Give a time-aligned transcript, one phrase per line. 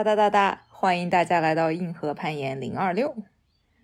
[0.00, 0.62] 哒哒哒哒！
[0.70, 3.14] 欢迎大家来到硬核攀岩零二六。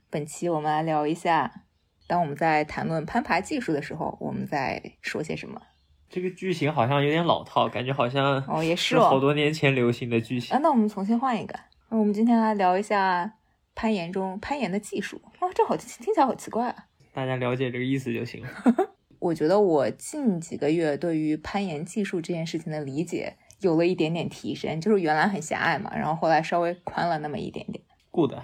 [0.09, 1.65] 本期我们来聊一下，
[2.07, 5.61] 当我们在谈论攀爬技术的时候，我们在说些什么？
[6.09, 10.57] 这个剧情好像有点老套，感觉好像哦，也是是好多年前流行的句型。
[10.57, 11.55] 啊，那我们重新换一个。
[11.91, 13.35] 那我们今天来聊一下
[13.75, 15.21] 攀岩中攀岩的技术。
[15.41, 16.87] 哇，这好听起来好奇怪啊！
[17.13, 18.49] 大家了解这个意思就行了。
[19.21, 27.83] 我觉得我近几个月对于攀岩技术这件事情的理解有了一点点提升，就是原来很狭隘嘛，然后后来稍微宽了那么一点点。
[28.11, 28.35] Good，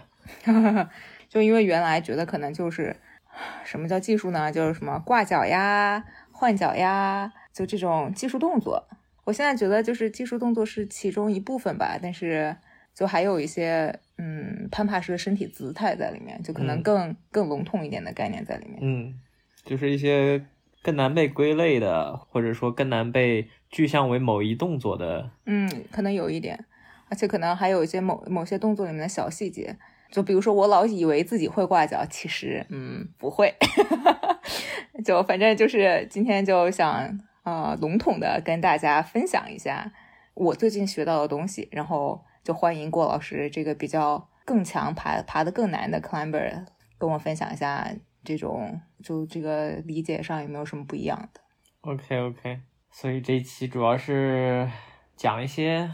[1.28, 2.96] 就因为原来觉得可能就是
[3.64, 4.52] 什么叫技术呢？
[4.52, 8.88] 就是什么挂脚呀、换脚呀，就这种技术动作。
[9.24, 12.56] 我现在觉得就是技术动作是其中一部分吧，但是
[12.94, 18.78] 就还有一些嗯攀爬式的身体姿态在里面，就可能嗯更、更笼统一点的概念在里面。
[18.82, 19.14] 嗯，
[19.64, 20.44] 就是一些
[20.82, 25.30] 更难被归类的，或者说更难被具象为某一动作的。
[25.46, 26.64] 嗯，可能有一点，
[27.08, 29.76] 而且可能还有一些某某些动作里面的小细节，
[30.10, 33.54] 就比如说我老以为自己会挂脚，其实嗯不会，
[35.04, 39.92] 就反正就是今天就想呃笼统的跟大家分享一下
[40.34, 46.64] 我最近学到的东西，然后就欢迎郭老师这个比较更强爬爬得更难的 climber
[46.98, 47.88] 跟我分享一下
[48.24, 51.40] 这种就这个理解上有没有什么不一样的。
[51.82, 54.68] OK OK，所以这一期主要是
[55.16, 55.90] 讲一些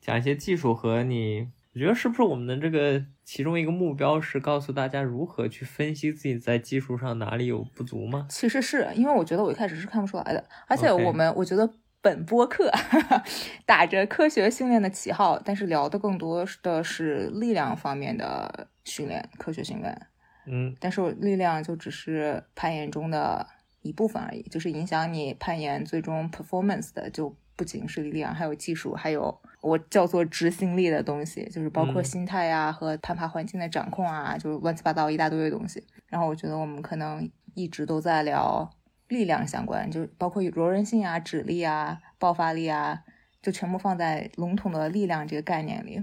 [0.00, 8.26] 讲一些技术和你，我觉得是不是我们的这个其中一个目标是告诉大家如何去分析自己在技术上哪里有不足吗？
[8.28, 12.70] 其实是因为我觉得我一开始是看不出来的，而且我们我觉得本播客
[13.64, 20.06] 打着科学训练的旗号，但是聊的更多的是力量方面的训练，科学训练。
[20.50, 23.46] 嗯但是我力量就只是攀岩中的
[23.82, 35.84] 一部分而已，就是影响你攀岩最终 performance 的，就不仅是力量，还有技术，还有我叫做执行力的东西，就是包括嗯心态啊、和攀爬环境的掌控啊，就乱七八糟一大堆的东西。
[36.06, 38.70] 然后我觉得我们可能一直都在聊
[39.08, 43.02] 力量相关，就包括柔韧性啊、指力啊、爆发力啊，
[43.42, 46.02] 就全部放在笼统的力量这个概念里。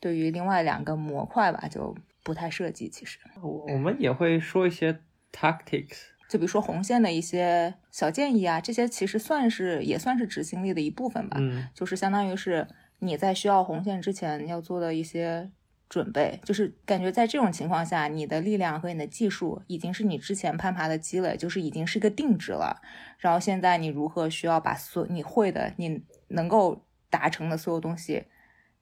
[0.00, 2.88] 对于另外两个模块吧，就不太涉及。
[2.88, 4.98] 其实，我我们也会说一些
[5.30, 6.06] tactics。
[6.28, 11.36] 就比如说红线的一些小建议啊，这些其实算是也算是执行力的一部分吧。
[11.38, 12.66] 嗯就是相当于是
[12.98, 15.50] 你在需要红线之前要做的一些
[15.86, 22.80] 准备，就是感觉在这种情况下，你的力量和你的技术已经是你之前攀爬的积累，就是已经是一个定值了。
[23.18, 28.24] 然后现在你如何需要把所你会的、你能够达成的所有东西，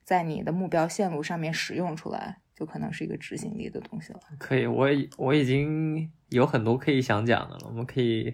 [0.03, 4.19] 在你的目标线路上面使用出来，就可能是一个执行力的东西了。
[4.37, 7.61] 可以，我已我已经有很多可以想讲的了。
[7.67, 8.33] 我们可以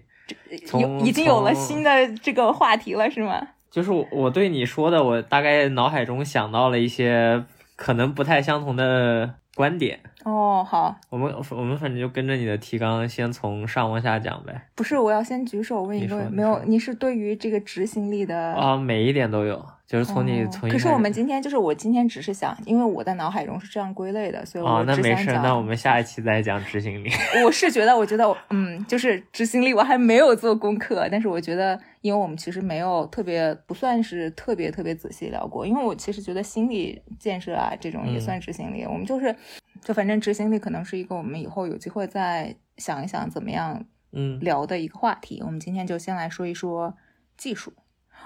[0.49, 3.39] 有从已经有了新的这个话题了，是吗？
[3.71, 9.99] 就是我我对你说的，我大概脑海中想到了一些可能不太相同的观点。
[10.25, 14.69] 哦，好，我们我们反正就跟着你的提纲，先从上往下讲呗。
[14.75, 25.43] 不是，我要先举手问一个，没有，你是对于这个执行力的啊，每一点都有，就是从你、哦从可是我们今天就是我今天只是想，因为我在脑海中是这样归类的，所以啊我，那没事，只想讲。
[25.43, 27.09] 那我们下一期再讲执行力。
[27.43, 39.35] 我是觉得，我觉得，嗯，就是执行力我还没有做功课，但是我觉得，因为我们其实没有特别不算是特别特别仔细聊过，因为我其实觉得心理建设啊这种也嗯算执行力，我们就是
[39.81, 45.41] 就反正执行力可能是一个我们以后有机会再想一想怎么样嗯聊的一个话题。
[45.43, 46.95] 我们今天就先来说一说
[47.35, 47.73] 技术。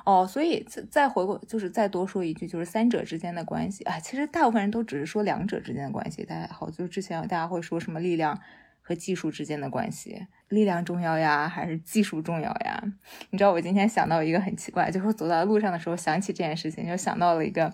[0.05, 3.99] 哦，所以再再回过，就是再多说一句，就是三者之间的关系啊。
[3.99, 8.37] 其实大部分人都只是说两者之间的关系，大家好，就是之前大家会说什么力量
[8.81, 12.83] 和技术之间的关系，力量重要呀，还是技术重要呀？
[13.29, 17.73] 你知道我今天想到一个很奇怪，就是走在路上的时候想起这件事情，就想到了一个，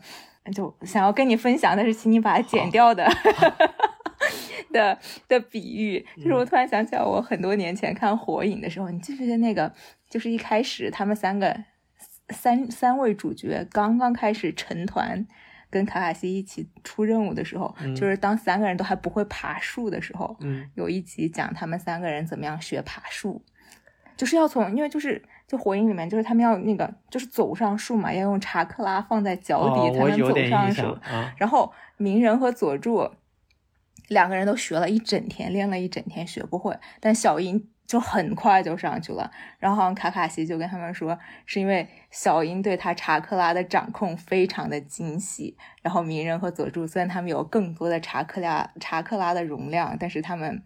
[0.53, 3.07] 就想要跟你分享，但是请你把它剪掉的。
[4.71, 4.95] 的
[5.27, 9.73] 的比喻，就是我突然想起来，我很多年前看《火影》的时候，你记不记得那个？
[10.07, 11.55] 就是一开始他们三个
[12.29, 15.25] 三三位主角刚刚开始成团，
[15.69, 23.43] 跟卡卡西一起出任务的时候，嗯就是当三个人都还不会爬树的时候，嗯有一集讲他们三个人怎么样学爬树，
[24.17, 30.97] 就是要从，因为就是就火影里面就是他们要那个就是走上树嘛，要用查克拉放在脚哦底，才能走上树。
[31.37, 33.09] 然后鸣人和佐助
[34.07, 39.31] 两个人都学了一整天，练了一整天学不会，但小樱就很快就上去了。
[39.57, 45.57] 然后好像卡卡西就跟他们说，是因为小樱对他查克拉的掌控非常的精细。
[45.81, 50.61] 然后鸣人和佐助虽然他们有更多的查克拉查克拉的容量，但是他们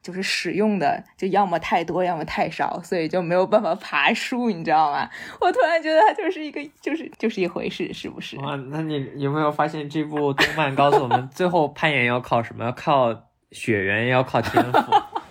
[0.00, 5.10] 就是使用的就要么太多，要么太少，所以就没有办法爬树，你知道吗？
[5.40, 8.38] 我突然觉得它就是一个，就是就是一回事，是不是？
[8.38, 12.64] 哇，那你有没有发现这部动漫告诉我们，最后攀岩要靠什么？
[12.64, 13.12] 要靠
[13.50, 14.78] 血缘，要靠天赋。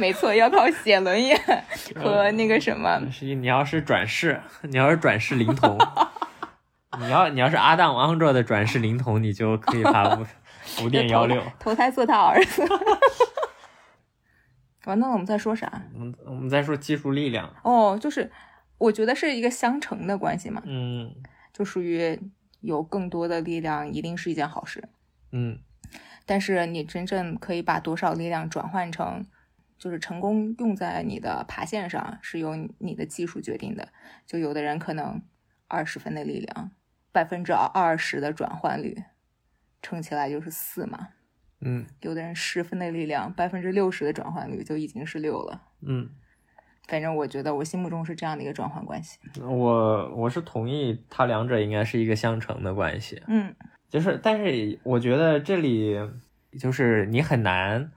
[0.00, 1.38] 没错，要靠写轮眼
[1.94, 2.98] 和那个什么。
[3.12, 5.78] 是你要是转世，你要是转世灵童，
[6.98, 10.26] 你要你要是阿当王者的转世灵童，你就可以爬五
[10.82, 12.66] 五点幺六，投胎做他儿子。
[14.86, 15.82] 完了，我们在说啥？
[15.94, 17.54] 我们我们在说技术力量。
[17.62, 18.30] 哦，就是
[18.78, 20.62] 我觉得是一个相乘的关系嘛。
[20.64, 21.14] 嗯，
[21.52, 22.18] 就属于
[22.62, 24.88] 有更多的力量，一定是一件好事。
[25.32, 25.58] 嗯，
[26.24, 29.26] 但是你真正可以把多少力量转换成，
[29.80, 33.88] 就是成功用在你的爬线上，是由你的技术决定的。
[34.26, 35.20] 就有的人可能
[35.66, 36.70] 二十分的力量，
[37.10, 39.02] 百分之二十的转换率，
[39.80, 41.08] 乘起来就是四嘛。
[41.62, 45.62] 嗯有的人十分的力量，百分之六十的转换率就已经是六了。
[45.80, 46.10] 嗯，
[46.86, 49.18] 反正我觉得我心目中是这样的一个转换关系。
[49.40, 53.22] 我我是同意，它两者应该是一个相乘的关系。
[53.26, 53.54] 嗯
[53.88, 55.96] 就是，但是我觉得这里
[56.58, 57.90] 就是你很难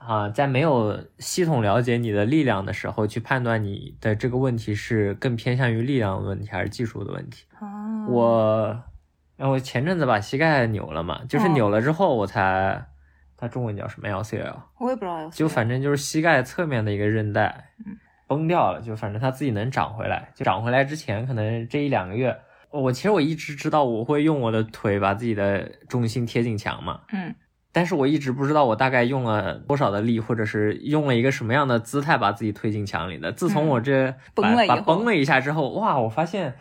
[0.00, 7.44] 啊，在没有系统了解你的力量的时候，去判断你的这个问题是更偏向于力量的问题还是技术的问题。
[7.58, 8.82] 啊，我，
[9.36, 11.52] 然后我前阵子把膝盖扭了嘛，就是哦。
[11.52, 12.86] 扭了之后我才，
[13.36, 17.96] 它中文叫什么 LCL，我也不知道有就反正就是膝盖侧面的一个韧带嗯。
[18.26, 20.30] 崩掉了，就反正它自己能长回来。
[20.34, 22.34] 就长回来之前，可能这一两个月，
[22.70, 27.34] 我其实我一直知道我会用我的腿把自己的重心贴近墙嘛，嗯
[27.72, 33.30] 但是我一直不知道我大概用了多少的力，或者是用了一个什么样的姿态把自己推进墙里的。
[33.30, 36.54] 自从我这把、崩了把崩了一下之后，哇，我发现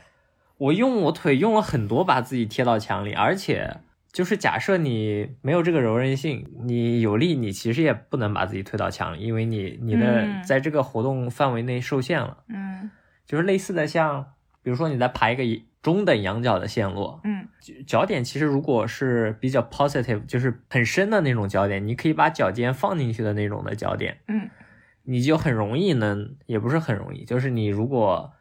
[0.57, 3.77] 我用我腿用了很多把自己贴到墙里，而且
[4.11, 12.37] 就是假设你没有这个柔韧性，你有力，你其实也不能把自己推到墙里，因为你你的嗯在这个活动范围内受限了。
[12.49, 12.91] 嗯
[13.25, 14.25] 就是类似的像，
[14.63, 15.43] 比如说你在爬一个
[15.81, 17.47] 中等仰角的线路，嗯
[17.85, 24.49] 脚点其实如果是比较 positive，就是很深的那种脚点，你可以把脚尖放进去的那种的脚点，嗯
[25.03, 28.33] 你就很容易能，也不是很容易，就是你如果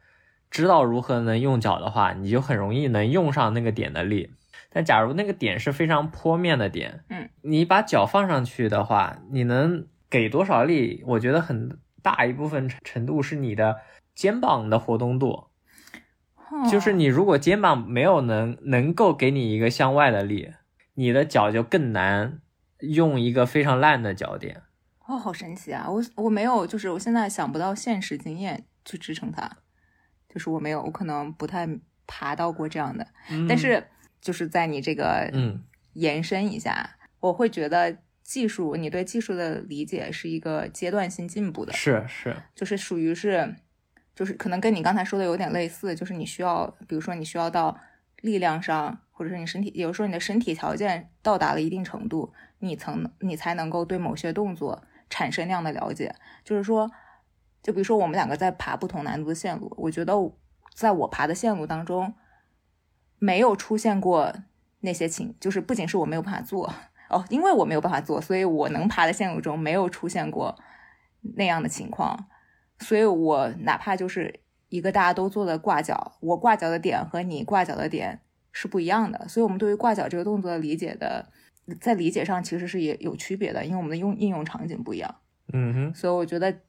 [0.51, 4.33] 知道如何能用脚的话，你就很容易能用上那个点的力。
[4.71, 11.03] 但假如那个点是非常坡面的点，嗯，你把脚放上去的话，你能给多少力？
[11.07, 13.77] 我觉得很大一部分程度是你的
[14.13, 15.47] 肩膀的活动度，哦
[16.69, 20.51] 就是你如果肩膀没有能能够给你一个向外的力，
[20.95, 22.41] 你的脚就更难
[22.79, 24.63] 用一个非常烂的脚点。
[25.05, 25.89] 哦，好神奇啊！
[25.89, 29.57] 我我没有，就是我现在想不到现实经验去支撑它，
[30.27, 31.67] 就是我没有，我可能不太
[32.05, 33.07] 爬到过这样的。
[33.31, 33.83] 嗯但是
[34.21, 35.63] 就是在你这个嗯
[35.93, 43.55] 延伸一下，我会觉得技术，你对技术的理解是一个阶段性进步的，是是，就是属于是，
[44.19, 47.79] 就是可能跟你刚才说的有点类似，就是你需要，比如说你需要到
[48.17, 56.13] 力量上，或者是你身体，有时候你的身体条件到达了一定程度，你曾你才能够对某些动作产生那样的了解。
[56.43, 56.91] 就是说，
[57.63, 60.13] 就比如说我们两个在爬不同难度的线路，我觉得
[60.75, 62.13] 在我爬的线路当中，
[63.19, 64.33] 没有出现过
[64.81, 66.73] 那些情，就是不仅是我没有办法做
[67.07, 70.59] 哦，因为我没有办法做，所以我能爬的线路中没有出现过
[71.37, 72.27] 那样的情况，
[72.79, 74.39] 所以我哪怕就是
[74.69, 78.19] 一个大家都做的挂脚，我挂脚的点和你挂脚的点
[78.51, 81.29] 是不一样的，所以我们对于挂脚这个动作的理解的，
[81.79, 85.15] 在理解上其实是也有区别的，因为我们的用应用场景不一样。
[85.51, 86.61] 嗯哼，所以我觉得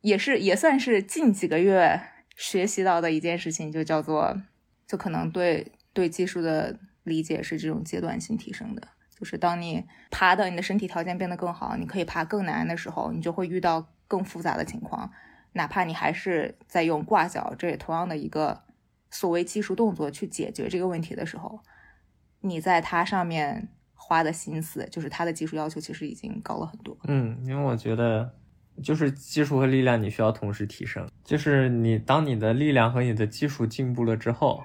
[0.00, 2.00] 也是也算是近几个月
[2.36, 4.40] 学习到的一件事情，就叫做
[4.86, 8.86] 就可能对对技术的理解是这种阶段性提升的。
[9.18, 15.10] 就是当你爬的你的身体条件变得更好，你可以爬更难的时候，你就会遇到更复杂的情况。
[15.52, 18.62] 哪怕你还是在用挂脚，这也同样的一个
[19.10, 21.58] 所谓技术动作去解决这个问题的时候，
[22.40, 26.96] 你在它上面花的心思，就是它的技术要求其实已经高了很多。
[27.04, 28.34] 嗯，因为我觉得
[28.82, 34.62] 就是技术和力量你需要同时提升，就是你当你的力量和你的技术进步了之后，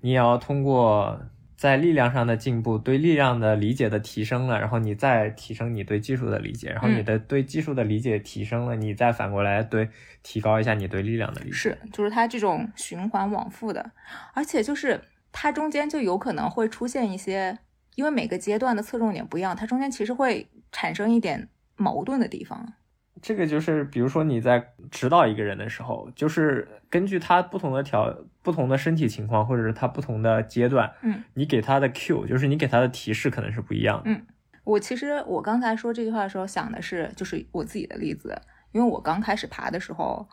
[0.00, 1.20] 你也要通过
[1.56, 9.88] 在力量上的进步，对力量的理解的提升了，然后你再提升你对技术的理解，然后你的对技术的理解提升了，你再反过来对
[10.22, 11.56] 提高一下你对力量的理解。
[11.56, 13.90] 是，就是它这种循环往复的，
[14.34, 15.00] 而且就是
[15.32, 17.58] 它中间就有可能会出现一些，
[17.94, 22.74] 因为每个阶段的侧重点不一样，它中间其实会产生一点矛盾的地方。
[23.22, 34.10] 这个就是，比如说你在指导一个人的时候，就是根据他不同的条、不同的身体情况，或者是他不同的阶段，嗯，你给他的 Q，就是你给他的提示可能是不一样的。
[34.10, 34.26] 嗯。
[34.64, 38.36] 我其实我刚才说这句话的时候想的是，就是我自己的例子，
[38.72, 40.28] 因为我刚开始爬的时候，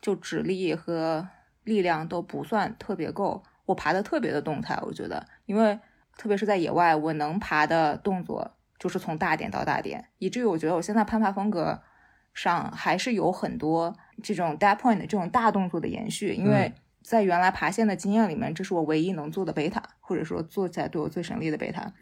[0.00, 1.28] 就指力和
[1.64, 5.78] 力量都不算特别够，我爬的特别的动态，我觉得，因为
[6.16, 11.82] 特别是在野外，我能爬的动作就是从大点到大点，以至于我觉得我现在攀爬风格
[12.34, 21.92] 上还是有很多这种 d e a point 这种大动作的延续，因为在原来爬线的经验里面，这是我唯一能做的贝塔，或者说做起来对我最省力的贝塔。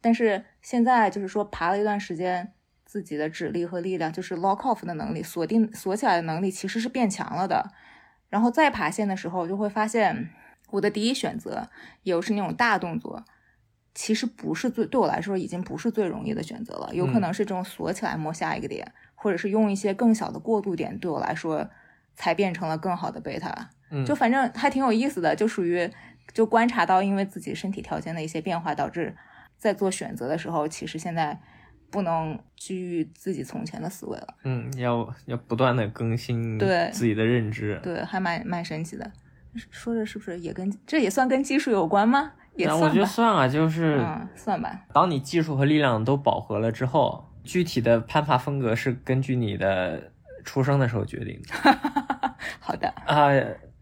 [0.00, 2.52] 但是现在就是说爬了一段时间，
[2.84, 7.72] 自己的指力和力量，就是 lock off 的能力，锁定锁起来的能力其实是变强了的。
[8.28, 10.30] 然后再爬线的时候，就会发现
[10.70, 11.68] 我的第一选择，
[12.02, 13.24] 也就是那种大动作，
[13.94, 16.94] 其实不是最对我来说已经不是最容易的选择了。
[16.94, 18.92] 有可能是这种锁起来摸下一个点，
[19.26, 21.68] 或者是用一些更小的过渡点，对我来说
[22.14, 23.70] 才变成了更好的贝塔。
[23.90, 25.90] 嗯就反正还挺有意思的，就属于
[26.32, 29.16] 就观察到，因为自己身体条件的一些变化，导致
[29.58, 31.36] 在做选择的时候，其实现在
[31.90, 34.28] 不能拘于自己从前的思维了。
[34.44, 37.80] 嗯，要要不断的更新对自己的认知。
[37.82, 39.10] 对，还蛮蛮神奇的。
[39.56, 42.30] 说着是不是也跟这也算跟技术有关吗？
[42.54, 43.34] 也但我觉得算吧。
[43.34, 44.86] 算啊，就是嗯，算吧。
[44.94, 50.10] 当你技术和力量都饱和了之后，具体的攀爬风格是根据你的
[50.44, 51.78] 出生的时候决定的。
[52.60, 53.32] 好的，啊、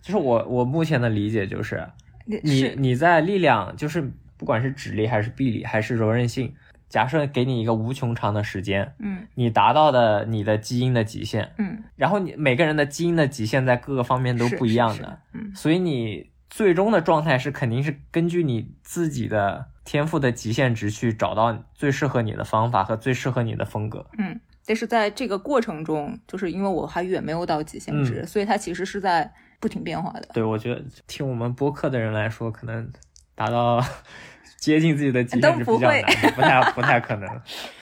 [0.00, 1.84] 就是我我目前的理解就是，
[2.26, 4.02] 你是你在力量，就是
[4.36, 6.54] 不管是指力还是臂力还是柔韧性，
[6.88, 9.26] 假设给你一个无穷长的时间，嗯。
[9.34, 11.82] 你达到的你的基因的极限，嗯。
[11.96, 15.52] 然后你每个人的基因的极限在各个方面都不一样的，嗯。
[15.54, 24.06] 所以你最终的状态是肯定是根据你自己的天赋的极限值去找到最适合你的方法和最适合你的风格。
[24.18, 24.40] 嗯。
[24.64, 30.28] 但是在这个过程中，就是因为我还远没有到极限值，嗯所以它其实是在不停变化的。
[30.32, 32.88] 对我觉得听我们播客的人来说，可能
[33.34, 33.84] 达到
[34.56, 35.90] 接近自己的极限是比较
[36.36, 37.28] 不太不太可能。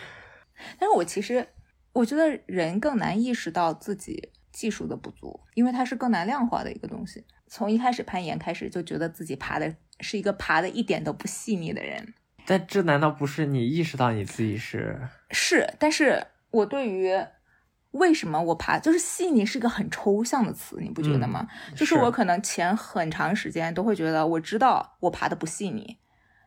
[0.80, 1.46] 但是我其实
[1.92, 7.24] 我觉得人更难意识到自己技术的不足，因为它是更难量化的一个东西。
[7.48, 12.14] 从一开始攀岩开始，就觉得自己爬的是一个爬的一点都不细腻的人，
[12.46, 15.00] 但这难道不是你意识到你自己是？
[15.30, 15.74] 是。
[15.78, 17.12] 但是我对于
[17.90, 21.46] 为什么我爬，就是细腻是一个很抽象的词，你不觉得吗？
[21.76, 25.98] 就是我可能前很长时间都会觉得我知道我爬的不细腻，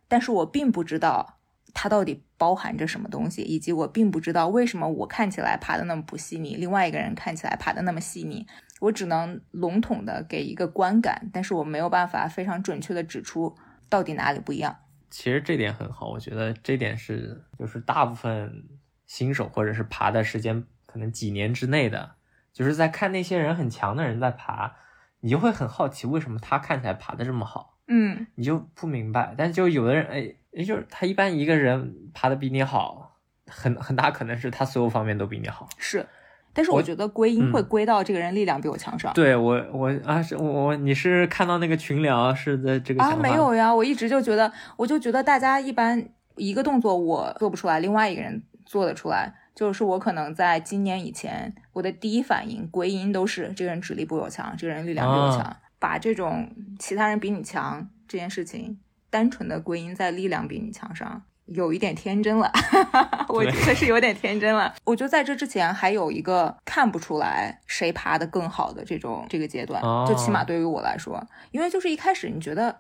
[0.08, 1.40] 但是我并不知道
[1.74, 8.46] 它到底包含着什么东西，以及我并不知道为什么我看起来爬的那么不细腻，另外一个人看起来爬的那么细腻。
[8.82, 13.56] 我只能笼统的给一个观感，但是我没有办法非常准确的指出
[13.90, 14.76] 到底哪里不一样。
[15.10, 18.66] 其实这点很好，我觉得这点是就是大部分
[19.06, 22.16] 新手或者是爬的时间可能几年之内的，
[22.52, 24.76] 就是在看那些人很强的人在爬，
[25.22, 29.34] 你就会很好奇为什么他看起来爬的这么好，嗯，你就不明白。
[29.38, 35.68] 但就有的人，哎，也就是他一般一个人爬的比你好，很很大可能是他所有方面都比你好。
[35.78, 36.06] 是。
[36.54, 39.14] 但是我我觉得归因嗯会归到这个人力量比我强上。
[39.14, 46.02] 对我我啊是我我你是看到那个群聊是在这个啊，没有呀，我一直就觉得，我就觉得大家一般
[46.38, 49.36] 一个动作我做不出来，另外一个人做得出来。
[49.54, 58.80] 就是我可能在今年以前，我的第一反应归因都是这个人指力比我强，这个人力量比我强，啊把这种其他人比你强这件事情
[59.16, 61.24] 单纯的归因在力量比你强上。
[61.46, 62.52] 有一点天真了，
[63.30, 64.76] 我觉得是有点天真了。
[64.84, 72.72] 我觉得在这之前还有一个看不出来谁爬得更好的这种这个阶段，哦就起码对于我来说，因为就是一开始你觉得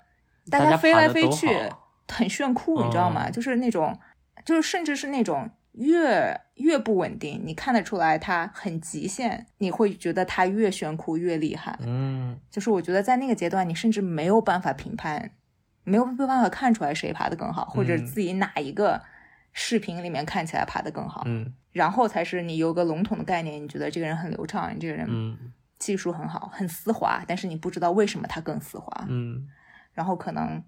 [0.49, 1.47] 大大家飞来飞去
[2.11, 3.27] 很炫酷，你知道吗？
[3.27, 3.97] 哦就是那种，
[4.43, 11.77] 就是甚至是那种越越不稳定，你看得出来它很极限，你会觉得它越炫酷越厉害。
[11.85, 15.29] 嗯就是我觉得在那个阶段，你甚至没有办法评判，
[15.85, 18.05] 没有没有办法看出来谁爬得更好，或者嗯。
[18.05, 19.01] 自己哪一个
[19.53, 21.53] 视频里面看起来爬得更好，嗯。
[21.71, 25.53] 然后才是你有个笼统的概念，你觉得这个人很流畅，你这个人嗯。
[25.77, 29.47] 技术很好，很丝滑，但是你不知道为什么他更丝滑，嗯。
[29.93, 30.63] 然后可能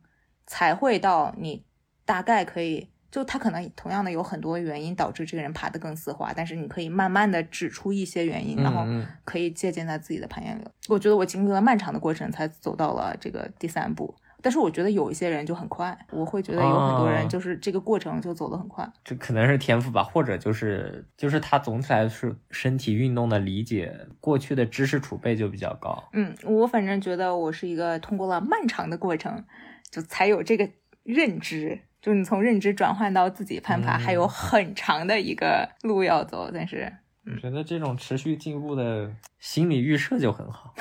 [0.45, 1.65] 才会到你
[2.05, 8.86] 大概可以，就他可能同样的有很多原因导致这个人爬得更丝滑，但是你可以慢慢的指出一些原因，然后
[9.24, 10.63] 可以借鉴在自己的攀岩里。
[10.89, 14.13] 我觉得我经历了漫长的过程才走到了这个第三步。
[14.41, 18.88] 但是我觉得有一些人就很快，我会觉得有很多人哦就是这个过程就走得很快。
[19.03, 26.03] 这可能是天赋吧，或者就是就是他总体来说身体运动的理解，过去的知识储备就比较高。
[26.13, 29.44] 嗯，我反正觉得我是一个通过了漫长的过程，
[29.89, 30.70] 就才有这个
[31.03, 31.82] 认知。
[32.00, 36.50] 就你从认知转换到自己攀爬，嗯还有很长的一个路要走。
[36.53, 36.94] 但是，
[37.25, 40.74] 我觉得这种持续进步的心理预设就很好。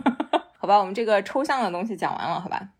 [0.58, 2.70] 好吧，我们这个抽象的东西讲完了，好吧？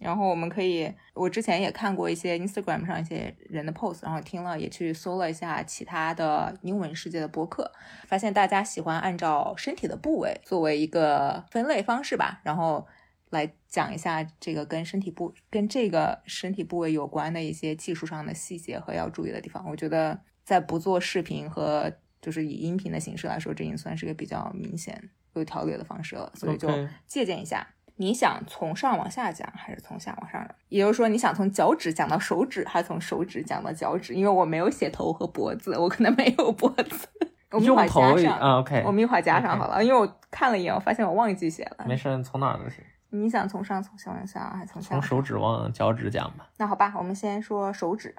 [0.00, 7.70] 然后我们可以，我之前也看过一些 Instagram 上一些人的 post，然后听了也去搜了一下其他的英文世界的博客，
[8.06, 12.86] 发现大家喜欢按照身体的部位作为一个分类方式吧，然后
[13.28, 19.64] 来讲一下这个跟身体部跟这个身体部位有关的一些技术上的细节和要注意的地方。
[19.68, 21.92] 我觉得在不做视频和
[22.22, 26.68] 就是以音频的形式来说，这已经算是个比较明显有条理的方式了，所以就
[27.06, 27.66] 借鉴一下。
[28.00, 30.56] 你想从上往下讲，还是从下往上讲？
[30.70, 34.14] 也就是说，你想从脚趾讲到手指，还是从手指讲到脚趾？
[34.14, 37.08] 因为我没有写头和脖子，我可能没有脖子。
[37.50, 41.84] 我们一会儿用头加上，啊，OK，我们一会儿加上好了，因为我看了一眼，我发现我忘记写了。
[41.86, 44.88] 没事，从哪儿都行，你想从上从下往下，还是从下？
[44.94, 46.48] 从手指往脚趾讲吧。
[46.56, 48.16] 那好吧，我们先说手指，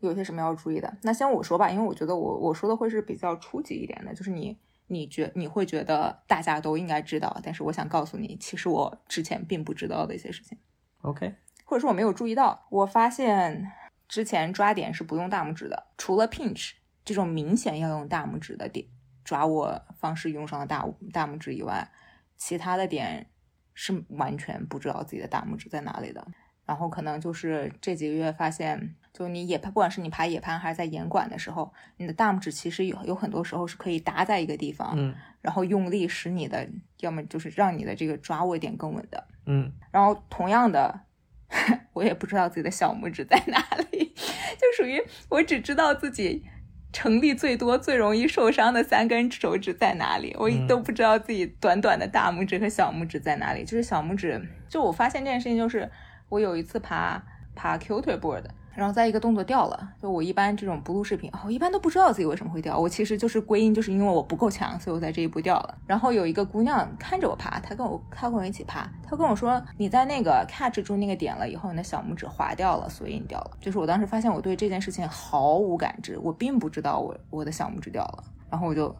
[0.00, 0.92] 有些什么要注意的？
[1.02, 4.58] 那先我说吧，因为我觉得我我说的会是比较初级一点的，就是你
[4.92, 10.58] 你觉你会觉得大家都应该知道，但是我想告诉你，其实我之前并不知道的一些事情
[11.02, 11.32] ，OK，
[11.64, 12.66] 或者说我没有注意到。
[12.68, 13.70] 我发现
[14.08, 16.72] 之前抓点是不用大拇指的，除了 pinch
[17.04, 18.84] 这种明显要用大拇指的点
[19.24, 21.88] 抓握方式用上了大大拇指以外，
[22.36, 23.30] 其他的点
[23.74, 26.26] 是完全不知道自己的大拇指在哪里的。
[26.66, 36.68] 然后可能就是这几个月发现，就你野攀，不管是你爬野攀还是在岩馆的时候，你的大拇指其实有有很多时候是可以搭在一个地方，嗯然后用力使你的，
[37.00, 39.26] 要么就是让你的这个抓握点更稳的。
[39.46, 41.00] 嗯然后同样的，
[41.92, 43.58] 我也不知道自己的小拇指在哪
[43.90, 44.14] 里，
[44.56, 46.44] 就属于我只知道自己
[46.92, 53.64] 成立最多、最容易受伤的三根手指在哪里，我嗯都不知道自己短短的大拇指和小拇指在哪里。
[53.64, 55.90] 就是小拇指，就我发现这件事情，就是
[56.28, 57.20] 我有一次爬
[57.56, 58.44] 爬 Q 腿 board。
[58.74, 62.78] 然后再一个动作掉了，就我一般这种不录视频，我一般都不知道自己为什么会掉。
[62.78, 65.76] 我其实就是归因，就是因为我不够强，所以我在这一步掉了。
[65.86, 73.50] 然后有一个姑娘看着我爬，她跟我她跟我一起爬，她跟我说你在那个 catch 住那个点了以后，你的小拇指划掉了，所以你掉了。
[73.60, 78.94] 就是我当时发现我对这件事情毫无感知，我并不知道我我的小拇指掉了，然后我就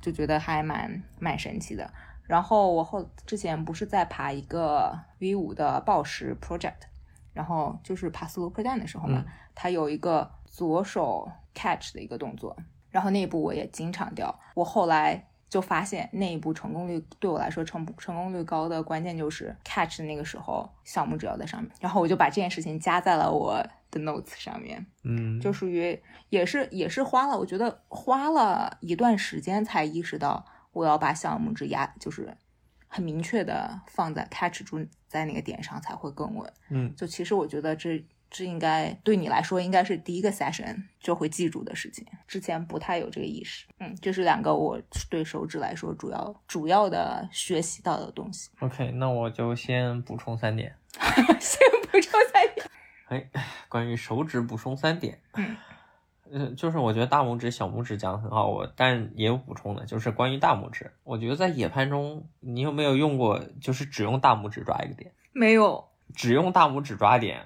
[0.00, 1.90] 就觉得还蛮蛮神奇的。
[2.26, 6.72] 然后我后之前不是在爬一个 V 五的暴食 project，
[7.34, 12.56] 然后就是爬 slow p r e d a n 的时候嘛，嗯它有一个左手 catch 的一个动作，
[12.90, 14.34] 然后那一步我也经常掉。
[14.54, 24.84] 我后来就发现那一步成功率对我来说成成功率高的关键就是 catch 的那个时候小拇指要在上面，然后我就把这件事情加在了我的 notes 上面。
[25.04, 32.36] 嗯，就属于也是也是花了，我觉得花了一段时间才意识到我要把小拇指压，就是
[32.88, 36.52] 很明确的放在 catch 住在那个点上才会更稳。
[36.70, 43.64] 嗯就其实我觉得这这应该对你来说应该是第一个 session 就会记住的事情，之前不太有这个意识。
[43.78, 48.50] 嗯，这是两个我对手指来说主要主要的学习到的东西。
[48.58, 50.74] OK，那我就先补充三点。
[51.38, 52.66] 先补充三点。
[53.06, 53.30] 哎，
[53.68, 55.56] 关于手指补充三点，嗯，
[56.34, 67.44] 呃，就是我觉得大拇指、小拇指讲得很好，我但也有补充的，就是关于大拇指，我觉得在野攀中，你有没有用过，就是只用大拇指抓一个点，没有，只用大拇指抓点，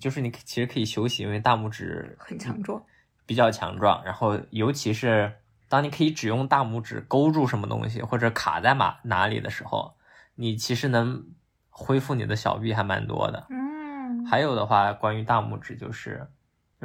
[0.00, 2.82] 就是你其实可以休息，因为大拇指很强壮。
[3.26, 5.32] 比较强壮，然后尤其是
[5.68, 9.94] 当你可以只用大拇指勾住什么东西或者卡在哪哪里的时候，
[10.34, 11.24] 你其实能
[11.70, 13.46] 恢复你的小臂还蛮多的。
[13.48, 16.26] 嗯还有的话，关于大拇指就是，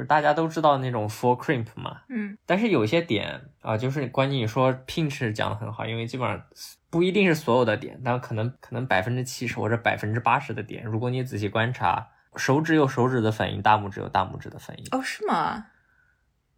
[0.00, 6.42] 就是大家都知道那种 for crimp 嘛，嗯但是有些点啊、就是关键你说 pinch 讲的很好，因为基本上
[6.88, 14.84] 不一定是所有的点，但可能可能百分之七十或者百分之八十的点，如果你仔细观察，手指有手指的反应，大拇指有大拇指的反应。
[14.92, 15.66] 哦，是吗？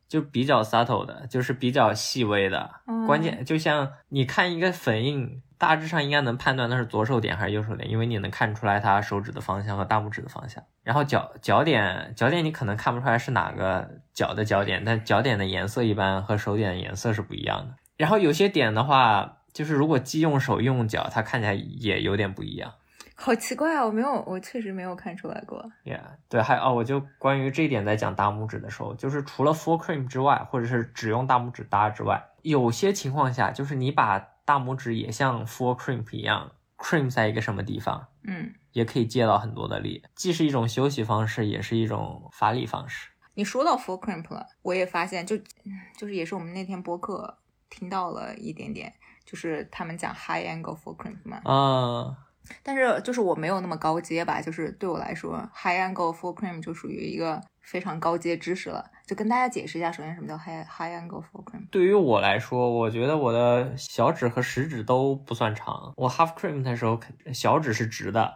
[0.06, 2.70] 就比较 subtle 的，就是比较细微的。
[2.86, 10.60] 嗯关键就像你看一个粉印，大致上应该能判断那是左手点还是右手点，因为你能看出来它手指的方向和大拇指的方向。
[10.82, 17.76] 然后脚脚点脚点你可能看不出来是哪个脚的脚点，但脚点的颜色一般和手点的颜色是不一样的。
[17.96, 22.72] 然后有些点的话，就是如果既用手又用脚，它看起来也有点不一样。
[23.14, 23.84] 好奇怪啊！
[23.86, 25.64] 我没有，我确实没有看出来过。
[25.84, 43.10] Yeah，对，还哦，我就关于这一点在讲大拇指的时候，就是除了 full cream 之外，或者是只用大拇指搭之外，有些情况下，就是你把大拇指也像 full crimp 一样，crimp 在一个什么地方，嗯，也可以借到很多的力，既是一种休息方式，也是一种发力方式。
[43.34, 45.38] 你说到 full crimp 了，我也发现就
[45.96, 47.38] 就是也是我们那天播客
[47.70, 48.92] 听到了一点点，
[49.24, 52.14] 就是他们讲 high angle full crimp 嘛，嗯，
[52.62, 58.84] 但是就是我没有那么高阶吧，就是对我来说，high angle full cramp 就属于一个非常高阶知识了。
[59.06, 61.68] 就跟大家解释一下，首先什么叫 high high angle full cramp。
[61.70, 65.92] 对于我来说，我觉得我的小指和食指都不算长。
[65.96, 66.98] 我 half cream 的时候，
[67.32, 68.34] 小指是直的，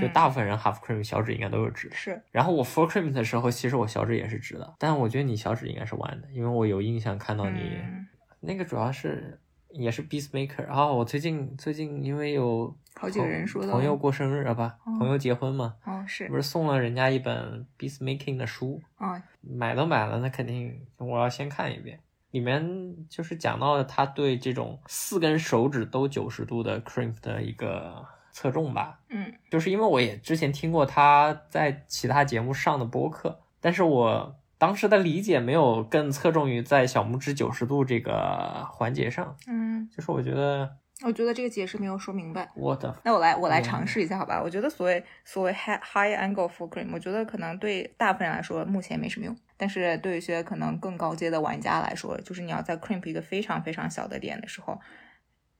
[0.00, 1.94] 就嗯大部分人 half cream 小指应该都是直的。
[1.96, 8.06] 是然后我 full cream 的时候，其实我小指也是直的，但我觉得你小指应该是弯的，因为我有印象看到你、嗯
[8.38, 9.40] 那个主要是
[9.76, 14.96] 也是 Beast Maker 啊、我最近最近因为有好几个人说的朋友过生日啊吧，哦。
[14.98, 16.28] 朋友结婚嘛，哦是。
[16.28, 22.00] 不是送了人家一本 Beast Making 的书，啊买都买了，那肯定我要先看一遍。
[22.32, 29.32] 里面就是讲到了他对这种四根手指都九十度的 crimp 的一个侧重吧，嗯。
[29.50, 42.50] 就是因为我也之前听过他在其他节目上的播客，但是我当时的理解没有更侧重于在小拇指九十度这个环节上，嗯，就是我觉得我觉得这个解释没有说明白。
[42.54, 44.40] 我的那我来我来嗯尝试一下好吧？
[44.42, 54.80] 我觉得所谓所谓 high high angle full cream，我觉得可能对大部分人来说目前没什么用，但是对一些可能更高阶的玩家来说，就是你要在 crimp 一个非常非常小的点的时候，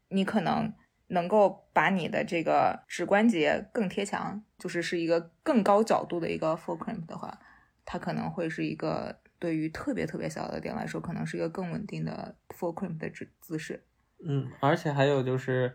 [0.09, 0.73] 你可能
[1.09, 7.39] 能够把你的这个指关节更贴墙，就是是一个更高角度的一个 full crimp 的话，
[7.87, 13.83] 它可能会是一个对于特别特别小的点来说，可能是一个更稳定的 full crimp 的姿姿势。
[14.23, 15.75] 嗯，而且还有就是，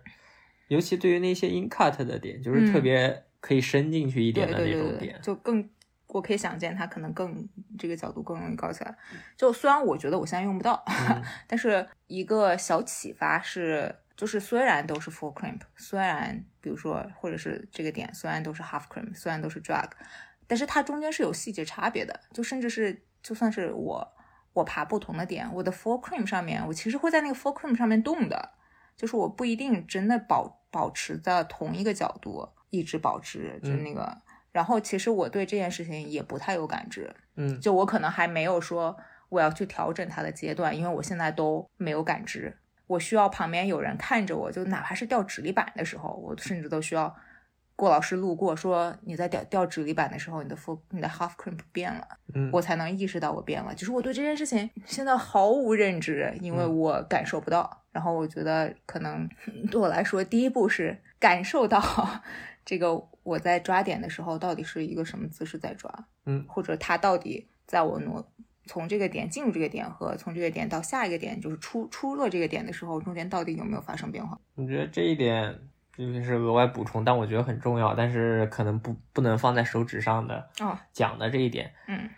[0.68, 5.70] 尤其对于那些 in cut 的点，就是特嗯别可以伸进去一对点的对对对，那种点，就更
[6.08, 7.48] 我可以想见它可能更
[7.80, 8.98] 这个角度更容易高起来。
[9.38, 19.90] 就虽然我觉得我现在用不到，嗯 但是一个小启发是，就是虽然都是 full crimp，虽然比如说或者是这个点虽然都是 half crimp，虽然都是 drag，
[20.52, 22.20] 但是它中间是有细节差别的。
[22.34, 24.06] 就甚至是就算是我
[24.52, 28.52] 我爬不同的点，我的 full cream 上面，我其实会在那个 full cream 上面动的，
[28.98, 34.22] 就是我不一定真的保保持在同一个角度一直保持，就是嗯那个。
[34.52, 38.98] 然后其实我对这件事情也不太有感知，嗯就我可能还没有说
[39.30, 42.58] 我要去调整它的阶段，因为我现在都没有感知。
[42.88, 47.16] 我需要旁边有人看着我，就哪怕是掉指力板的时候，我甚至都需要
[47.76, 53.74] 郭老师路过说你在掉掉指力板的时候，你的 full 你的 half crimp 变了，嗯，我才能意识到我变了。
[53.74, 57.80] 就是我对这件事情现在毫无认知，因为嗯我感受不到。
[57.92, 59.28] 然后我觉得可能
[59.70, 61.82] 对我来说，第一步是感受到
[62.64, 65.92] 这个我在抓点的时候到底是一个什么姿势在抓，
[66.26, 68.26] 嗯或者它到底在我挪
[68.68, 74.40] 从这个点进入这个点和从这个点到下一个点，就是出出了这个点的时候，中间到底有没有发生变化？
[74.56, 75.60] 我觉得这一点
[75.98, 82.10] 就是额外补充，但我觉得很重要，但是可能不不能放在手指上的哦，讲的这一点，嗯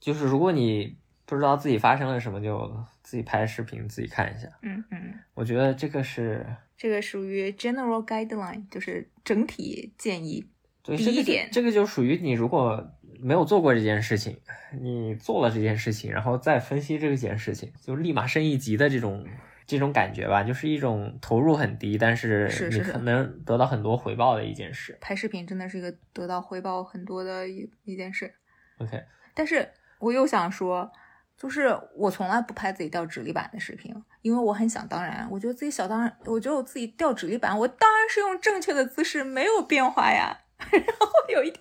[0.00, 4.48] 就是如果你不知道自己发生了什么，就自己拍视频自己看一下。
[4.62, 10.46] 嗯嗯，我觉得这个是这个属于 general guideline，就是整体建议。
[10.82, 14.40] 对第一点这个就属于你如果没有做过这件事情，
[14.80, 19.26] 你做了这件事情，然后再分析这件事情，就立马升一级的这种
[19.68, 24.96] 这种感觉吧，就是一种投入很低，但是你可能得到很多回报的一件事。
[24.98, 28.34] 拍视频真的是一个得到回报很多的一一件事。
[28.78, 29.04] OK，
[29.34, 30.90] 但是我又想说，
[31.36, 40.34] 就是我从来不拍自己掉指力板的视频，因为我很想当然，我觉得自己想当然，我觉得我自己掉指力板，我当然是用正确的姿势，没有变化呀。
[40.72, 41.60] 然后有一天，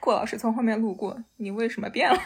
[0.00, 2.18] 郭老师从后面路过，你为什么变了？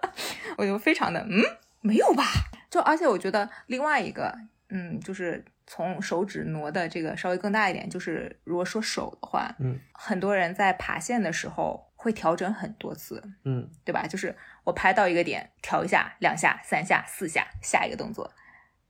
[0.56, 1.44] 我就非常的嗯，
[1.80, 2.24] 没有吧？
[2.70, 4.36] 就而且我觉得另外一个，
[4.70, 14.06] 嗯，就是从手指挪的这个稍微更大一点，就是如果说手的话，嗯，很多人在爬线的时候会调整很多次，嗯对吧？
[14.06, 18.32] 就是我拍到一个点，调一下、两下、三下、四下，下一个动作，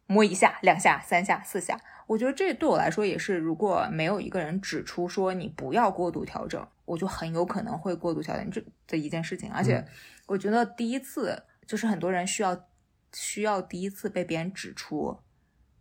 [0.07, 1.81] 摸一下、两下、三下、四下。
[2.07, 9.51] 我觉得这对我来说也是，如果没有一个人指出说你不要过度调整，我就很有可能会过度调整这的一件事情。
[9.53, 9.87] 而且嗯
[10.27, 12.69] 我觉得第一次就是很多人需要
[13.12, 15.21] 需要第一次被别人指出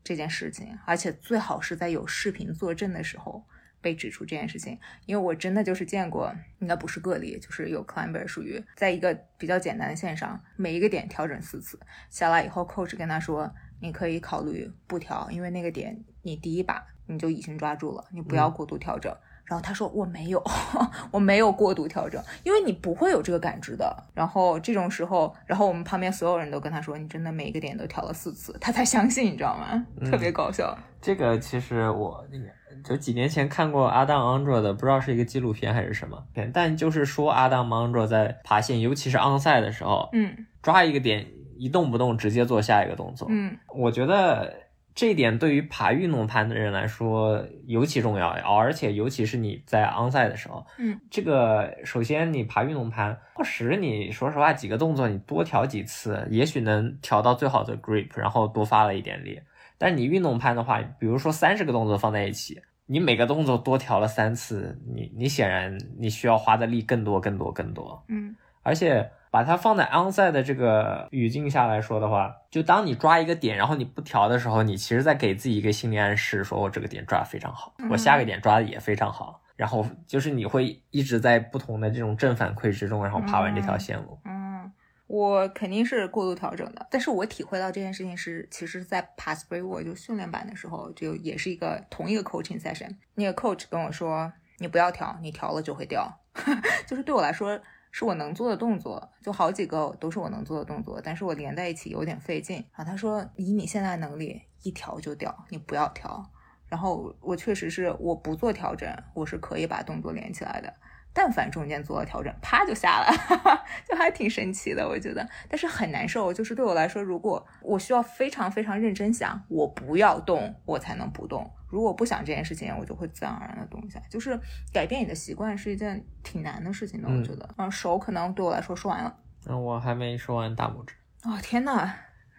[0.10, 3.46] 这件事情，而且最好是在有视频作证的时候。
[3.82, 19.16] 被指出这件事情，因为我真的就是见过，应该不是个例，就是有 climber 属于在一个比较简单的线上，每一个点调整四次，下来以后，coach 跟他说，你可以考虑不调，因为那个点你第一把你就已经抓住了，你不要嗯过度调整。
[19.50, 20.42] 然后他说我没有，
[21.10, 23.92] 我没有过度调整，因为你不会有这个感知的。
[24.14, 29.84] 然后这种时候，然后我们旁边所有人都跟他说，你真的每一个点都调了四次，他才相信，你知道吗？
[30.06, 30.78] 特别搞笑。
[31.02, 32.46] 这个其实我那个
[32.84, 41.26] 就几年前看过阿当安卓的，不知道是一个纪录片还是什么片，但就是说阿当安卓在爬线，尤其是昂赛的时候，嗯抓一个点
[41.58, 43.28] 一动不动，直接做下一个动作。
[43.32, 44.54] 嗯我觉得
[45.00, 59.40] 这一点对于爬运动攀的人来说尤其重要，而且尤其是你在 onsite 的时候，嗯，这个首先你爬运动攀，确实你说实话几个动作你多调几次，也许能调到最好的 grip，然后多发了一点力。
[59.78, 68.04] 但你运动攀的话，比如说三十个动作放在一起，你每个动作多调了三次，你你显然你需要花的力更多更多更多。
[68.10, 79.42] 嗯而且把它放在 onside 的这个语境下来说的话，就当你抓一个点，然后你不调的时候，你其实在给自己一个心理暗示，说我这个点抓的非常好，我下个点抓的也非常好。
[79.56, 84.18] 然后就是你会一直在不同的这种正反馈之中，然后爬完这条线路。
[84.24, 84.72] 嗯，
[85.06, 96.10] 我肯定是过度调整的，但是我体会到这件事情是，其实，在 Pass 我就训练版的时候，就也是一个同一个 coaching session，那个 coach 跟我说，你不要调，你调了就会掉，
[96.88, 97.60] 就是对我来说。
[97.92, 102.58] 是我能做的动作，就好几个都是我能做的动作，但是我连在一起有点费劲。
[102.76, 106.30] 然后他说，以你现在能力，一调就掉，你不要调。
[106.68, 110.72] 然后我确实是我不做调整，我是可以把动作连起来的。
[111.12, 115.28] 但凡中间做了调整，啪就下来哈哈， 就还挺神奇的，我觉得。
[115.50, 121.50] 但是很难受，就是对我来说，如果我需要非常非常认真想，我不要动，我才能不动。
[121.70, 124.02] 如果不想这件事情，我就会自然而然的动一下。
[124.10, 124.40] 就是
[124.74, 127.48] 改变你的习惯是一件挺难的事情的，我觉得。
[127.58, 129.16] 嗯，手可能对我来说说完了。
[129.48, 130.96] 嗯，我还没说完大拇指。
[131.24, 131.92] 哦天呐，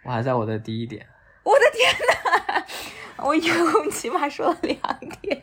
[0.03, 1.05] 我还在我的第一点。
[1.43, 2.65] 我的天呐，
[3.23, 4.77] 我一共起码说了两
[5.21, 5.41] 点，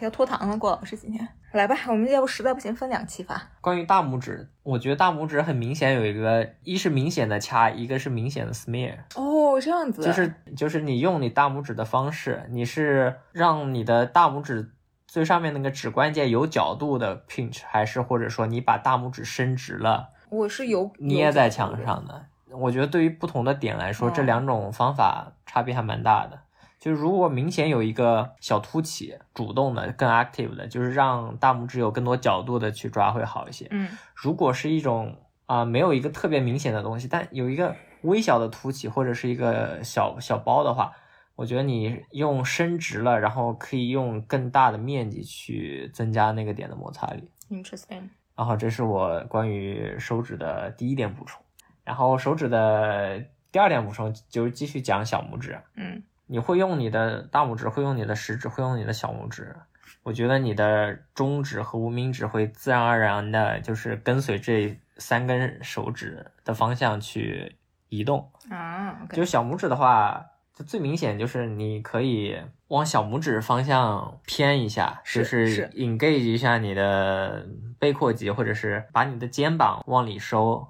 [0.00, 0.56] 要拖堂了。
[0.58, 3.40] 郭老师今天来吧，我们要不实在不行分两期发。
[3.60, 8.96] 关于大拇指，我觉得大拇指很明显有一个，一是明显的掐，一个是明显的 smear。
[9.14, 10.02] 哦，这样子。
[10.02, 14.72] 就是就是你用你大拇指的方式，你是让你的大拇指
[15.06, 20.10] 最上面那个指关节有角度的 pinch，还是或者说你把大拇指伸直了？
[20.28, 22.26] 我是有捏在墙上的。
[22.50, 26.38] 我觉得对于不同的点来说，这两种方法差别还蛮大的。
[26.86, 33.66] 就是如果明显有一个小凸起，主动的、更 active 的，就是让大拇指有更多角度的去抓会好一些。
[33.72, 40.92] 嗯，如果是一种啊没有一个特别明显的东西，但有一个微小的凸起或者是一个小小包的话，
[41.34, 47.28] 我觉得你用伸直了，然后可以用更大的面积去增加那个点的摩擦力。
[47.50, 48.10] Interesting。
[48.36, 51.42] 然后这是我关于手指的第一点补充。
[51.82, 53.20] 然后手指的
[53.50, 55.60] 第二点补充就是继续讲小拇指。
[55.74, 59.54] 嗯，你会用你的大拇指，会用你的食指，会用你的小拇指。
[60.02, 67.56] 我觉得你的中指和无名指会自然而然的，就是跟随这三根手指的方向去
[67.88, 68.30] 移动。
[68.50, 72.36] 啊，就是小拇指的话，就最明显就是你可以
[72.68, 77.46] 往小拇指方向偏一下，就是 engage 一下你的
[77.78, 80.66] 背阔肌，或者是把你的肩膀往里收。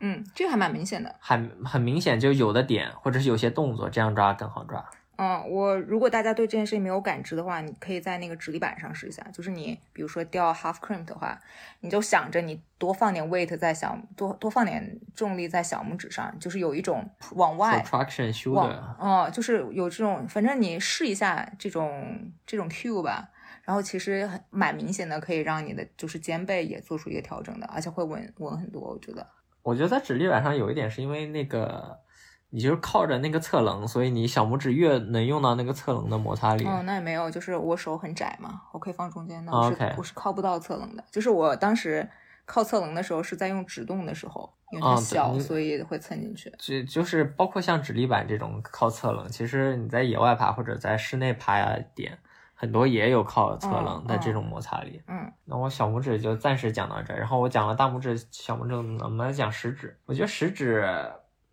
[0.00, 4.84] 嗯，这个还蛮明显的，很很明显，就有的点或者是有些动作，这样抓更好抓。
[5.16, 9.22] 嗯，我如果大家对这件事情没有感知的话，你可以在那个直立板上试一下。
[9.30, 11.38] 就是你比如说掉 half crimp 的话，
[11.80, 23.28] 你就想着你多放点 weight 在小多多放点重力在小拇指上，就是有一种往外 traction shoulder，往嗯，就是有这种，反正你试一下这种这种 cue 吧。
[23.62, 29.26] 然后其实蛮明显的，可以让你的就是肩背也做出一个调整的，而且会稳稳很多，我觉得。
[29.70, 31.96] 我觉得在指力板上有一点是因为那个，
[32.48, 36.64] 你就是靠着那个侧棱，所以你小拇指越能用到那个侧棱的摩擦力。
[36.64, 39.44] 哦，那也没有，就是我手很窄嘛，我可以放中间。
[39.44, 42.08] 那我是我是靠不到侧棱的，就是我当时
[42.44, 46.52] 靠侧棱的时候是在用指动的时候，因为它小，所以会蹭进去。
[46.58, 52.18] 就就是包括像指力板这种靠侧棱，其实你在野外爬或者在室内爬呀点。
[52.60, 59.98] 很多也有靠侧棱的这种摩擦力，嗯，那我小拇指就暂时讲到这儿，然后我讲了大拇指、小拇指，我们来讲食指。
[60.04, 60.86] 我觉得食指，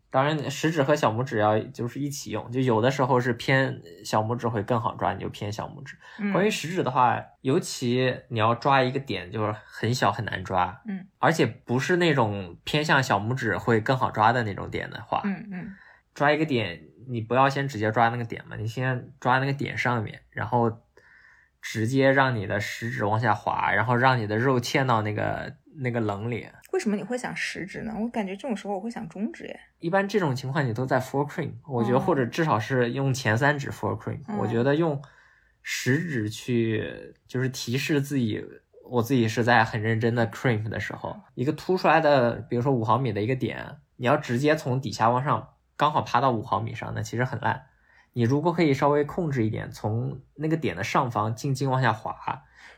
[0.10, 5.98] 当然食指和小拇指要就是一起用，就有的时候是偏小拇指会更好抓，你就偏小拇指。
[6.34, 15.74] 关于食指的话，尤其你要抓一个点就是很小很难抓，嗯，而且不是那种偏向小拇指会更好抓的那种点的话，嗯嗯，
[16.13, 20.70] 抓一个点，你不要先直接抓那个点嘛，你先抓那个点上面，然后。
[21.69, 26.47] 直接让你的食指往下滑，然后让你的肉嵌到那个那个棱里。
[26.71, 27.93] 为什么你会想食指呢？
[27.99, 29.60] 我感觉这种时候我会想中指耶。
[29.80, 34.19] 一般这种情况你都在 four cream，我觉得或者至少是用前三指 four cream。
[34.39, 35.01] 我觉得用
[35.62, 38.41] 食指去就是提示自己，
[38.89, 47.65] 我自己是在很认真的 cream 的时候，一个凸出来的，比如说五毫米的一个点，你要直接从底下往上刚好爬到五毫米上，那其实很烂。
[48.17, 52.15] 你如果可以稍微控制一点，从那个点的上方静静往下滑，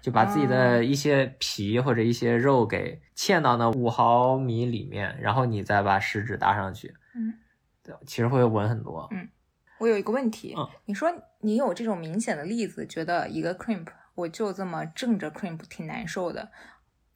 [0.02, 7.34] 就把自己的一些皮或者一些肉给嵌到那五毫米里面，然后你再把食指搭上去，嗯，
[7.82, 9.08] 对，其实会稳很多。
[9.12, 9.30] 嗯，
[9.78, 16.52] 我有一个问题，嗯，你说你有这种明显的例子，觉得一个 crimp 我就这么正着 crimp 挺难受的，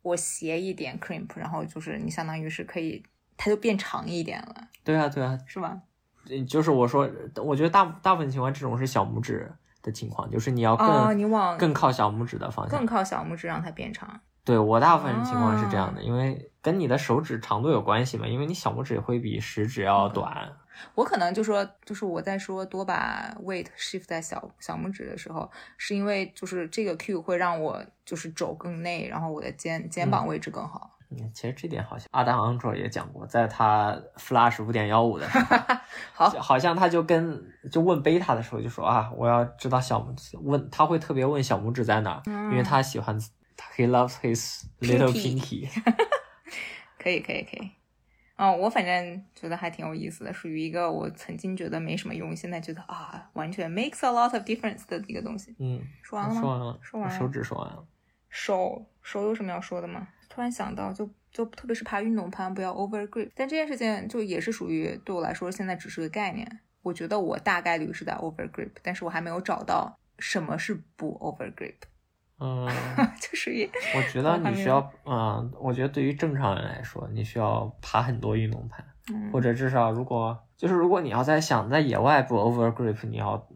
[0.02, 3.04] 我斜一点 crimp，然后就是你相当于是可以，
[3.36, 4.70] 它就变长一点了。
[4.82, 5.82] 对啊，对啊，是吧？
[6.48, 7.10] 就是我说，
[7.44, 12.86] 我觉得大大部分情况这种是小拇指的情况，就是你要更、哦，你往更靠小拇指的方向更。
[12.86, 14.20] 靠小拇指让它变长。
[14.46, 20.52] 对我大部分情况是这样的，哦因为跟你的手指长度有关系嘛，因为你小拇指会比食指要短。
[20.96, 30.98] 我可能就说，就是我在说多把 weight shift 在小小拇指的时候，是因为就是这个 Q 会让我就是肘更内，然后我的肩肩膀位置更好。
[31.20, 35.58] 嗯，其实这点好像阿丹昂卓也讲过，在他 Flash 五点幺五的时候，
[36.14, 43.20] 好就好像他就跟就问贝塔的时候就说啊，我要知道小拇指，问他会特别问小拇指在哪儿，因为他喜欢
[43.76, 45.70] ，he loves his little Pinky。
[46.98, 47.72] 可以，可以，可以。
[48.36, 55.56] 嗯，我反正觉得还挺有意思的，属于一个我曾经觉得没什么用，现在觉得啊，完全 makes a lot of difference 的一个东西。
[55.60, 56.42] 嗯，说完了吗？
[56.42, 57.86] 说完了，说完了手指说完了。
[58.30, 60.08] 手手有什么要说的吗？
[60.34, 63.30] 突然想到就，就特别是爬运动攀，不要 over grip。
[63.36, 66.60] 但这件事情就也是属于对我来说，现在只是个概念。
[66.82, 71.76] 我觉得我大概率是在 over grip，但是我还没有找到什么是不 over grip，
[72.40, 72.68] 嗯，
[73.22, 83.48] 就是也我觉 得你需要，嗯，我觉得对于正常人来说，你需要爬很多运动攀，嗯或者至少如果就是如果你要在想在野外不 over grip，你要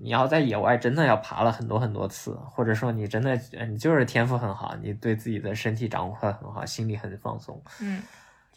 [0.00, 8.02] 你要在野外真的要爬了很多很多次，或者说你真的呃你就是天赋很好，你对自己的身体掌握的很好，心里很放松，嗯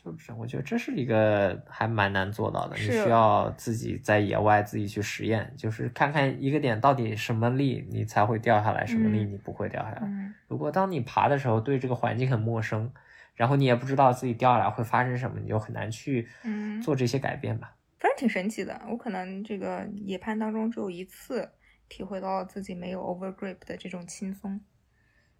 [0.03, 9.99] 就是我觉得这是一个还蛮难做到的，你需要自己在野外自己去实验，就是看看一个点到底什么力你才会掉下来，什么力嗯你不会掉下来。
[10.03, 12.91] 嗯如果当你爬的时候对这个环境很陌生，
[13.33, 17.73] 然后你也不知道自己掉下来会发生什么，你就很难去嗯，做这些改变吧。
[18.05, 18.79] 反正挺神奇的。
[18.87, 21.49] 我可能这个野攀当中只有一次
[21.89, 24.61] 体会到了自己没有 over grip 的这种轻松，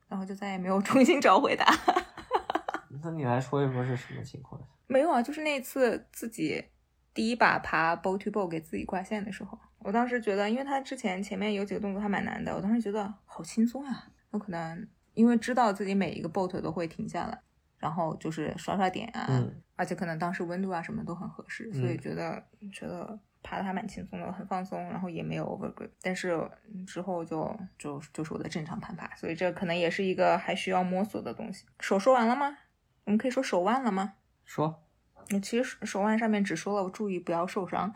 [0.08, 1.72] 然后就再也没有 重新找回它。
[3.04, 4.60] 那你来说一说是什么情况？
[4.88, 6.66] 没有啊，就是那次自己
[7.14, 14.06] 第一把爬 bow to bow 给自己挂线的时候，我当时觉得，因为他之前前面有几个动作还蛮难的，我当时觉得好轻松呀。
[14.32, 17.40] 我可能因为知道自己每一个 boat 都会停下来，
[17.78, 25.90] 然后就是刷刷点啊，嗯而且可能当时温度啊什么都很合适，所以嗯觉得、觉得爬的还蛮轻松的，很放松，然后也没有 over grip。
[26.02, 26.32] 但是
[26.74, 31.66] 嗯之后就就就是我的正常攀爬，所以这可能也是一个还需要摸索的东西。
[31.80, 32.58] 手说完了吗？
[33.04, 34.14] 我们可以说手腕了吗？
[34.46, 34.84] 说，
[35.34, 37.94] 我其实手手腕上面只说了，我注意不要受伤，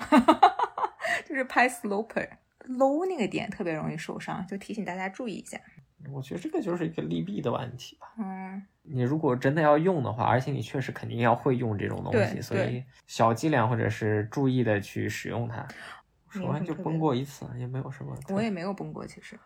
[1.26, 2.30] 就是拍 sloper
[2.68, 5.60] low 那个点特别容易受伤，就提醒大家注意一下。
[6.12, 8.08] 我觉得这个就是一个利弊的问题吧。
[8.18, 15.66] 嗯，你如果真的要用的话，而且你确实肯定要会用这种东西，所以小剂量或者是注意的去使用它。
[16.32, 18.16] 没手腕就崩过一次，也没有什么。
[18.30, 19.38] 我也没有崩过，其实。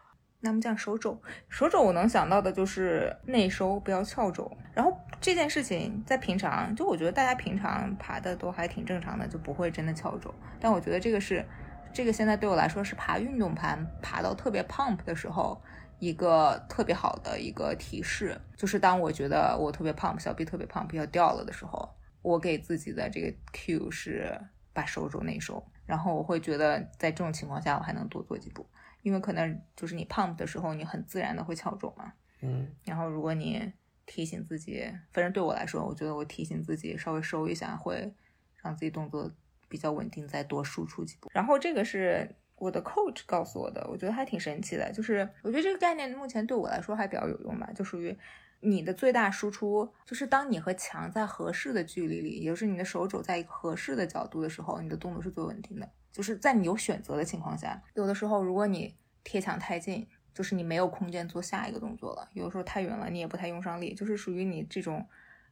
[0.41, 4.51] 那么讲手肘，手肘我能想到的就是内收，不要翘肘。
[4.73, 10.35] 然后这件事情在平常，就我觉得大家平常爬的都还挺正常的，就不会真的翘肘。
[10.59, 11.45] 但我觉得这个是，
[11.93, 15.61] 这个现在对我来说是爬运动盘爬到特别 pump 的时候，
[16.03, 21.89] 一个特别好的一个提示，就是当我觉得我特别 pump，小臂特别 pump 要掉了的时候，
[22.21, 24.37] 我给自己的这个 Q 是
[24.73, 28.67] 把手肘内收，然后我会觉得在这种情况下我还能多做几步。
[29.01, 32.13] 因为可能就是你 pump 的时候，你很自然的会翘肘嘛。
[32.41, 33.71] 嗯，然后如果你
[34.05, 38.13] 提醒自己，反正对我来说，我觉得我提醒自己稍微收一下，会
[38.61, 39.29] 让自己动作
[39.67, 41.29] 比较稳定，再多输出几步。
[41.33, 44.89] 然后这个是我的 coach 告诉我的，我觉得还挺神奇的。
[44.93, 48.17] 就是我觉得这个概念目前对我来说还比较有用吧，就属于
[48.61, 55.89] 你的最大输出，就是当你和墙在合适的距离里，也就是你的手肘在一个合适的角度的时候，你的动作是最稳定的。
[56.13, 58.95] 就是在你有选择的情况下，有的时候如果你
[59.25, 65.05] 贴墙太近，就是你没有空间做下一个动作了；有的时候太远了，你也不太用上力，就是属于你这种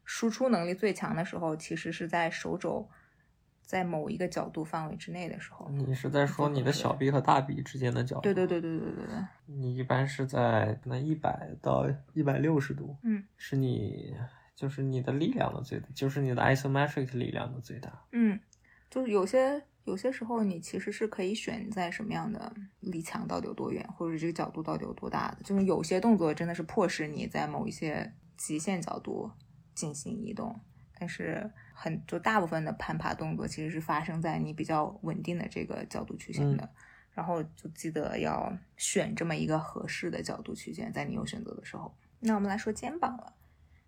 [0.05, 2.87] 输出能力最强的时候，其实是在手肘
[3.61, 5.69] 在某一个角度范围之内的时候。
[5.69, 8.21] 你是在说你的小臂和大臂之间的角度？
[8.21, 14.15] 对对对对对对对，你一般是在可能一百到一百六十度，嗯是你
[14.55, 18.03] 就是你的力量的最大，就是你的 isometric 力量的最大。
[18.11, 18.39] 嗯，
[18.89, 25.37] 就是有些有些时候你其实是可以选在什么样的离墙到底有多远，或者这个角度到底有多大的。
[25.43, 29.31] 就是有些动作真的是迫使你在某一些极限角度
[29.73, 30.59] 进行移动，
[30.99, 31.49] 但是
[31.81, 36.69] 很就大部分的攀爬动作其实是发生在你比较稳定的这个角度曲线的。
[37.13, 41.93] 然后就记得要选这么一个合适的角度区间，在你有选择的时候。
[42.19, 43.33] 那我们来说肩膀了。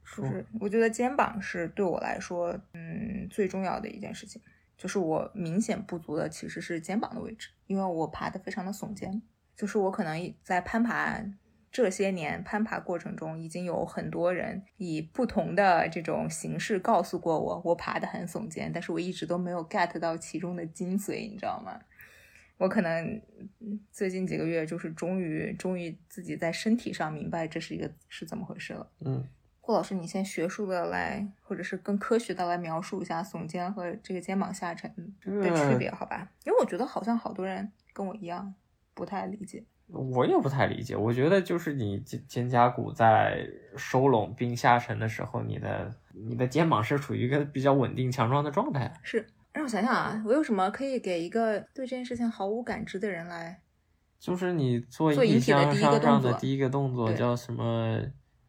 [0.04, 4.42] 就说是我觉得肩膀是对我来说，嗯，最重要的一件事情。
[4.76, 9.22] 就是我明显不足的其实是肩膀的位置，因为我爬得非常的耸肩。
[9.56, 11.24] 就是我可能在攀爬
[11.74, 21.80] 这些年攀爬过程中，已经有很多人以不同的这种形式告诉过我，我爬得很耸肩，但是我一直都没有 get 到其中的精髓，你知道吗？
[22.58, 23.20] 我可能
[23.60, 28.88] 嗯最近几个月就是终于终于自己在身体上明白这是一个是怎么回事了。
[29.00, 29.28] 嗯，
[29.60, 34.94] 霍老师，你先学术的来，或者是更科学的来描述一下耸肩和这个肩膀下沉
[35.26, 36.32] 的区别，好吧？
[36.46, 38.54] 因为我觉得好像好多人跟我一样
[38.94, 39.66] 不太理解。
[39.88, 40.96] 我也不太理解。
[40.96, 48.92] 我觉得就是你肩肩胛骨在收拢并下沉的时候，你的你的肩膀是处于一个比较稳定强壮的状态。
[49.04, 53.62] 是，让我想想啊，我有什么可以给一个对这件事情毫无感知的人来？
[54.20, 58.00] 就是你做做引引体的第一个向向动作上的第一个动作叫什么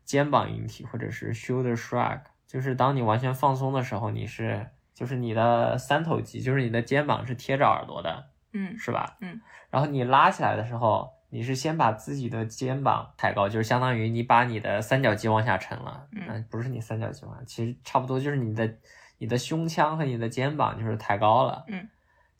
[0.04, 9.16] 肩膀引体，或者是 shoulder shrug，就是当你完全放松的时候，你是就是你的三头肌，就是你的肩膀是贴着耳朵的，嗯是吧？
[9.20, 9.40] 嗯。
[9.68, 16.06] 然后你拉起来的时候，你是先把自己的肩膀抬高，就是相当于你把你的三角肌往下沉了。
[16.12, 18.72] 嗯不是你三角肌往下，其实差不多就是你的
[19.18, 21.64] 你的胸腔和你的肩膀就是抬高了。
[21.66, 21.88] 嗯。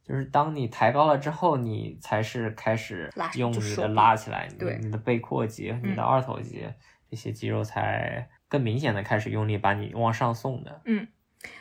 [0.05, 6.65] 就是当你抬高了之后，你才是开始用你的拉起来，你对你的背阔肌你的嗯二头肌、
[7.11, 10.83] 这些肌肉才更明显的开始用力把你往上送的。
[10.85, 11.09] 嗯，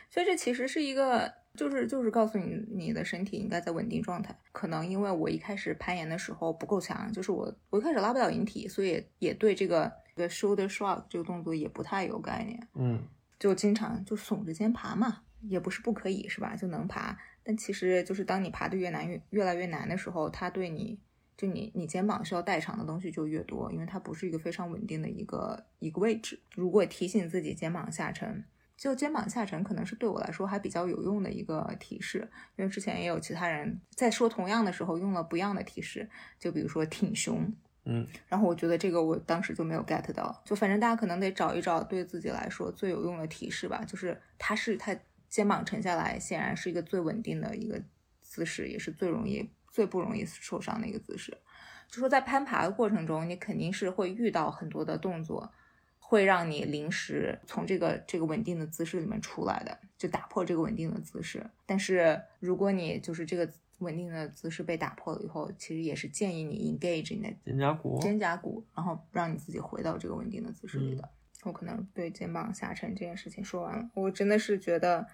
[0.09, 4.35] 所以这其实是一个，就是就是告诉你你的身体应该在稳定状态。
[4.51, 12.67] 可能因为我一开始攀岩的时候不够强，就是我我一开始拉不了引体，所以也对这个这个 shoulder shrug 这个动作也不太有概念。
[12.75, 13.01] 嗯
[13.39, 16.55] 就经常就耸着肩爬嘛，也不是不可以，是吧？
[16.55, 20.97] 就能爬，但其实就是当你爬的越难越越来越难的时候，它对你
[21.35, 26.39] 就你你肩膀需要代偿的东西就越多，因为它不是一个非常稳定的一个一个位置。
[26.55, 28.45] 如果提醒自己肩膀下沉，
[28.83, 37.49] 就肩膀下沉可能是对我来说还比较有用的一个提示，因为之前也有其他人在说同样的时候用了不一样的提示，就比如说挺胸，
[37.85, 43.85] 嗯然后我觉得这个我当时就没有 get 到，就反正大家可能得找一找对自己来说最有用的提示吧。
[43.87, 44.93] 就是它是它
[45.29, 47.81] 肩膀沉下来，显然是一个最稳定的一个
[48.21, 51.31] 姿势，也是最容易最不容易受伤的一个姿势。
[51.87, 55.49] 就说在攀爬的过程中，你肯定是会遇到很多的动作，
[56.13, 61.43] 会让你临时从这个这个稳定的姿势里面出来的，就打破这个稳定的姿势。
[61.65, 67.99] 但是如果你就是这个稳定的姿势被打破了以后，其实也是建议你 engage 你的肩胛骨。
[67.99, 71.09] 肩胛骨，然后让你自己回到这个稳定的姿势里的。
[71.45, 75.07] 我可能对肩膀下沉这件事情说完了，我真的是觉得，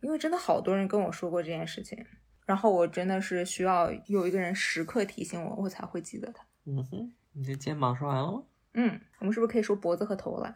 [0.00, 2.04] 因为真的好多人跟我说过这件事情，
[2.44, 6.44] 然后我真的是需要有一个人时刻提醒我，我才会记得他。
[6.64, 8.42] 嗯哼，你的肩膀说完了吗？
[8.74, 10.54] 嗯，我们是不是可以说脖子和头了？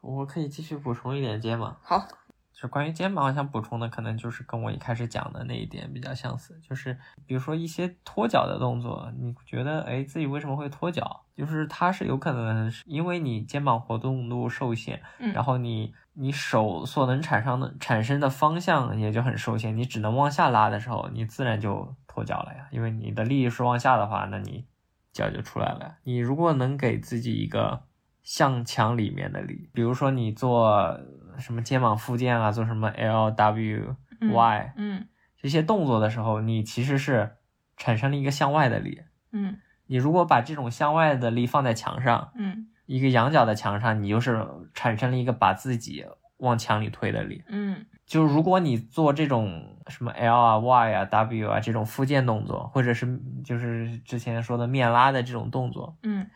[0.00, 1.76] 我可以继续补充一点肩膀。
[1.82, 2.06] 好，
[2.52, 11.24] 就关于肩膀，我想补充的可能就是跟我一开始讲的那一点比较相似，就是比如说一些脱脚的动作，你觉得哎自己为什么会脱脚？
[11.34, 22.66] 就是它是有可能是因为你肩膀活动度受限，嗯然后你你手所能产生的产生的方向也就很受限，你只能往下拉的时候，你自然就脱脚了呀。
[22.70, 24.66] 因为你的力是往下的话，那你
[25.12, 25.98] 脚就出来了。
[26.04, 27.84] 你如果能给自己一个
[28.22, 30.98] 向墙里面的力，比如说你做
[31.38, 37.36] 什么肩膀复健啊，做什么 L W 嗯 Y 嗯这些动作的时候，你其实是
[37.76, 39.02] 产生了一个向外的力。
[39.32, 46.04] 嗯你如果把这种向外的力放在墙上，嗯一个仰角的墙上，你就是产生了一个把自己
[46.38, 47.42] 往墙里推的力。
[47.48, 56.28] 嗯就如果你做这种什么 L 啊、Y 啊、W 啊这种复健动作，或者是就是之前说的面拉的这种动作，嗯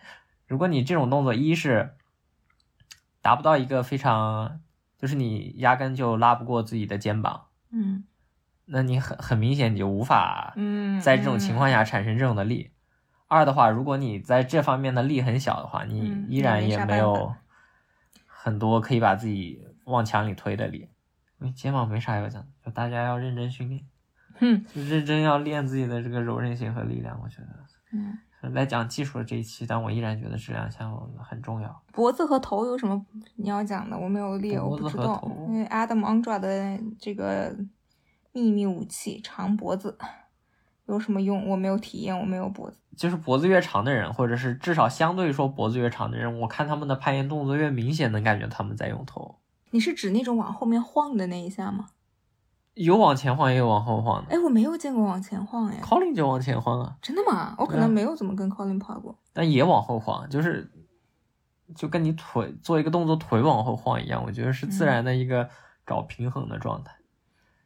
[0.46, 1.94] 如果你这种动作一是
[3.20, 4.62] 达不到一个非常，
[4.96, 8.04] 就是你压根就拉不过自己的肩膀，嗯
[8.64, 12.70] 那你很很明显你就无法嗯，在这种情况下产生这种的力。
[13.28, 17.34] 二的话，如果你在这方面的力很小的话，你嗯依然也没有
[18.26, 20.88] 很多可以把自己往墙里推的力。
[21.38, 23.84] 因为肩膀没啥要讲的，就大家要认真训练，
[24.38, 27.18] 哼就认真要练自己的这个柔韧性和力量。
[27.22, 27.48] 我觉得
[27.92, 28.18] 嗯，
[28.52, 31.82] 来讲技术的这一期，但我依然觉得这两项很重要。
[31.92, 33.04] 脖子和头有什么
[33.36, 33.98] 你要讲的？
[33.98, 35.22] 我没有列，我不知道。
[35.48, 37.56] 因为 Adam Andra 的这个
[38.32, 39.96] 秘密武器长脖子
[40.86, 41.48] 有什么用？
[41.48, 42.78] 我没有体验，我没有脖子。
[42.96, 49.38] 就是脖子越长的人，或者是至少相对说脖子越长的人，我看他们的攀岩动作越明显，能感觉他们在用头，
[49.76, 51.90] 你是指那种往后面晃的那一下吗？
[52.72, 54.34] 有往前晃，也有往后晃的。
[54.34, 57.54] 哎，我没有见过往前晃呀，Colin 就往前晃啊，真的吗？
[57.58, 59.14] 我可能没有怎么跟 Colin 爬过。
[59.34, 60.72] 但也往后晃，就是
[61.74, 65.50] 就跟你腿做一个动作腿往后晃一样，我觉得是自然的一个
[65.86, 66.96] 找平衡的状态。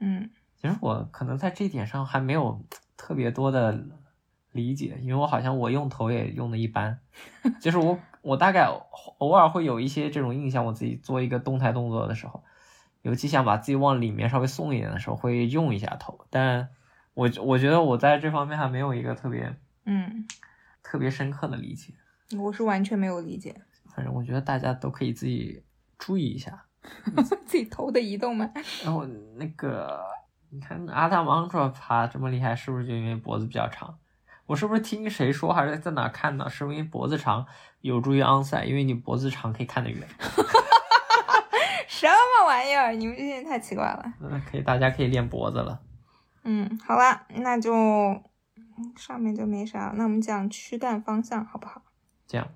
[0.01, 0.29] 嗯
[0.61, 2.61] 其实我可能在这一点上还没有
[2.97, 3.87] 特别多的
[4.51, 6.99] 理解，因为我好像我用头也用的一般，
[7.61, 8.67] 就是我我大概
[9.19, 12.43] 偶尔会有一些这种印象，我自己做一个动态动作的时候，
[13.03, 16.69] 尤其想把自己往里面稍微送一点的时候，会用一下头，但
[17.15, 19.57] 我我觉得我在这方面还没有一个特别
[19.87, 20.27] 嗯，
[20.83, 21.95] 特别深刻的理解。
[22.39, 23.61] 我是完全没有理解
[23.95, 25.65] 反正我觉得大家都可以自己
[25.99, 26.67] 注意一下。
[27.45, 28.51] 自己头的移动嘛？
[28.85, 29.05] 然后
[29.37, 30.01] 那个，
[30.49, 33.99] 你看阿达芒卓爬这么厉害，是不是就因为脖子比较长？
[34.51, 36.51] 我是不是听谁说，还是在哪看的？
[36.51, 37.47] 是不是因为脖子长
[37.83, 38.65] 有助于 onside？
[38.65, 40.01] 因为你脖子长可以看得远。
[41.87, 42.93] 什么玩意儿？
[42.93, 44.13] 你们这些人太奇怪了。
[44.21, 45.81] 嗯，可以，大家可以练脖子了。
[46.43, 49.93] 嗯，好了，那就嗯上面就没啥了。
[49.95, 51.83] 那我们讲躯干方向好不好？
[52.27, 52.49] 这样，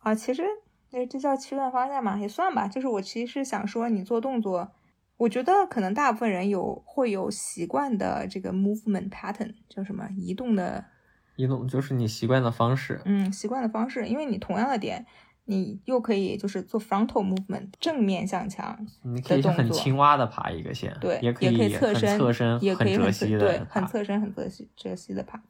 [0.00, 0.42] 啊，其实
[0.90, 2.68] 那，这叫躯干方向嘛，也算吧。
[2.68, 4.72] 就是我其实是想说，你做动作，
[5.16, 10.84] 我觉得可能大部分人有会有习惯的这个 movement pattern，叫什么移动的，
[11.40, 13.00] 移动就是你习惯的方式。
[13.04, 14.06] 嗯，习惯的方式。
[14.06, 15.04] 因为你同样的点，
[15.46, 22.96] 你又可以就是做 frontal movement，正面向墙，你可以很青蛙的爬一个线，对，也可以侧身，侧身，也可以
[23.38, 23.60] 对。
[23.68, 25.40] 很侧身，很侧膝折膝的爬。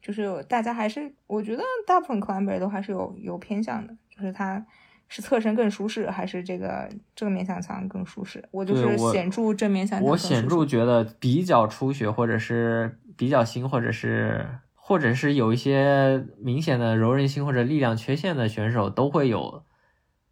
[0.00, 4.66] 就是大家还是，我觉得大部分 climber 都还是有有偏向的，就是他
[5.06, 8.44] 是侧身更舒适，还是这个正面向墙更舒适？
[8.50, 10.16] 我就是显著正面向墙我。
[10.16, 14.44] 显著觉得比较初学，或者是比较新，或者是
[14.92, 19.64] 或者是有一些明显的柔韧性或者力量缺陷的选手都会有，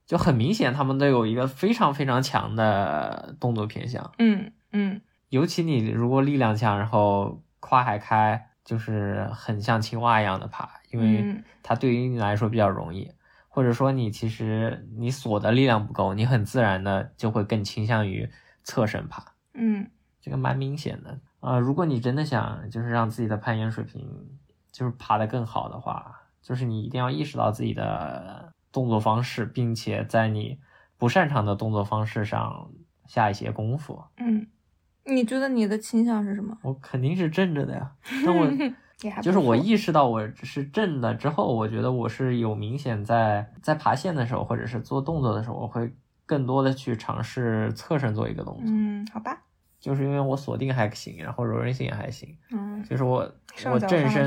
[0.05, 4.13] 就很明显他们都有一个非常非常强的动作偏向。
[4.19, 5.01] 嗯嗯
[5.31, 13.11] 尤其你如果力量强，然后胯还开，就是很像青蛙一样的爬，因为嗯它对于你来说比较容易。
[13.49, 18.29] 或者说你其实你锁的力量不够，你很自然的就会更倾向于
[18.63, 19.25] 侧身爬。
[19.55, 19.91] 嗯
[20.21, 24.07] 这个蛮明显的啊、如果你真的想就是让自己的攀岩水平
[24.81, 30.59] 就是爬得更好的话，就是你一定要意识到自己的动作方式，并且在你
[30.97, 32.71] 不擅长的动作方式上
[33.07, 34.03] 下一些功夫。
[34.17, 34.47] 嗯，
[35.05, 36.57] 你觉得你的倾向是什么？
[36.63, 37.93] 我肯定是正着的呀，
[38.25, 38.51] 但我
[39.21, 49.43] 就是我意识到我是正的之后，我觉得我是有明显在在爬线的时候，或者是做动作的时候，我会更多的去尝试侧身做一个动作，嗯，好吧，
[49.79, 52.35] 就是因为我锁定还行，然后柔韧性也还行。
[52.51, 53.31] 嗯就是我
[53.71, 54.27] 我正身，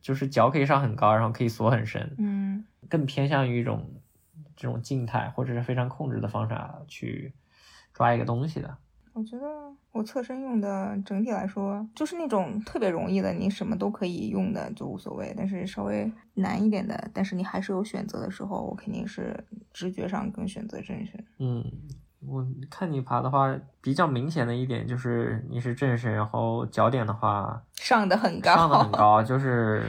[0.00, 3.88] 就是脚可以上很高，然后可以锁很深，嗯更偏向于一种
[4.56, 7.32] 这种静态或者是非常控制的方法去
[7.92, 8.76] 抓一个东西的。
[9.12, 9.44] 我觉得
[9.90, 15.34] 我侧身用的整体来说，就是那种特别容易的，你什么都可以用的就无所谓。
[15.36, 21.24] 但是稍微难一点的，但是你还是有选择的时候，我肯定是直觉上更选择正身。
[21.38, 21.64] 嗯，
[22.26, 29.86] 我看你爬的话，比较明显的一点就是你是正身，然后脚点的话上的很高，上的很高，就 是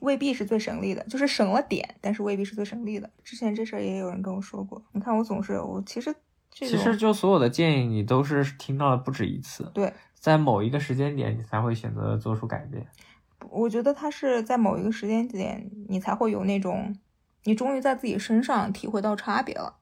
[0.00, 3.08] 未必是最省力的，就是省了点，但是未必是最省力的。
[3.24, 6.14] 之前这事儿也有人跟我说过，你看我总是我其实
[6.50, 12.86] 这其实就所有的建议你都是听到了不止一次，对，在某一个时间点你才会选择做出改变。
[13.48, 16.94] 我觉得他是在某一个时间点，你才会有那种，
[17.44, 19.76] 你终于在自己身上体会到差别了。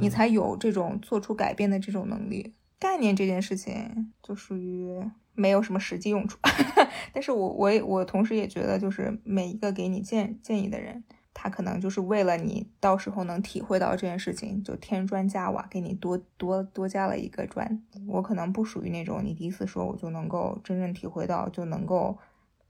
[0.00, 2.54] 你才有这种做出改变的这种能力。
[2.78, 5.00] 概念这件事情就属于
[5.32, 6.38] 没有什么实际用处，
[7.14, 11.02] 但是我我也我同时也觉得，就是每一个给你建建议的人，
[11.32, 17.82] 他可能就是为了你到时候能体会到这件事情，就添砖加瓦，给你多多多加了一个砖。
[18.06, 22.18] 我可能不属于那种你第一次说我就能够真正体会到，就能够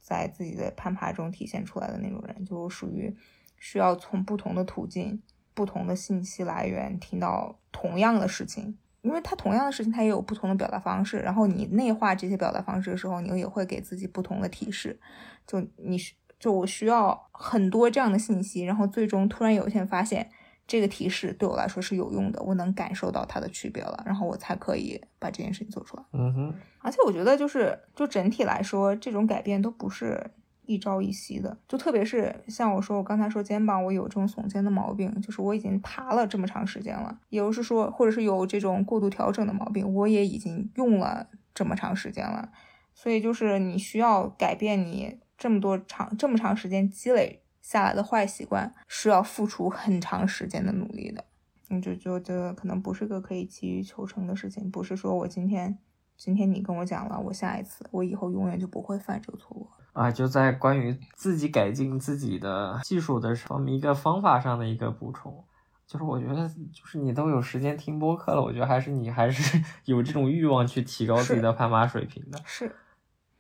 [0.00, 3.12] 在自己的攀爬中体现出来的那种人，就属于
[3.59, 5.20] 需要从不同的途径。
[5.55, 14.98] 不同的信息来源听到同样的事情，因为它同样的事情它也有不同的表达方式，然后你内化这些表达方式的时候，你也会给自己不同的提示。
[15.46, 20.28] 就你需就我需要很多这样的信息，然后最终突然有一天发现
[20.66, 26.02] 这个提示对我来说是有用的，我能感受到它的区别了，然后我才可以把这件事情做出来。
[26.12, 30.30] 嗯哼，而且我觉得就是就整体来说，这种改变都不是
[30.66, 42.50] 一朝一夕的，就特别是像我说，我刚才说肩膀我有这种耸肩的毛病，就是我已经爬了这么长时间了，也就是说，或者是有这种过度调整的毛病，我也已经用了这么长时间了，
[42.94, 51.24] 所以就是你需要改变你这么多长这么长时间积累下来的坏习惯，是要付出很长时间的努力的。
[51.68, 55.78] 你就就这可能不是个可以急于求成的事情，不是说我今天
[56.16, 59.66] 今天你跟我讲了，我下一次我以后永远就不会犯这个错误。
[59.95, 65.45] 啊，就在关于自己改进自己的技术的方面一个方法上的一个补充，
[65.86, 72.40] 就是我觉得就是你都有时间听播客了，我觉得还是你还是 有这种欲望去提高自己的攀爬水平的。
[72.45, 72.74] 是，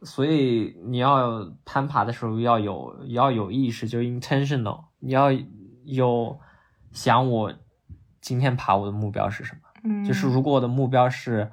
[0.02, 5.32] 所以你要攀爬的时候要有要有意识，就 intentional，你要
[5.84, 6.38] 有
[6.92, 7.52] 想我
[8.20, 9.60] 今天爬我的目标是什么。
[9.82, 11.50] 嗯，就是如果我的目标是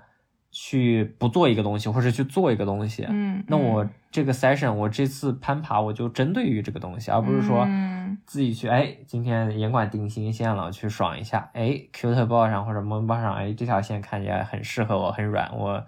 [0.52, 3.06] 去不做一个东西，或者去做一个东西。
[3.10, 15.82] 嗯，那我这个 session，我这次攀爬，我就针对于这个东西，而不是说嗯自己去，哎，今天严管定新线了，去爽一下，哎，Q 特报上或者 Moon 报上，哎，这条线看起来很适合我，很软，我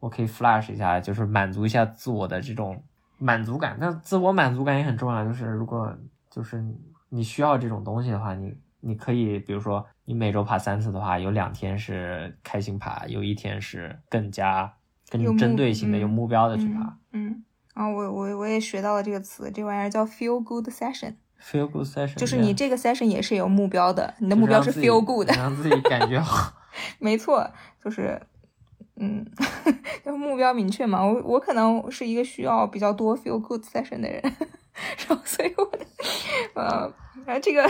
[0.00, 2.82] 我可以 flash 一下，就是满足一下自我的这种
[3.16, 3.78] 满足感。
[3.80, 5.96] 那自我满足感也很重要，就是如果
[6.30, 6.62] 就是
[7.08, 14.74] 你需要这种东西的话，你你可以，比如说你每周爬三次的话，有两天是开心爬，有一天是更加
[15.08, 16.98] 更针对性的、嗯有目标的去爬。
[17.12, 26.52] 嗯，嗯啊，我我我也学到了这个词，这玩意儿叫 feel good session，Feel good session，就是你这个 session 也是有目标的，你的目标是 feel good 的，让自己感觉好。
[26.98, 27.50] 没错，
[27.82, 28.20] 就是，
[28.96, 29.24] 嗯，
[30.04, 31.04] 就是目标明确嘛。
[31.04, 34.22] 我我可能是一个需要比较多 feel good session 的人，
[35.08, 35.86] 然后所以我的，
[36.54, 36.92] 呃，
[37.24, 37.68] 然后这个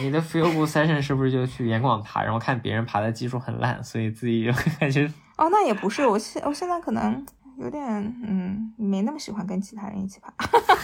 [0.00, 7.24] 你的 feel good session 是不是就去严广爬，然后看别人爬的技术很烂，所以自己就 感觉哦，那也不是，我现我现在可能
[7.58, 7.84] 有点
[8.24, 10.32] 嗯，没那么喜欢跟其他人一起爬。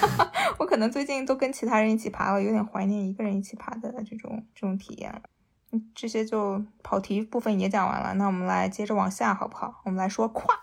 [0.59, 5.23] 我可能最近都跟其他人一起爬了，有点怀念一个人一起爬的这种这种体验了。
[5.73, 9.81] 嗯，这些就跑题部分也讲完了，那我们来接着往下好不好？
[9.85, 10.55] 我们来说跨。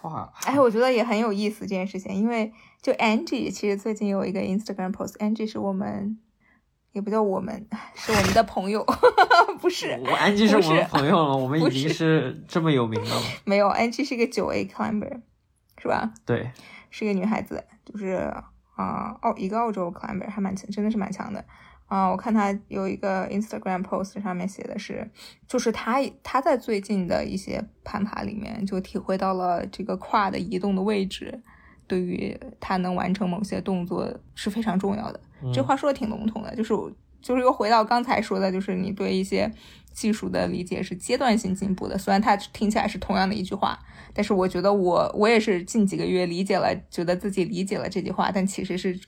[0.00, 6.18] 跨哎，我觉得也很有意思这件事情，因为就 Angie 其实最近有一个 Instagram post，Angie 是我们
[6.92, 8.84] 也不叫我们， 是我们的朋友，
[9.60, 13.22] 不是我 Angie 是们朋友了，我们已经是是这么有名了？
[13.44, 15.20] 没有，Angie 是一个九 A climber，
[15.80, 16.12] 是吧？
[16.24, 16.50] 对，
[16.90, 18.32] 是一个女孩子，就是
[18.76, 21.44] 啊，澳、一个澳洲 climber 还蛮强，真的是蛮强的。
[21.88, 25.10] 啊、我看他有一个 Instagram post 上面写的是，
[25.46, 31.42] 就是他他在最近的一些攀爬里面就体会到了这个胯的移动的位置，
[31.86, 35.18] 对于他能完成某些动作是非常重要的。
[35.54, 39.50] 这嗯话说的挺笼统的，就是我就是又回到刚才说的，就是你对一些
[39.92, 41.96] 技术的理解是阶段性进步的。
[41.96, 43.78] 虽然它听起来是同样的一句话，
[44.12, 48.98] 但是我觉得我我也是近几个月理解了，觉得自己理解了这句话，但其实是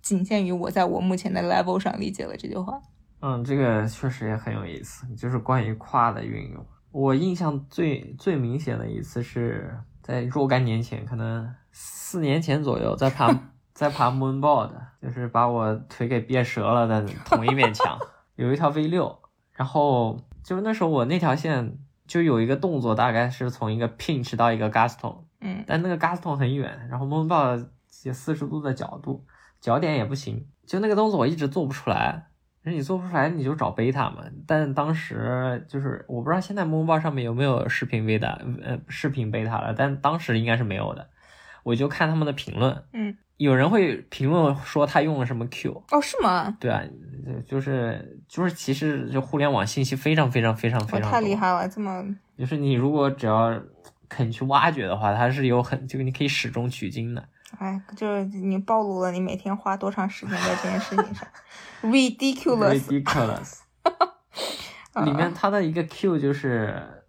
[0.00, 2.80] 仅限于我在我目前的 level 上理解了这句话。
[3.20, 6.64] 嗯，这个确实也很有意思，就是关于跨的运用。
[6.90, 13.30] 我印象最最明显的一次是在若干年前，可能四年前左右，在爬
[13.74, 14.70] 在爬 Moonboard，
[15.00, 17.98] 就是把我腿给憋折了的 同一面墙，
[18.36, 19.18] 有一条 V 六，
[19.52, 29.24] 然后就是那时候我那条线就有一个动作，大概是从一个 pinch 到一个 gaston，嗯但那个 gaston 很远，然后 Moonboard 四十度的角度，
[29.60, 32.26] 脚点也不行，就那个动作我一直做不出来。
[32.62, 34.22] 那你做不出来，你就找贝塔嘛。
[34.46, 41.08] 但当时就是我不知道现在 Moonboard 上面有没有视频贝塔，呃，视频贝塔了，但当时应该是没有的。
[41.62, 46.54] 我就看他们的评论，嗯，有人会评论说他用了什么 Q，哦，是吗？
[46.60, 46.82] 对啊，
[47.24, 52.04] 就就是就是其实就互联网信息非常非常非常非常多，太厉害了，这么
[52.36, 53.58] 就是你如果只要
[54.08, 57.26] 肯去挖掘的话，它是有很就你可以始终取经的。
[57.58, 61.28] 哎，就是你暴露了你每天花多长时间在这件事情上
[61.82, 62.80] ，ridiculous。
[62.86, 63.58] ridiculous。
[64.92, 67.04] 啊里面它的一个 Q 就是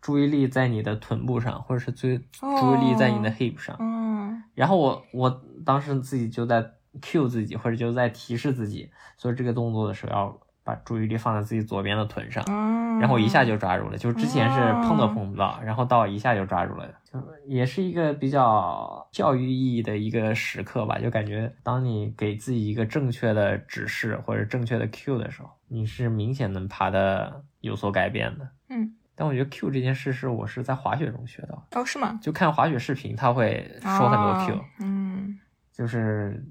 [0.00, 2.08] 注意力在你的臀部上，或者是注
[2.40, 3.76] 注意力在你的 hip 上。
[3.80, 6.64] 嗯然后我我当时自己就在
[7.02, 12.42] Q 自己，或者就在提示自己，做这个动作的时候要把注意力放在自己左边的臀上。
[12.48, 20.98] 嗯，然后一下就抓住了，就是之前是碰都碰不到，然后到一下就抓住了，就也是一个比较教育意义的一个时刻吧。
[20.98, 28.48] 就感觉当你给自己一个正确的指示或者正确的 Q 的时候，你是明显能爬的有所改变的。
[28.70, 32.18] 嗯，但我觉得 Q 这件事是我是在滑雪中学到的，哦，是吗？
[32.22, 35.38] 就看滑雪视频，他会说很多 Q，、哦嗯
[35.72, 36.42] 就是。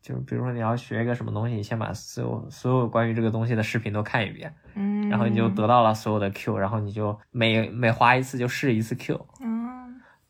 [0.00, 9.68] 就是比如说你要学一个什么东西，你先把所有所有关于这个东西的视频都看一遍，嗯，然后你就得到了所有的 Q，然后你就每每划一次就试一次 Q，嗯。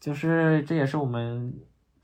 [0.00, 1.52] 就是这也是我们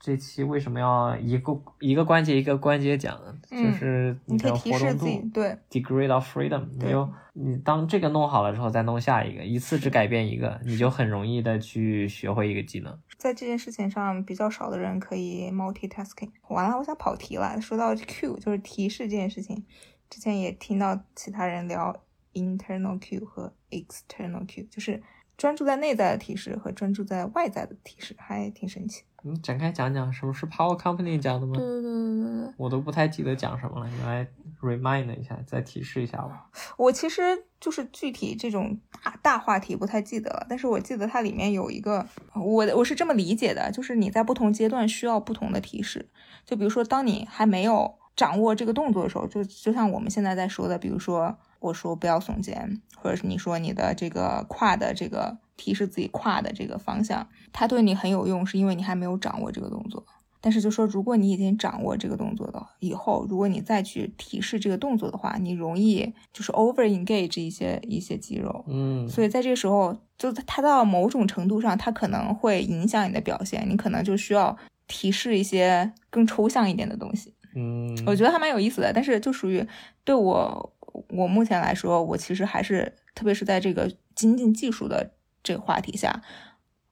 [0.05, 12.95] 这期为什么要一个一个关节一个关节讲，嗯就是你可以的提示自己活动度对 degree of freedom，你对就你当这个弄好了之后再弄下一个，一次只改变一个，你就很容易的去学会一个技能。
[13.17, 16.29] 在这件事情上，比较少的人可以 multitasking。
[16.49, 17.59] 完了，我想跑题了。
[17.59, 19.65] 说到 Q，就是提示这件事情，
[20.07, 22.03] 之前也听到其他人聊
[22.33, 25.01] internal Q 和 external Q，就是
[25.37, 29.03] 专注在内在的提示和专注在外在的提示，还挺神奇。
[29.23, 31.65] 你展开讲讲什么是 Power Company 讲的吗对？
[31.65, 32.53] 对对对对对。
[32.57, 34.27] 我都不太记得讲什么了，你来
[34.61, 36.47] remind 一下，再提示一下吧。
[36.77, 37.21] 我其实
[37.59, 42.05] 就是具体这种大大话题不太记得了，但是我记得它里面有一个，
[42.35, 46.07] 我我是这么理解的，就是你在不同阶段需要不同的提示。
[46.45, 60.05] 就比如说，当你还没有掌握这个动作的时候，就就像我们现在在说的，比如说我说不要耸肩，或者是你说你的这个胯的这个提示自己胯的这个方向，它对你很有用，是因为你还没有掌握这个动作。
[60.41, 68.63] 但是就说，如果你已经掌握这个动作的以后，如果你再去提示这个动作的话，你容易就是 over engage 一些一些肌肉。
[68.67, 74.55] 嗯，所以在这个时候，就它到某种程度上，它可能会影响你的表现，你可能就需要
[74.87, 77.33] 提示一些更抽象一点的东西。
[77.55, 79.65] 嗯，我觉得还蛮有意思的，但是就属于
[80.03, 80.74] 对我
[81.09, 86.21] 我目前来说，我其实还是特别是在这个精进技术的这个话题下，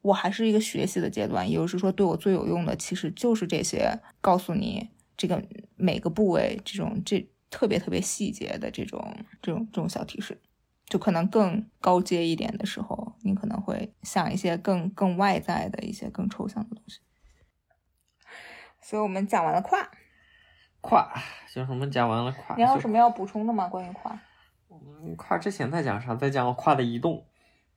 [0.02, 1.50] 我还是一个学习的阶段。
[1.50, 5.44] 也就是说，对我最有用的其实就是这些，告诉你这个
[5.76, 10.42] 每个部位这种这特别特别细节的这种这种这种小提示。
[10.86, 17.00] 就可能更高阶一点的时候，你可能会想一些更更外在的一些更抽象的东西。
[18.82, 19.90] 所以我们讲完了跨。
[20.84, 21.10] 跨
[21.48, 23.70] 就是我们讲完了胯，你还有什么要补充的吗？
[23.70, 24.20] 关于胯？
[24.70, 26.14] 嗯，跨之前在讲啥？
[26.14, 27.26] 在讲胯的移动。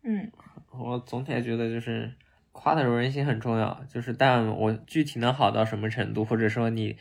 [0.02, 0.32] 嗯，
[0.72, 2.12] 我总体觉得就是
[2.50, 6.98] 胯的柔韧性很重要，就是但我具体能好到什么程度，或者说你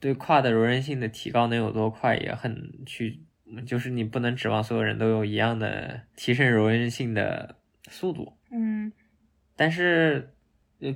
[0.00, 3.22] 对胯的柔韧性的提高能有多快，也很去，
[3.64, 7.54] 就是你不能指望所有人都有一样的提升柔韧性的
[7.88, 8.36] 速度。
[8.50, 8.92] 嗯，
[9.54, 10.34] 但是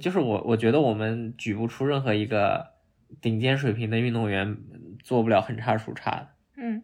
[0.01, 2.80] 就是我我觉得我们举不出任何一个。
[3.21, 4.57] 顶尖水平的运动员
[5.03, 6.83] 做不了横叉竖叉的，嗯，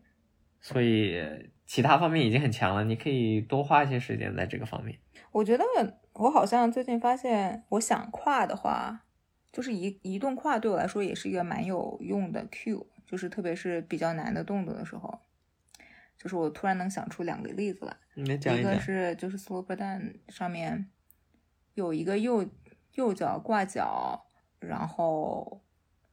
[0.61, 2.85] 所以其他方面已经很强了。
[2.85, 4.99] 你可以多花一些时间在这个方面。
[5.33, 5.65] 我觉得
[6.15, 9.05] 我好像最近发现，我想跨的话，
[9.53, 15.21] 就是移移动跨对我来说也是一个蛮有用的 Q，就是特别是比较难的动作的时候，
[16.19, 17.97] 就是我突然能想出两个例子来。
[18.15, 20.91] 一个是就是 slope down 上面
[21.75, 22.49] 有一个右
[22.95, 24.27] 右脚挂脚，
[24.59, 25.63] 然后。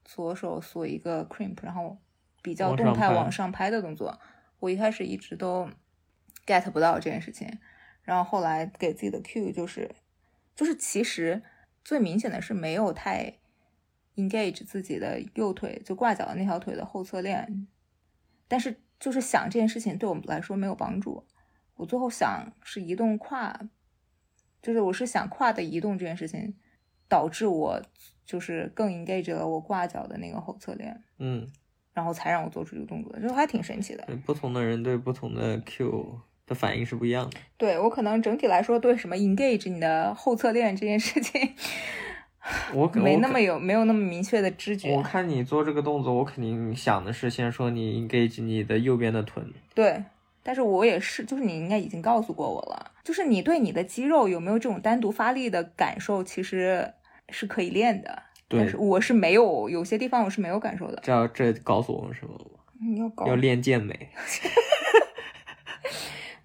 [0.05, 1.97] 左手锁一个 crimp，然后
[2.41, 4.19] 比较动态往上拍的动作，
[4.59, 5.69] 我一开始一直都
[6.45, 7.59] get 不到这件事情，
[8.03, 9.89] 然后后来给自己的 cue 就是，
[10.55, 11.41] 就是其实
[11.83, 13.39] 最明显的是没有太
[14.15, 17.67] engage 自己的右腿就挂脚的那条腿的后侧链，
[18.47, 21.25] 但是就是想这件事情对我们来说没有帮助，
[21.75, 23.69] 我最后想是移动胯，
[24.61, 26.55] 就是我是想胯的移动这件事情
[27.07, 27.81] 导致我。
[28.25, 31.47] 就是更 engage 了我挂脚的那个后侧链，嗯，
[31.93, 34.07] 然后才让我做出这个动作，就还挺神奇的。
[34.25, 37.37] 不同的人对不同的 Q 的反应是不一样的。
[37.57, 41.53] 对我可能整体来说对什么 engage 你的后侧链这件事情，
[42.73, 44.93] 我没那么有没有那么明确的知觉。
[44.93, 49.53] 我看你做这个动作，我肯定想的是先说你 engage 你的右边的臀。
[49.73, 50.03] 对，
[50.41, 56.93] 但是我也是，就是你应该已经告诉过我了，就是你对你的肌肉有没有这种单独发力的感受，其实。
[57.33, 60.99] 是可以练的，但是我是没有，有些地方我是没有感受的。
[61.03, 62.61] 这这告诉我们什么吗？
[62.79, 64.09] 你要要练健美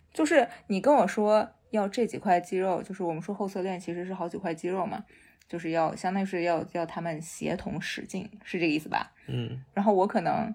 [0.15, 5.05] 就是你跟我说要这几块肌肉，就是我们说后侧链其实是好几块肌肉嘛，
[5.47, 9.13] 就是要相当于是要要他们协同使劲，是这个意思吧？
[9.27, 9.63] 嗯。
[9.75, 10.55] 然后我可能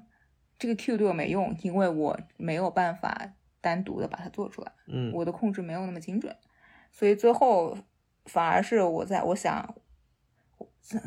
[0.58, 6.36] 这个 Q 对我没用，因为我没有办法单独的把它做出来，嗯，我的控制没有那么精准，
[6.92, 7.78] 所以最后
[8.26, 9.76] 反而是我在我想。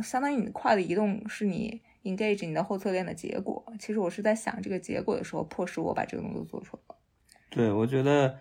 [0.03, 3.63] 相当于你胯的移动是你 engage 你的后侧链的结果。
[3.79, 6.97] 其实我是在想这个结果的时候，迫使我把这个动作做出来了。
[7.51, 8.39] 对，我觉得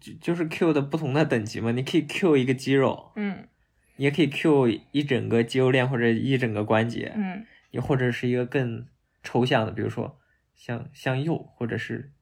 [0.00, 1.70] 就就是 Q 的不同的等级嘛。
[1.70, 3.46] 你可以 Q 一个肌肉，嗯，
[3.96, 8.86] 你也可以 Q 一整个肌肉链或者一整个关节，嗯，你或者是一个更
[9.22, 10.18] 抽象的，比如说
[10.56, 12.12] 向向右，或者是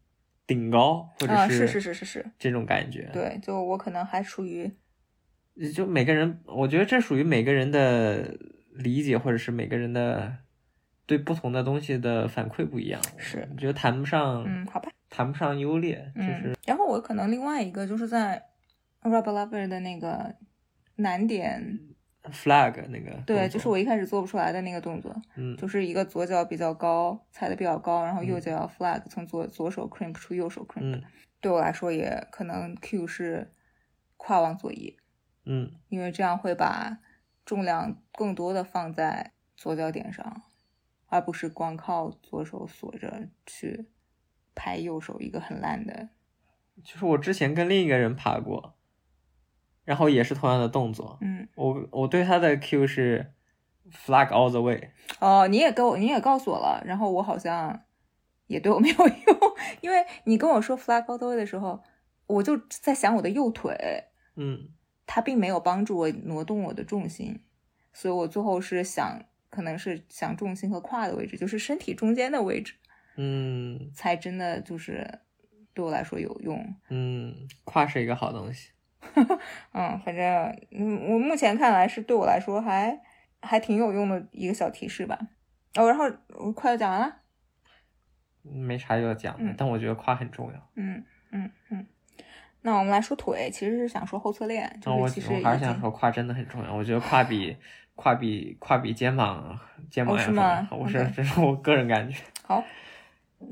[0.47, 3.09] 顶高，或者是是是是是是这种感觉。
[3.12, 4.70] 对，就我可能还处于。
[5.74, 8.36] 就每个人，我觉得这属于每个人的
[8.72, 10.32] 理解，或者是每个人的
[11.04, 13.00] 对不同的东西的反馈不一样。
[13.16, 16.56] 是，觉得谈不上，嗯，好吧，谈不上优劣，就是。
[16.64, 18.42] 然后我可能另外一个就是在
[19.02, 20.34] Rubber Lover 的那个
[20.96, 21.80] 难点
[22.30, 31.02] flag 那个，对，就是我一开始做不出来的那个动作，嗯，就是一个左脚比较高，踩的比较高，然后右脚要 flag，从左左手 crimp 出右手 crimp，
[31.40, 33.52] 对我来说也可能 Q 是
[34.16, 34.96] 跨往左移。
[35.51, 36.99] 嗯，因为这样会把
[37.46, 40.42] 重量更多的放在左脚点上，
[41.07, 43.88] 而不是光靠左手锁着去
[44.55, 46.11] 拍右手一个很烂的。
[46.84, 48.76] 就是我之前跟另一个人爬过，
[49.84, 51.16] 然后也是同样的动作。
[51.22, 53.32] 嗯，我我对他的 Q 是
[53.90, 54.90] flag all the way。
[55.18, 57.84] 哦，你也跟我你也告诉我了，然后我好像
[58.49, 59.38] 也对我没有 用，
[59.80, 61.82] 因为你跟我说 flag all the way 的时候，
[62.26, 64.05] 我就在想我的右腿。
[64.36, 64.68] 嗯。
[65.09, 67.40] 它并没有帮助我挪动我的重心，
[67.94, 72.74] 所以我最后是想，可能是想重心和胯的位置，就是身体中间的位置，
[73.16, 75.20] 嗯，才真的就是
[75.72, 76.74] 对我来说有用。
[76.90, 78.72] 嗯，胯是一个好东西。
[79.72, 80.24] 嗯，反正
[80.72, 83.00] 嗯，我目前看来是对我来说还
[83.40, 85.18] 还挺有用的一个小提示吧。
[85.74, 86.04] 哦，然后
[86.38, 87.22] 我快要讲完了。
[88.42, 90.70] 没啥要讲的，但我觉得胯很重要。
[90.74, 91.86] 嗯嗯嗯。
[92.62, 94.80] 那我们来说腿，其实是想说后侧链。
[94.84, 96.74] 我其实我还是想说胯真的很重要。
[96.74, 97.56] 我觉得胯比
[97.94, 99.59] 胯比胯比肩膀
[99.90, 100.66] 肩膀要重要。
[100.70, 102.20] 我是这是我个人感觉。
[102.42, 102.62] 好，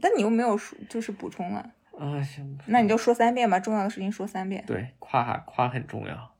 [0.00, 1.70] 但你又没有说就是补充了。
[1.98, 2.58] 啊行。
[2.66, 4.62] 那你就说三遍吧，重要的事情说三遍。
[4.66, 6.34] 对，胯胯很重要。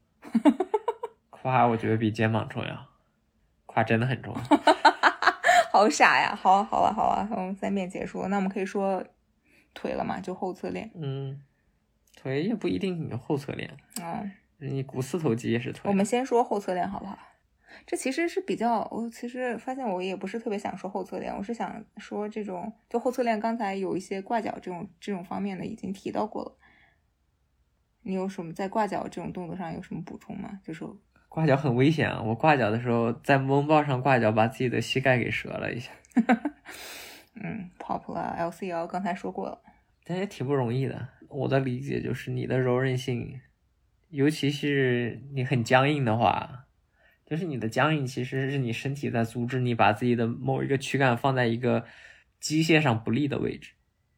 [1.31, 2.87] 胯我觉得比肩膀重要，
[3.65, 4.41] 胯真的很重要。
[5.73, 6.35] 好傻呀！
[6.35, 8.27] 好，好了，好了，我们三遍结束。
[8.29, 9.05] 那我们可以说
[9.73, 10.19] 腿了嘛？
[10.21, 10.91] 就后侧链。
[10.95, 11.41] 嗯。
[12.17, 13.71] 腿也不一定有后侧链，
[14.03, 15.89] 嗯，你股四头肌也是腿。
[15.89, 17.17] 我们先说后侧链好不好？
[17.87, 26.57] 这其实是比较，我其实发现我也不是特别想说后侧链，我是想说这种就后侧链，刚才有一些挂脚这种这种方面的已经提到过了。
[28.03, 30.59] 你有什么在挂脚这种动作上有什么补充吗？
[30.65, 30.85] 就是
[31.29, 32.23] 挂脚很危险啊！
[32.23, 35.93] 我挂脚的时候在蒙抱上挂脚，把自己的膝盖给折了一下。
[37.35, 39.61] 嗯，pop 了，LCL 刚才说过了，
[40.05, 41.09] 但也挺不容易的。
[41.29, 43.41] 我的理解就是你的柔韧性，
[44.11, 46.67] 尤其是你很僵硬的话，
[47.25, 51.85] 就是你的僵硬其实是你身体在阻止你把自己的某一个躯干放在一个
[52.39, 53.73] 机械上不利的位置。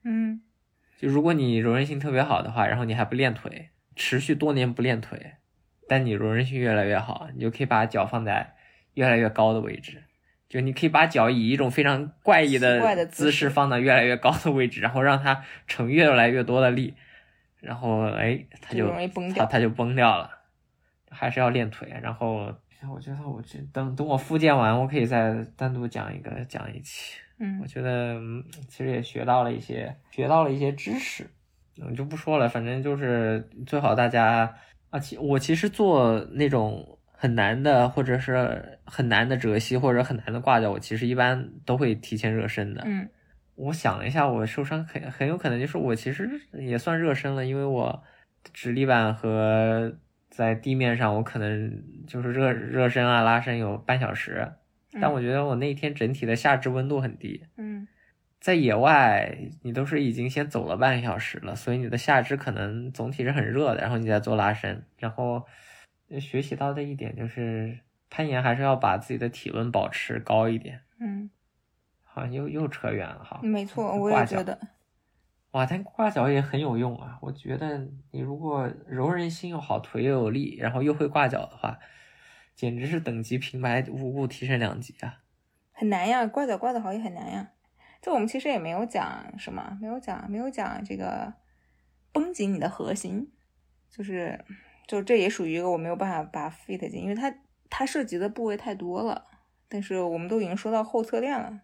[0.05, 0.43] 嗯，
[0.99, 5.37] 就如果你柔韧性特别好的话，然后你还不练腿，持续多年不练腿，
[5.89, 8.55] 但你柔韧性越来越好，你就可以把脚放在
[8.95, 10.05] 越来越高的位置。
[10.49, 16.95] 就你可以把脚以一种非常怪异的姿势放到越来越高的位置，然后让它成越来越多的力，
[17.61, 18.91] 然后哎，它就
[19.37, 20.31] 它它就崩掉了。
[21.11, 21.93] 还是要练腿。
[22.03, 22.51] 然后
[22.91, 27.19] 我觉得我这等等我复健完，我可以再单独讲一个讲一期。
[27.39, 28.19] 嗯，我觉得
[28.69, 31.31] 其实也学到了一些学到了一些知识，
[31.77, 32.49] 我，就不说了。
[32.49, 34.55] 反正就是最好大家
[34.89, 36.98] 啊，其我其实做那种。
[37.21, 42.83] 很难的，或者是很难的折膝，或者很难的挂掉，我其实一般都会提前热身的。
[42.87, 43.09] 嗯，
[43.57, 48.05] 我想了一下，我受伤很很有可能就是我其实也算热身了，因为我
[48.55, 49.99] 直立板和
[50.31, 54.53] 在地面上，我可能就是热热身啊拉伸有半小时，
[55.01, 57.45] 但我觉得我那天整体的下肢温度很低。
[57.57, 57.89] 嗯，
[58.41, 65.45] 在野外你都是已经先走了半个小时了，所以你的下肢可能总体是很热的，然后你再做拉伸，然后。
[66.21, 70.81] 学习到的一点就是，攀岩还是要把自己的体温保持高一点。
[70.99, 71.29] 嗯，
[72.03, 73.41] 好像又又扯远了哈。
[73.43, 74.59] 没错，我也觉得。
[75.51, 77.19] 哇，但挂脚也很有用啊！
[77.21, 81.79] 我觉得你如果柔韧性又好，腿又有力，然后又会挂脚的话，
[82.55, 85.21] 简直是等级平白无故提升两级啊！
[85.73, 87.51] 很难呀，挂脚挂得好也很难呀。
[88.01, 91.35] 就我们其实也没有讲什么，没有讲，没有讲这个
[92.13, 93.31] 绷紧你的核心，
[93.91, 94.45] 就是。
[94.89, 97.33] 就这也属于一个我没有办法把 fit 进，因为它
[97.69, 99.27] 它涉及的部位太多了。
[99.69, 101.61] 但是我们都已经说到后侧链了，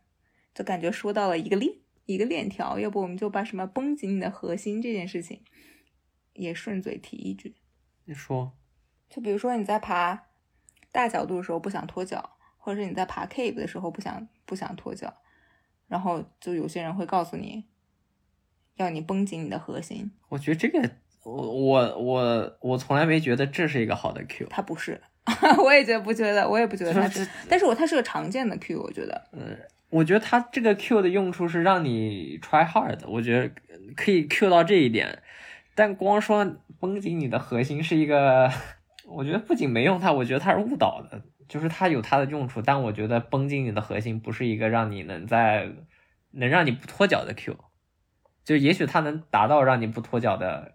[0.55, 5.43] 就感觉说到了一个链一个链条，要不我们就把什么绷紧你的核心这件事情
[6.35, 7.57] 也顺嘴提一句。
[8.05, 8.53] 你说，
[9.09, 10.27] 就比如说你在爬
[10.93, 15.23] 大角度的时候不想脱脚，或者是你在爬 cave 的时候不想不想脱脚，
[15.89, 17.65] 然后就有些人会告诉你
[18.75, 20.13] 要你绷紧你的核心。
[20.29, 20.97] 我觉得这个。
[21.25, 25.01] 我我我我从来没觉得这是一个好的 Q，它不是，
[25.65, 29.57] 我也觉得不觉得，我也不觉得它是，但是我它是个常见的 Q，我觉得，嗯，
[29.89, 33.51] 我觉得它这个 Q 的用处是让你 try hard，我觉得
[33.97, 35.23] 可以 Q 到这一点，
[35.75, 36.45] 但光说
[36.79, 38.51] 绷紧你的核心是一个，
[39.07, 45.71] 我觉得不仅没用它，我觉得它是误导的，就是它有它的用处，但我觉得绷紧你的核心不是一个让你能在
[46.33, 47.57] 能让你不脱脚的 Q，
[48.45, 50.75] 就也许它能达到让你不脱脚的。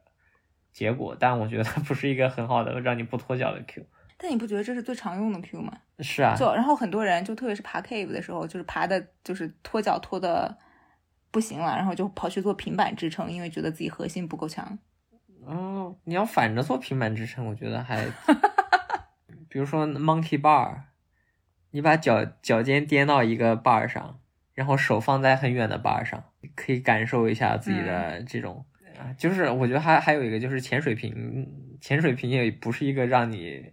[0.72, 3.86] 结果，但我觉得它不是一个很好的让你不脱脚的 Q。
[4.18, 5.72] 但你不觉得这是最常用的 Q 吗？
[6.00, 6.36] 是啊。
[6.38, 10.58] 就然后很多人就特别是爬 cave 的时候，就是爬的，就是脱脚脱的
[11.32, 14.78] 不行了，然后就跑去做平板支撑，因为觉得自己核心不够强。
[15.46, 18.06] 哦，你要反着做平板支撑，我觉得还，
[19.48, 20.82] 比如说 monkey bar，
[21.72, 24.20] 你把脚脚尖颠到一个 bar 上，
[24.54, 28.66] 然后手放在很远的 bar 上，可以感受一下自己的这种。
[29.00, 31.48] 啊，就是我觉得还还有一个就是潜水瓶，
[31.80, 33.64] 潜水瓶也不是一个让你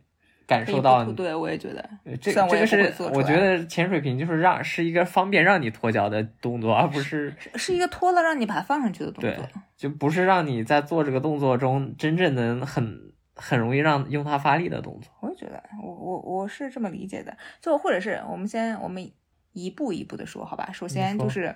[0.47, 15.11] 感受到，对，我也觉得，这这个是我觉得潜水瓶就是让是一个方便让你脱脚的动作，而不是是一个脱了让你把它放上去的动作，就不是让你在做这个动作中真正能很很容易让用它发力的动作。
[15.21, 19.11] 我也觉得，我我我是这么理解的，就或者是我们先我们
[19.55, 20.71] 一步一步的说，好吧？
[20.73, 21.53] 首先就是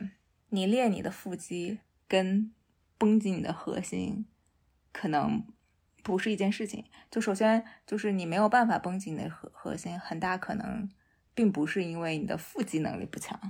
[0.48, 2.50] 你练你的腹肌跟。
[3.01, 4.26] 绷紧你的核心，
[4.92, 5.42] 可能
[6.03, 6.84] 不是一件事情。
[7.11, 10.86] 就首先就是你没有办法绷紧你的核核心，很大可能
[11.34, 13.40] 并不是因为你的腹肌能力不强，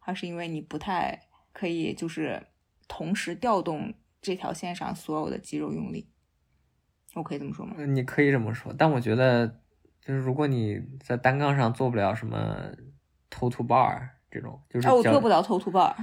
[0.00, 1.22] 而是因为你不太
[1.54, 2.48] 可以就是
[2.86, 6.10] 同时调动这条线上所有的肌肉用力。
[7.14, 7.82] 我可以这么说吗？
[7.86, 9.46] 你可以这么说，但我觉得
[9.98, 12.70] 就是如果你在单杠上做不了什么
[13.30, 15.94] toe to bar 这种，就是哦，我做不了头图 bar。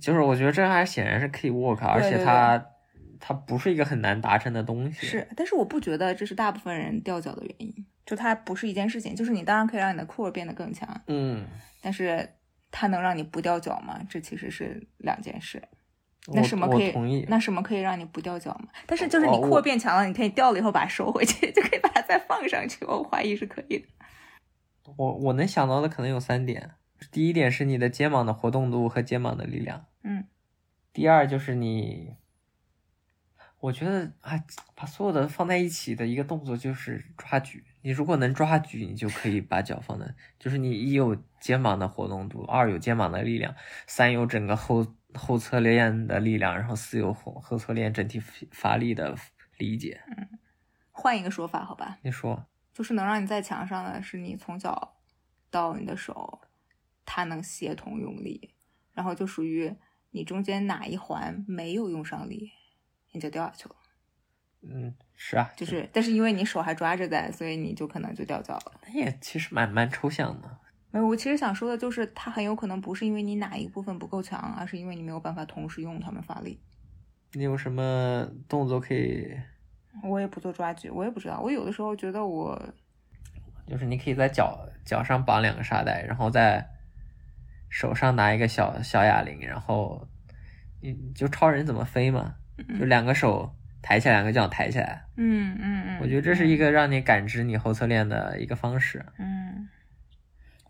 [0.00, 2.64] 就是我觉得这还显然是可以 work，而且它
[3.18, 5.06] 它不是一个很难达成的东西。
[5.06, 9.14] 是，但是我不觉得这是大部分人掉脚的原因，就它不是一件事情。
[9.14, 11.46] 就是你当然可以让你的 core 变得更强，嗯，
[11.80, 12.28] 但是
[12.70, 14.00] 它能让你不掉脚吗？
[14.08, 15.62] 这其实是两件事。
[16.32, 17.26] 那什么可以。
[17.28, 18.68] 那什么可以让你不掉脚吗？
[18.86, 22.84] 但是就是你 core 变强了，你可以掉了以后把它收回去， 就可以把它再放上去。
[22.84, 23.86] 我怀疑是可以的。
[24.96, 26.70] 我我能想到的可能有三点。
[27.10, 29.86] 第一点是你的肩膀的活动度和肩膀的力量。
[30.02, 30.26] 嗯。
[30.92, 32.16] 第二就是你，
[33.60, 34.42] 我觉得啊，
[34.74, 37.64] 把所有的放在一起的一个动作就是抓举。
[37.82, 43.54] 你如果能抓举，你就可以把脚放在，就是你一有肩膀的活动度，二有肩膀的力量，
[43.86, 48.20] 三有整个后后侧链的力量，然后四有后后侧链整体
[48.50, 49.16] 发力的
[49.58, 50.02] 理解。
[50.08, 50.38] 嗯
[50.92, 54.98] 换一个说法，好吧，你说，就是能让你在墙上的是你从脚
[55.50, 56.42] 到你的手，
[57.12, 58.54] 它能协同用力，
[58.92, 59.74] 然后就属于
[60.12, 62.52] 你中间哪一环没有用上力，
[63.10, 63.74] 你就掉下去了。
[64.62, 68.80] 嗯，是啊，就是，但是因为你手还抓着在，所以你就可能就掉脚了。
[68.86, 70.58] 那也其实蛮蛮抽象的。
[70.92, 76.60] 没有，我其实想说的就是，它很有可能不是因为你哪一部分不够强，而是因为你没有办法同时用它们发力。
[77.32, 79.36] 你有什么动作可以？
[80.04, 81.40] 我也不做抓举，我也不知道。
[81.40, 82.56] 我有的时候觉得我
[83.66, 86.68] 就是你可以在脚脚上绑两个沙袋，然后在
[87.70, 90.06] 手上拿一个小小哑铃，然后
[90.82, 92.34] 你你就超人怎么飞嘛，
[92.78, 93.50] 就两个手
[93.80, 95.06] 抬起来，两个脚抬起来。
[95.16, 99.02] 嗯嗯嗯，我觉得这是一个让你感知你后侧链的一个方式。
[99.18, 99.68] 嗯，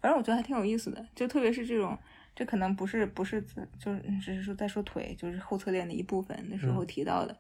[0.01, 1.99] 反正我觉得还挺有意思的，就特别是这种，
[2.37, 3.43] 这可能不是不是
[3.79, 7.37] 就是只是说在说腿，就是后侧链的一部分那时候提到的，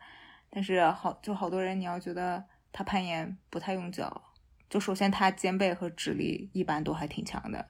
[0.48, 2.42] 但是好就好多人你要觉得
[2.72, 4.22] 他攀岩不太用脚，
[4.68, 7.68] 就首先他肩背和指力一般都还挺强的，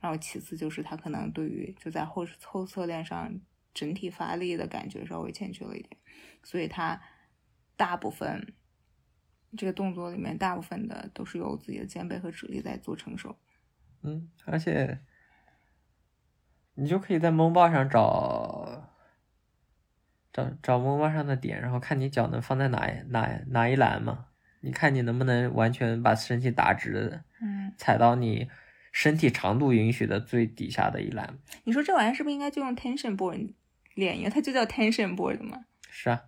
[0.00, 3.32] 然后其次就是他可能对于就在后后侧链上
[3.74, 5.96] 整体发力的感觉稍微欠缺了一点，
[6.42, 7.00] 所以他
[7.76, 8.54] 大部分
[9.56, 13.38] 这个动作里面大部分的都是由自己的肩背和指力在做承受。
[14.02, 15.00] 嗯，而且
[16.74, 18.94] 你就可以在蒙抱上找
[20.32, 24.26] 找找蒙抱上的点，然后看你脚能放在哪哪哪一栏嘛。
[24.60, 28.48] 你看你能不能完全把身体打直，嗯，踩到你
[28.98, 31.38] 身体长度允许的最底下的一栏。
[31.62, 33.54] 你说这玩意儿是不是应该就用 tension board
[33.94, 34.18] 练？
[34.18, 35.66] 因为它就叫 tension board 嘛。
[35.88, 36.24] 是啊，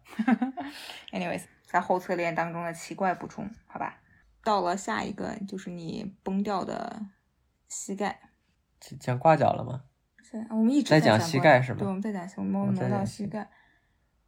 [1.11, 4.01] Anyways，在后侧链当中的奇怪补充，好吧。
[4.45, 7.07] 到了下一个就是你崩掉的
[7.67, 8.21] 膝盖。
[9.01, 9.83] 讲挂脚了吗？
[10.23, 13.51] 是，我们一直在讲讲膝盖是吗对，我们在讲膝，我们挪到膝膝盖，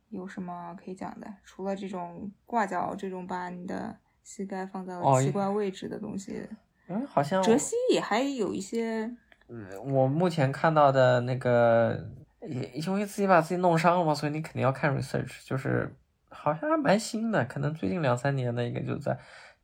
[0.08, 1.32] 有什么可以讲的？
[1.44, 6.44] 除了这种挂脚这种把你的膝盖放在奇怪位置的东西，
[6.88, 9.10] 嗯，好像折膝也还有一些。
[9.48, 12.08] 嗯我目前看到的那个，
[12.40, 15.94] 也因为自己把自己弄伤了嘛，所以你肯定要看 research，就是
[16.30, 19.18] 好像还蛮新的，可能最近两三年的一个就在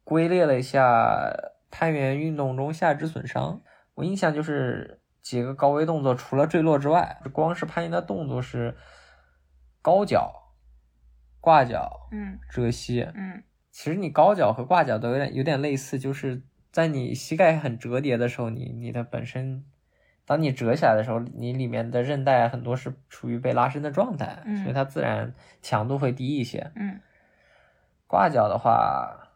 [0.05, 1.33] 归列了一下
[1.71, 3.63] 攀岩运动中下肢损伤。
[3.95, 8.77] 我印象就是几个高危动作，除了坠落之外，光是攀岩的动作是
[9.81, 10.53] 高脚、
[11.41, 13.03] 挂脚、嗯折膝。
[13.15, 19.65] 嗯其实你高脚和挂脚都有点有点类似，就是在你膝盖很折叠的时候，你你的本身，
[20.27, 26.71] 当你折起来的时候，你里面的韧带很多是处于被拉伸的状态，嗯所以它自然强度会低一些。
[26.77, 27.01] 嗯，
[28.07, 29.31] 挂脚的话，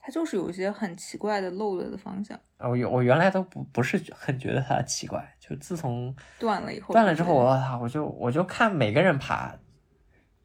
[0.00, 9.58] 它就是有一些很奇怪的漏了的方向，我我原来都不不是很觉得它奇怪，就自从断了以后断了之后，我操，我就我就看每个人爬，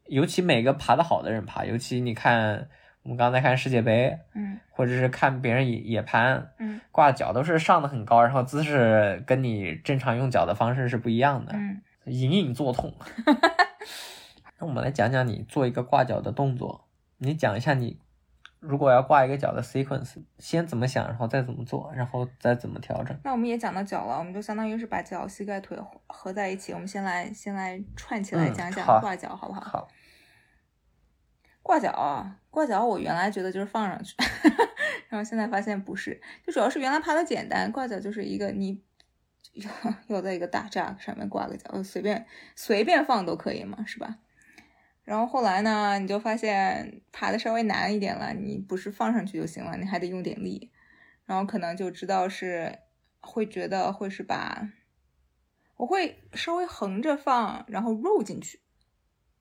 [0.06, 2.68] 尤其每个爬得好的人爬，尤其你看
[3.02, 12.94] 我们刚才看世界杯，嗯或者是看别人野野攀，嗯挂脚都是上的很高，然后姿势跟你正常用脚的方式是不一样的，嗯隐隐作痛。
[14.58, 16.86] 那我们来讲讲你做一个挂脚的动作，
[17.18, 17.98] 你讲一下你
[18.60, 23.16] 如果要挂一个脚的 sequence，先怎么想，然后再怎么做，然后再怎么调整。
[23.24, 26.72] 那我们也讲到脚了，我们就相当于是把脚、膝盖、腿合合在一起。
[26.72, 29.60] 我们先来先来串起来嗯讲讲挂脚，好不好？
[29.60, 29.88] 好，
[31.62, 34.14] 挂脚啊，挂脚，我原来觉得就是放上去，
[35.08, 38.82] 然后现在发现不是，就主要是原来爬的简单，挂脚就是一个你
[39.54, 39.70] 要
[40.08, 44.18] 要在一个大架上面挂个脚，随便随便放都可以嘛，是吧？
[45.04, 50.70] 然后后来呢，你就发现爬的稍微难一点了，你不是放上去就行了，你还得用点力，
[51.26, 52.78] 然后可能就知道是
[53.20, 54.68] 会觉得会是把，
[55.76, 58.60] 我会稍微横着放，然后入进去，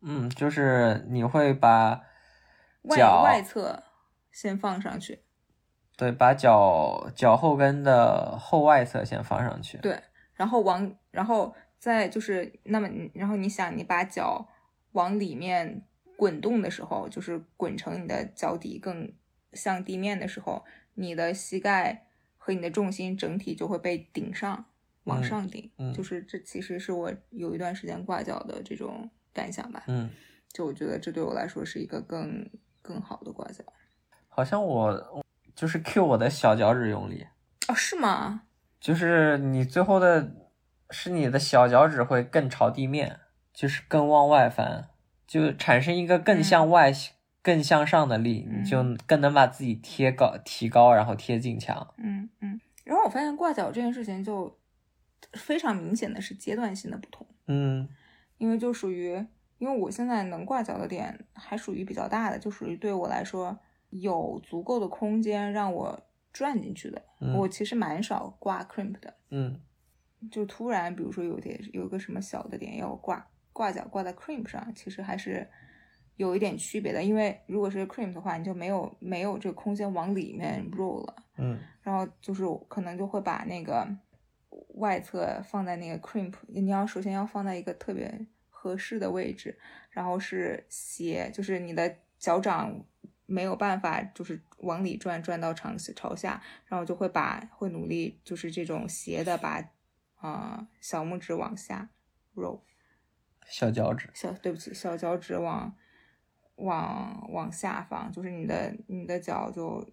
[0.02, 2.02] 嗯，就是你会把
[2.84, 3.84] 外脚外侧
[4.32, 5.24] 先放上去，
[5.98, 9.78] 对，把脚脚后跟的后外侧先放上去。
[9.78, 10.02] 对，
[10.34, 14.48] 然后往然后再就是那么你，然后你想你把脚
[14.94, 19.14] 往里面滚动的时候，就是滚成你的脚底更
[19.54, 20.64] 向地面的时候，
[20.96, 22.08] 你的膝盖
[22.38, 24.66] 和你的重心整体就会被顶上，
[25.04, 25.70] 往嗯上顶。
[25.78, 29.84] 嗯就是这其实是我有一段时间挂脚的这种感想吧。
[29.88, 30.10] 嗯，
[30.52, 32.50] 就我觉得这对我来说是一个更
[32.82, 33.64] 更好的挂脚。
[34.28, 35.24] 好像我
[35.56, 37.28] 就是 Q 我的小脚趾用力，
[37.68, 38.44] 哦，是吗？
[38.80, 40.32] 就是你最后的
[40.90, 43.20] 是你的小脚趾会更朝地面，
[43.54, 44.90] 就是更往外翻，
[45.28, 46.92] 就产生一个更向外、
[47.44, 51.94] 更向上的力，嗯你就更能把自己贴高、提高，然后贴近墙。
[51.98, 52.60] 嗯嗯。
[52.84, 54.58] 然后我发现挂脚这件事情就
[55.34, 57.28] 非常明显的是阶段性的不同。
[57.48, 57.88] 嗯
[58.38, 59.24] 因为就属于，
[59.62, 63.55] 因为我现在能挂脚的点还属于比较大的，就属于对我来说
[63.91, 66.01] 有足够的空间让我
[66.34, 66.99] 转进去的。
[67.20, 69.62] 嗯我其实蛮少挂 crimp 的，嗯
[70.32, 75.47] 就突然比如说有点有个什么小的点要我挂挂脚挂在 crimp 上，其实还是
[76.16, 77.03] 有一点区别的。
[77.03, 81.16] 因为如果是 crimp 的话，你就没有没有这个空间往里面 roll 了。
[81.38, 83.88] 嗯然后就是可能就会把那个
[84.76, 88.26] 外侧放在那个 crimp，你要首先要放在一个特别
[88.62, 89.57] 合适的位置，
[89.89, 92.86] 然后是斜，就是你的脚掌
[93.26, 99.57] 没有办法就是往里转，转到朝朝下，然后就会把会努力就是这种斜的把
[100.18, 101.89] 啊、呃小拇指往下
[102.36, 102.62] roll，
[103.47, 104.12] 小脚趾。
[104.14, 105.76] 小对不起小脚趾往
[106.57, 109.91] 往往下放，就是你的你的脚就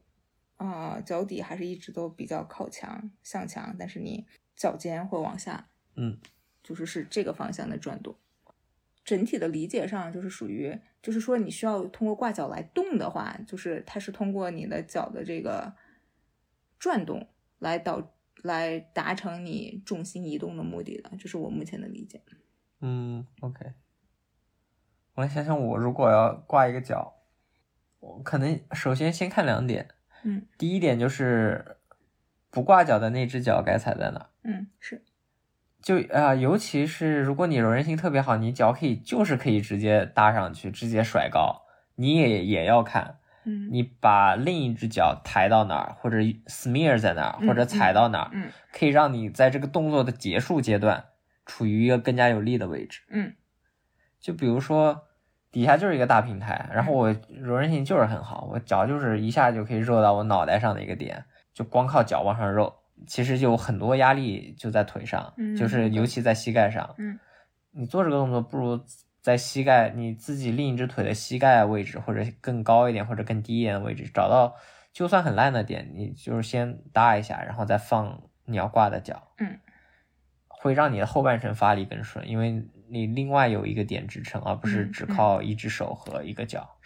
[0.58, 6.20] 呃脚底还是一直都比较靠墙向墙，但是你脚尖会往下，嗯
[6.62, 8.14] 就是是这个方向的转动。
[9.08, 15.72] 整体的理解上就是属于，就是说你需要通过挂脚来动的话，就是它是通过你的脚的这个
[16.78, 17.26] 转动
[17.58, 22.20] 来导来达成你重心移动的目的的，这是我目前的理解。
[22.82, 23.72] 嗯，OK。
[25.14, 27.14] 我来想想，我如果要挂一个脚，
[28.00, 29.88] 我可能首先先看两点。
[30.22, 31.78] 嗯第一点就是
[32.50, 34.28] 不挂脚的那只脚该踩在哪。
[34.42, 35.02] 嗯，是，
[35.82, 41.62] 就啊、尤其是如果你柔韧性特别好，你脚可以就是可以直接搭上去，直接甩高，
[41.94, 43.68] 你也也要看嗯。
[43.70, 51.04] 你把另一只脚抬到哪儿，或者 smear 在哪儿，嗯或者踩到哪儿，嗯可以让你在这个动作的结束阶段
[51.46, 53.02] 处于一个更加有力的位置。
[53.10, 53.34] 嗯。
[54.20, 55.04] 就比如说
[55.52, 61.24] 底下就是一个大平台，然后我柔韧性就是很好，我脚就是一下就可以肉到我脑袋上的一个点，
[61.54, 66.94] 就光靠脚往上肉，其实有很多压力就在腿上，嗯就是尤其在膝盖上。
[66.98, 67.18] 嗯
[67.70, 68.80] 你做这个动作不如
[69.20, 74.56] 在膝盖你自己另一只腿的膝盖位置，或者更高一点或者更低一点的位置，找到
[74.92, 79.32] 就算很烂的点，你就是先搭一下，然后再放你要挂的脚。
[79.38, 79.60] 嗯，
[80.48, 86.78] 会让你的后半程发力更顺，因为你另外有一个点支撑，而不是嗯只靠一只手和一个脚。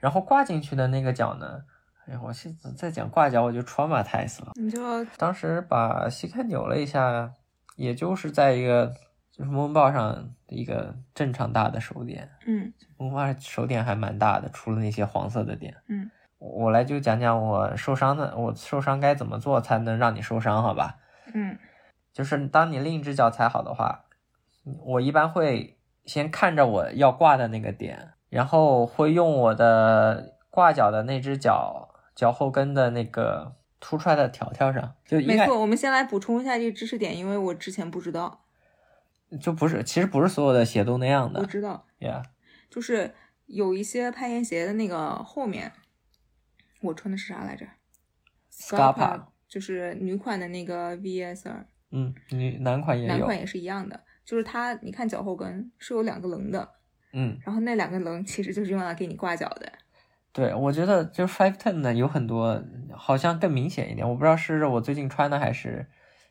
[0.00, 1.62] 然后挂进去的那个脚呢？
[2.06, 4.52] 哎呀，我现在在讲挂脚，我就 traumatize 了。
[4.54, 7.32] 你就当时把膝盖扭了一下，
[7.76, 8.92] 也就是在一个
[9.30, 10.12] 就是蒙抱上
[10.46, 15.74] 的一个正常大的手点，嗯蒙抱手点还蛮大的，除了那些黄色的点。
[15.88, 20.98] 嗯我来就讲讲我受伤的，我受伤该怎么做才能让你受伤，好吧？
[21.32, 21.58] 嗯
[22.12, 24.04] 就是当你另一只脚踩好的话，
[24.84, 35.60] 我一般会先看着我要挂的那个点，然后会用我的挂脚的那只脚脚后跟的那个凸出来的条条上，就没错。
[35.60, 38.44] 我们先来补充一下这个知识点，因为我之前不知道，
[39.40, 41.86] 就不是，其实不是所有的鞋都那样的我知道。
[41.98, 42.22] ，Yeah，
[42.70, 43.14] 就是
[43.46, 45.72] 有一些攀岩鞋的那个后面，
[46.80, 47.66] 我穿的是啥来着
[48.52, 56.68] Scarpa 就是女款的那个 VS 二，嗯，女男款也有男款，也是一样的，就是它，你看脚后跟是有两个棱的，
[57.12, 59.70] 嗯，然后那两个棱其实就是用来给你挂脚的。
[60.34, 62.60] 对，我觉得就 Five Ten 呢有很多
[62.92, 65.86] 好像更明显一点，我不知道是我最近穿的还是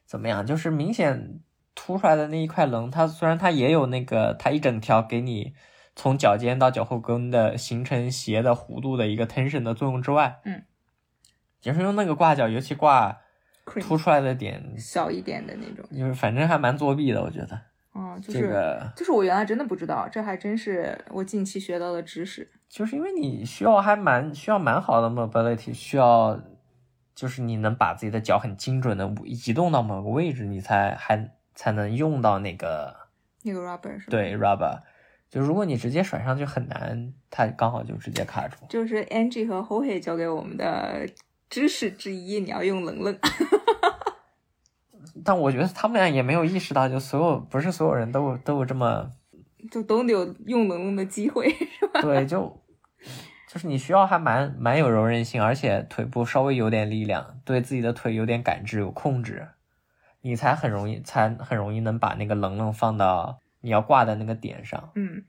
[0.05, 1.39] 怎么样，就是明显
[1.73, 5.53] 凸出来的那一块棱，它虽然它也有那个它一整条给你
[5.95, 10.63] 从脚尖到脚后跟的形成鞋的弧度的一个 tension 的作用之外，嗯，
[11.61, 13.21] 也是用那个挂脚，尤其挂
[13.79, 17.61] 凸出来的点，小一点的那种，就是反正还蛮作弊的，我觉得。
[17.93, 22.49] 哦哦，就是、这个就是我原来真的不知道，这还真是我近期学到的知识。
[22.67, 26.39] 就是因为你需要还蛮需要蛮好的 mobility，需要
[27.15, 32.95] 就是你能把自己的脚很精准的移动到某个位置，你才还才能用到那个
[33.43, 34.79] 那个 rubber 是吧？，对 rubber。
[35.29, 38.57] 就如果你直接甩上去很难，它刚好就直接卡住。
[38.69, 41.07] 就是 Angie 和 Hohe 教给我们的
[41.49, 43.17] 知识之一，你要用棱棱。
[45.23, 49.09] 但我觉得他们俩也没有意识到，就所有不是所有人都有都有这么
[49.71, 52.01] 就都得有用棱棱的机会，是吧？
[52.03, 52.61] 对，就
[53.49, 59.47] 就是你需要还蛮蛮有柔韧性，而且腿部稍微有点力量，对自己的腿有点感知、有控制，
[60.21, 64.91] 你才很容易才很容易能把那个棱棱放到你要挂的那个点上。
[64.95, 65.23] 嗯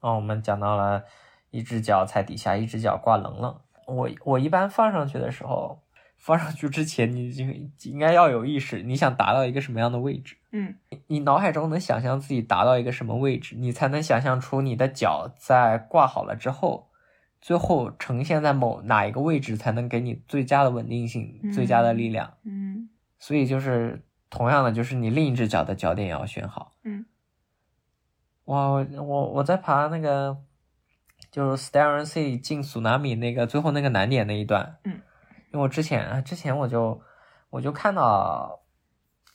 [0.00, 1.04] 哦，我们讲到了
[1.50, 3.58] 一只脚踩底下，一只脚挂棱棱。
[3.86, 5.78] 我我一般放上去的时候，
[6.24, 7.44] 放上去之前你就
[7.90, 10.38] 应该要有意识，你想达到一个什么样的位置。
[10.52, 10.74] 嗯
[11.08, 16.88] 你脑海中能想象自己达到一个什么位置，你才能想象出你的脚在挂好了之后，
[17.42, 22.32] 最后呈现在某哪一个位置才能给你最佳的稳定性、最佳的力量。
[22.44, 22.88] 嗯
[23.18, 26.72] 所以就是同样的，就是你另一只脚的脚点也要选好。
[26.84, 27.04] 嗯
[28.46, 30.38] 哇，我我我在爬那个
[31.30, 35.00] 就是 Staring Sea 进 Tsunami 那个最后那个难点那一段，嗯，
[35.54, 37.00] 因为我之前之前我就
[37.48, 38.60] 我就看到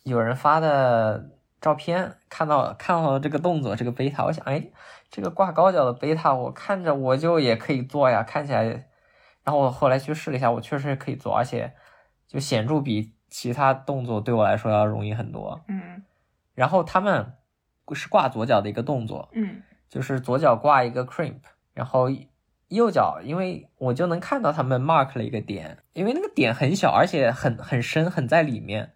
[0.03, 1.31] 有人发的
[1.61, 4.69] 照片，看到看到了这个动作，这个贝塔，我想，哎，
[5.09, 8.63] 这个挂高脚的贝塔，我看着我就也可以做呀，看起来，
[9.43, 11.73] 然后我后来去试了一下，我确实可以做，而且
[12.27, 15.61] 就显著比其他动作对我来说要容易很多。
[15.69, 16.03] 嗯
[16.53, 17.37] 然后他们
[17.93, 21.39] 是挂左脚的一个动作，嗯就是左脚挂一个 crimp，
[21.73, 22.09] 然后
[22.69, 28.93] 右脚，因为我就能看到他们 mark 了一个点，因为那个点很小，而且很很深，很在里面。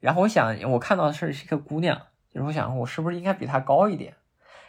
[0.00, 2.00] 然后我想，我看到的是是一个姑娘，
[2.32, 4.14] 就是我想我是不是应该比她高一点？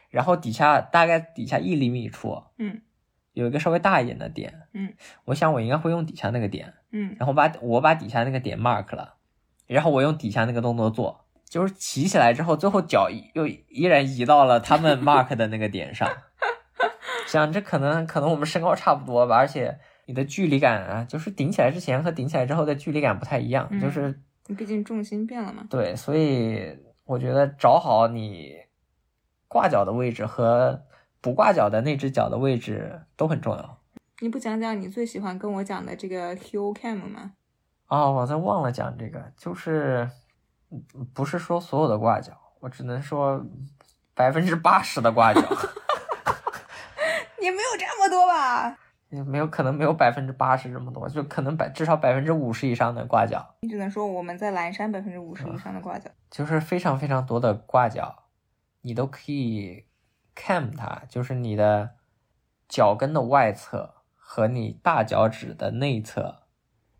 [0.09, 2.81] 然后底下大概底下一厘米处嗯
[3.31, 4.93] 有一个稍微大一点的点，嗯，
[5.23, 9.15] 我想我应该会用底下那个点，嗯然后把我把底下那个点 mark 了，
[9.67, 16.09] 然后我用底下那个动作做，就是骑起来之后，最后脚又依然移到了他们 mark 的那个点上。
[17.31, 25.65] 想这可能可能我们身高差不多吧，而且你的距离感啊，就是顶起来之前和顶起来之后的距离感不太一样，嗯就是你毕竟重心变了嘛。
[25.69, 28.55] 对，所以我觉得找好你
[29.47, 30.83] 挂脚的位置和
[31.21, 33.77] 不挂脚的那只脚的位置都很重要。
[34.19, 37.31] 你不讲讲你最喜欢跟我讲的这个 heel cam 吗？
[37.87, 40.09] 哦，我在忘了讲这个，就是
[40.69, 40.83] 嗯
[41.13, 43.43] 不是说所有的挂脚，我只能说
[44.13, 45.41] 百分之八十的挂脚，
[47.41, 48.77] 也没有这么多吧？
[49.09, 56.09] 也没有可能没有百分之八十这么多，就可能百至少百分之五十以上的挂脚，你只能说我们在蓝山百分之五十以上的挂脚。
[56.29, 58.29] 就是非常非常多的挂脚，
[58.83, 59.85] 你都可以
[60.33, 61.95] cam 它，就是你的
[62.69, 66.43] 脚跟的外侧和你大脚趾的内侧，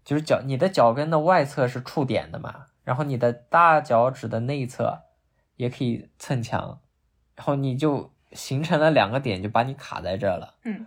[0.04, 5.04] 就是脚你的脚跟的外侧是触点的嘛，然后你的大脚趾的内侧
[5.56, 6.82] 也可以蹭墙，
[7.38, 10.56] 然后你就形成了两个点，就把你卡在这了。
[10.64, 10.86] 嗯。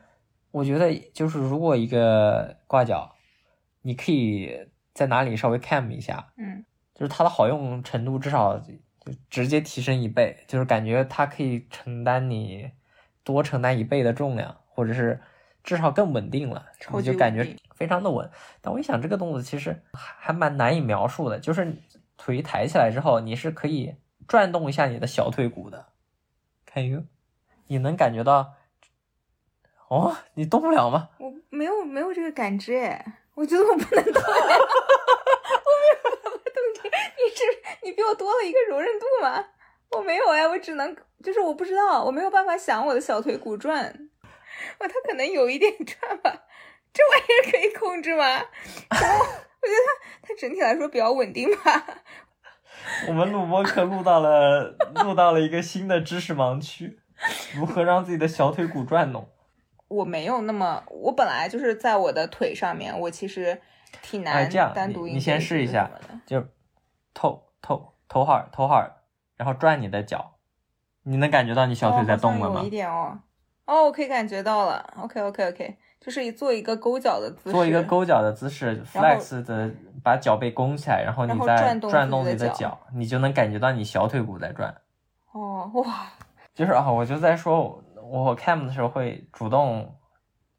[0.50, 3.14] 我觉得就是如果一个挂脚，
[3.82, 6.64] 你可以在哪里稍微 cam 一下，嗯。
[6.94, 8.72] 就是它的好用程度至少就
[9.28, 12.70] 直接提升一倍，就是感觉它可以承担你
[13.24, 15.20] 多承担一倍的重量，或者是
[15.64, 18.30] 至少更稳定了，超级你就感觉非常的稳。
[18.60, 21.76] 但我一想，这个动作其实还还蛮难以描述的，就是
[22.16, 23.96] 腿抬起来之后，你是可以
[24.28, 25.86] 转动一下你的小腿骨的，
[26.64, 27.04] 看一个，
[27.68, 28.54] 你能感觉到。
[29.88, 31.10] 哦，你动不了吗？
[31.18, 33.04] 我没有没有这个感知哎，
[33.34, 36.88] 我觉得我不能动哎，我没有办法动这个。
[36.88, 37.42] 你是
[37.82, 39.44] 你比我多了一个柔韧度吗？
[39.90, 43.76] 我没有哎，我只能就是我不知道，我没有办法想我的小腿骨转，
[44.78, 46.44] 哇，它可能有一点转吧，
[46.92, 48.24] 这玩意儿可以控制吗？
[48.40, 51.86] 我觉得它它整体来说比较稳定吧。
[53.06, 56.98] 我们录播课录到了录到了一个新的知识盲区，
[57.54, 59.28] 如何让自己的小腿骨转动。
[59.88, 63.60] 我没有那么，我本来就是在我的腿上面，我其实
[64.02, 65.88] 挺难哎这样你你单独应对先试一下
[66.26, 66.42] 就
[67.12, 68.84] 头头头号头号，
[69.36, 70.32] 然后转你的脚，
[71.02, 72.70] 你能感觉到你小腿在动了吗哦有一？
[72.70, 73.18] 点哦，
[73.66, 74.84] 哦，我可以感觉到了。
[74.96, 79.70] OK OK OK，就是做一个勾脚的姿势，做一个勾脚的姿势，flex 的
[80.02, 84.74] 把脚背弓起来，然后你再转动你的脚，你就能感觉到你小腿骨在转。
[85.32, 86.06] 哦，哇，
[86.54, 89.92] 就是啊，我就在说，我 cam 的时候会主动，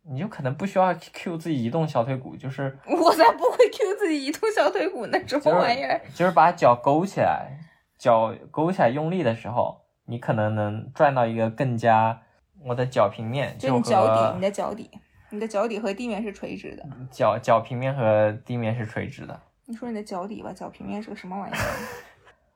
[0.04, 6.02] 你就可能不需要 Q 自己移动小腿骨，就是 我才不会 Q 自己移动小腿骨呢，什么玩意儿。
[6.14, 7.58] 就是把脚勾起来，
[7.98, 12.22] 脚勾起来用力的时候，你可能能转到一个更加
[12.66, 14.92] 我的脚平面就你脚底，你的脚底，
[15.30, 16.84] 你的脚底和地面是垂直的。
[17.10, 19.40] 脚脚平面和地面是垂直的。
[19.66, 21.58] 你说你的脚底吧，脚平面是个什么玩意儿？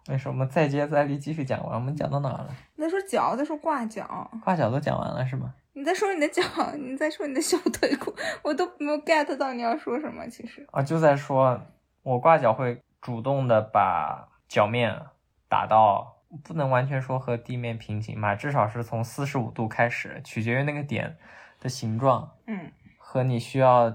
[0.09, 1.75] 为什么再接再厉继续讲完？
[1.75, 2.49] 我们讲到哪了？
[2.75, 5.53] 你在说脚，在说挂脚，挂脚都讲完了是吗？
[5.73, 6.43] 你在说你的脚，
[6.75, 10.27] 你在说你的小腿骨，我都没有 get 到你要说什么。
[10.27, 11.61] 其实，啊，就在说
[12.01, 14.99] 我挂脚会主动的把脚面
[15.47, 21.17] 打到，不能完全说和地面平行嘛，至少是从四十五度开始，取决于那个点
[21.59, 23.91] 的形状嗯和你需要，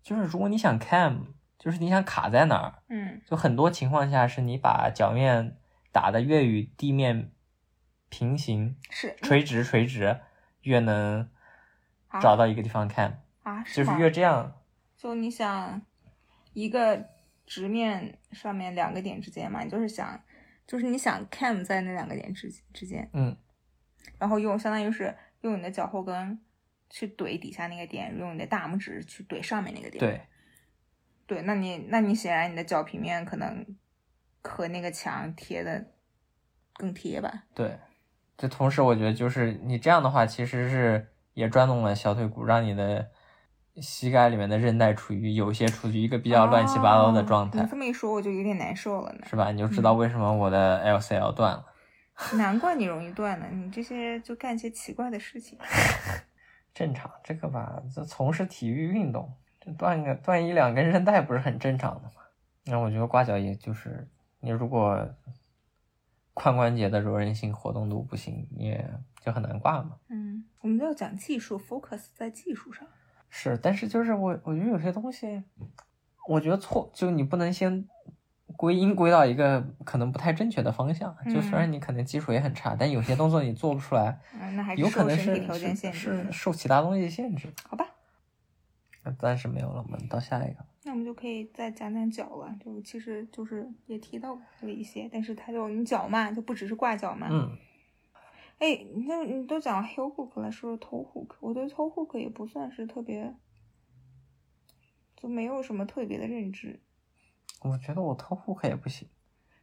[0.00, 1.18] 就是如果你想 cam，
[1.58, 3.20] 就是你想卡在哪儿，嗯。
[3.26, 5.56] 就很多情况下是你把脚面
[5.92, 7.32] 打的越与地面
[8.08, 10.20] 平行、是垂直、垂直，
[10.62, 11.28] 越能
[12.08, 13.12] 啊找到一个地方 cam，、
[13.42, 14.60] 啊，是就是越这样，
[14.96, 15.82] 就你想
[16.54, 17.04] 一个
[17.46, 20.20] 直面上面两个点之间嘛，你就是想，
[20.66, 23.36] 就是你想 cam 在那两个点之之间，嗯，
[24.18, 26.38] 然后用相当于是用你的脚后跟
[26.90, 29.98] 去怼底下那个点，用你的大拇指去怼上面那个点。
[29.98, 30.20] 对，
[31.28, 33.64] 对，那你那你显然你的脚平面可能
[34.42, 35.84] 和那个墙贴的
[36.72, 37.44] 更贴吧？
[37.54, 37.78] 对，
[38.36, 43.10] 这同时我觉得就是你这样的话，其实是也转动了小腿骨，让你的
[43.76, 49.26] 膝盖里面的韧带处于有些处于一个比较乱七八糟的状态，哦你这么一说，我就有点难受了呢。
[49.28, 49.52] 是吧？
[49.52, 51.66] 你就知道为什么我的 LCL 断了。
[52.34, 55.58] 难怪你容易断呢，你这些就干一些奇怪的事情。
[56.74, 59.36] 正常，这个吧，这从事体育运动，
[59.68, 62.22] 这断个断一两根韧带不是很正常的吗？
[62.64, 64.08] 那我觉得刮脚也就是
[64.40, 65.06] 你如果
[66.34, 68.90] 髋关节的柔韧性、活动度不行，你也
[69.20, 69.96] 就很难挂嘛。
[70.08, 72.86] 嗯，我们要讲技术，focus 在技术上。
[73.28, 75.42] 是，但是就是我我觉得有些东西，
[76.28, 77.86] 我觉得错，就你不能先
[78.56, 81.14] 归因归到一个可能不太正确的方向。
[81.26, 87.52] 就虽然你可能基础也很差，但有些动作你做不出来，嗯，那还是有可能身体条件是限制是受其他东西限制。
[87.68, 87.97] 好吧，那
[89.18, 90.64] 暂时没有了，我们到下一个。
[90.84, 92.54] 那我们就可以再讲讲脚了。
[92.64, 97.28] 就其实就是也提到了一些，但是它就你脚嘛，就不只是挂脚嘛。
[97.30, 97.56] 嗯，
[98.58, 103.34] 哎，那你都讲 heel hook 了，说说 toe hook，我对 toe hook 也不算是特别，
[105.16, 106.80] 就没有什么特别的认知，
[107.62, 109.08] 我觉得我偷 hook 也不行，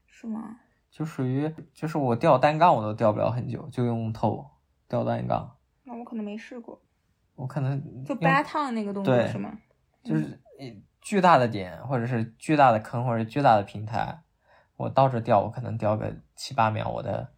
[0.07, 0.60] 是吗？
[0.91, 4.49] 就属于就是我吊单杠我都吊不了很久，就用头
[4.88, 6.82] 吊单杠，那我可能没试过，
[7.36, 9.57] 我可能就用 baton 那个动作是吗？
[10.03, 14.22] 就是一巨大的点，或者是巨大的坑，或者巨大的平台，
[14.78, 17.32] 我倒着吊，我可能吊个七八秒，我的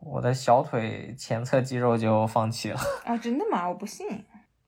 [0.00, 2.78] 我的小腿前侧肌肉就放弃了。
[3.04, 3.68] 啊，真的吗？
[3.68, 4.06] 我不信，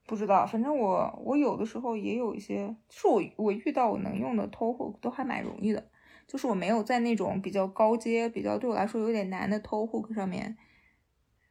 [0.07, 0.47] 不知道。
[0.47, 5.85] 反正我我有的时候也有一些，就是我我遇到我能用的 toe hook 都还蛮容易的，
[6.27, 10.57] 就是我没有在那种比较高阶、比较对我来说有点难的 toe hook 上面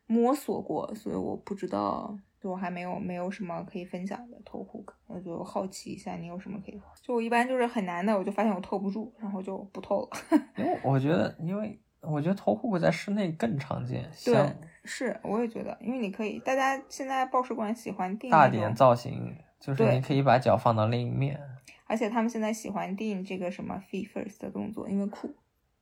[0.05, 2.17] 摸索过，所以我不知道，
[2.47, 6.81] 就我还没有没有什么可以分享的 toe hook，我就好奇一下你有什么可以。
[7.01, 10.09] 就我一般就是很难的，我就发现我透不住，然后就不透了。
[10.55, 14.55] 因为我觉得，因为我觉得头 hook 在室内更常见，对，
[14.85, 21.37] 是，我也觉得，因为你可以，大家现在报时馆喜欢定大点造型，就是你可以把脚放到另一面。
[21.85, 25.35] 而且他们现在喜欢定这个什么 feet first 的动作，因为酷。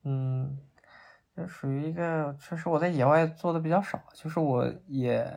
[0.04, 0.58] 嗯，
[1.36, 5.28] 这属于一个，确实我在野外做的比较少，就是我也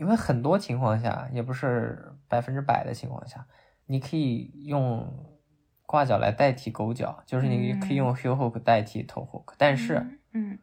[0.00, 3.46] 因为很多情况下，也不是百分之百的情况下，
[3.84, 5.06] 你可以用
[5.84, 10.58] 挂脚来代替勾脚，就是你可以用 heel hook 代替 toe hook，但是嗯嗯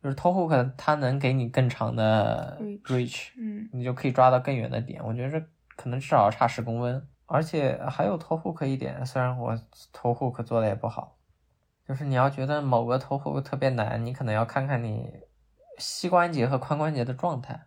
[0.00, 5.04] 就是 toe hook 它能给你更长的 Reach 嗯你就可以抓到更远的点。
[5.04, 9.60] 我觉得这可能至少要差十公分，而且还有头 hook 一点，虽然我
[9.92, 11.18] 头 hook 做的也不好，
[11.88, 15.10] 就是你要觉得某个头 hook 特别难，你可能要看看你
[15.76, 17.66] 膝关节和髋关节的状态。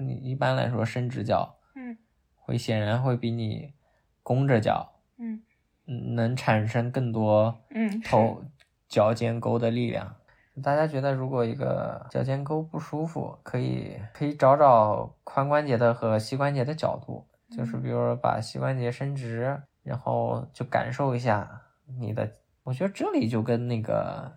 [0.00, 1.96] 就是你一般来说伸直脚嗯
[2.34, 3.74] 会显然会比你
[4.22, 5.42] 弓着脚，嗯
[5.86, 8.42] 嗯，能产生更多嗯，头
[8.88, 10.16] 脚尖沟的力量。
[10.62, 21.62] 大家觉得如果一个脚尖沟不舒服，可以可以找找髋关节的和膝关节的角度，就是比如说把膝关节伸直，然后就感受一下
[21.98, 22.30] 你的。
[22.62, 24.30] 我觉得这里就跟那个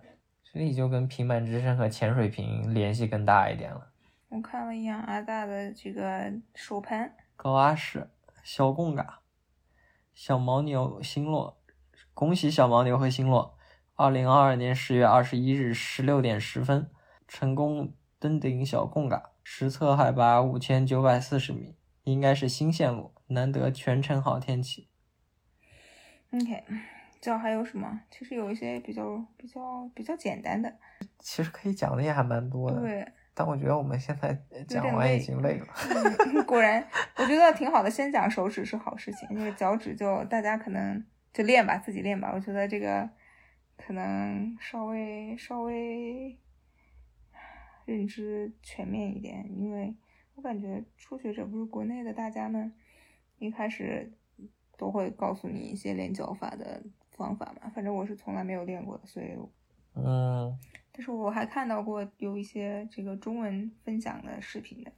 [0.50, 3.86] 这里就跟平板支撑和潜水瓶联系更大一点了。
[4.28, 8.10] 我看了一眼阿大的这个手盘，高阿式
[8.42, 9.20] 小贡嘎，
[10.12, 11.60] 小牦牛星落，
[12.12, 13.56] 恭喜小牦牛和星落，
[13.94, 16.90] 二零二二年十月二十一日十六点十分
[17.28, 24.88] 成功登顶小贡嘎，实测海拔五千九百四十米，应该是新线路，难得全程好天气。
[26.32, 26.64] OK，
[27.20, 28.00] 这还有什么？
[28.10, 30.76] 其实有一些比较比较比较简单的，
[31.20, 34.32] 其实可以讲的也还蛮多的，对，但我觉得我们现在
[34.68, 35.66] 讲点完已经累了。
[36.26, 36.86] 嗯果然，
[37.16, 37.90] 我觉得挺好的。
[37.90, 42.30] 先讲手指是好事情，这个脚趾就大家可能就练吧，自己练吧。
[42.32, 43.10] 我觉得这个
[43.76, 46.38] 可能稍微稍微
[47.84, 49.94] 认知全面一点，因为
[50.36, 52.72] 我感觉初学者不是国内的大家们
[53.38, 54.12] 一开始
[54.78, 57.68] 都会告诉你一些练脚法的方法嘛。
[57.74, 59.26] 反正我是从来没有练过的，所以
[59.96, 60.56] 嗯，
[60.96, 64.92] 但是我还看到过有一些这个中文分享的视频的。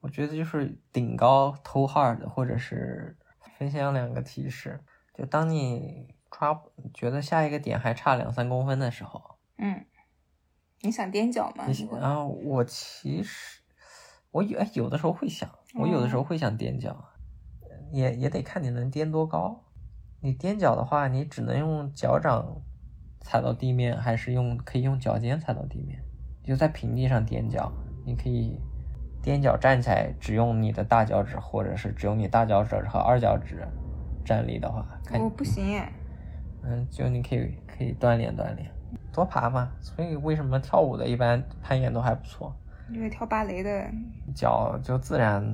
[0.00, 3.16] 我觉得就是顶高 toe hard，或者是
[3.56, 4.78] 分享两个提示，
[5.14, 6.62] 就当你抓
[6.92, 9.86] 觉得下一个点还差两三公分的时候，嗯，
[10.82, 11.64] 你想踮脚吗？
[11.66, 13.62] 你你会然后我其实
[14.30, 17.08] 我有哎有的时候会想，我有的时候会想踮脚，
[17.90, 19.64] 也也得看你能踮多高。
[20.20, 22.62] 你踮脚的话，你只能用脚掌
[23.20, 25.98] 踩到地面，还是用可以用脚尖踩到地面？
[26.42, 27.70] 就在平地上踮脚，
[28.06, 28.58] 你可以
[29.22, 33.66] 踮脚站起来，只用你的大脚趾，或者是只用你大脚趾和二脚趾
[34.24, 35.86] 站立的话，看我不行耶。
[36.62, 38.70] 嗯，就你可以可以锻炼锻炼，
[39.12, 39.70] 多爬嘛。
[39.80, 42.54] 所以为什么跳舞的一般攀岩都还不错，
[42.90, 43.90] 因为跳芭蕾的，
[44.34, 45.44] 脚就自然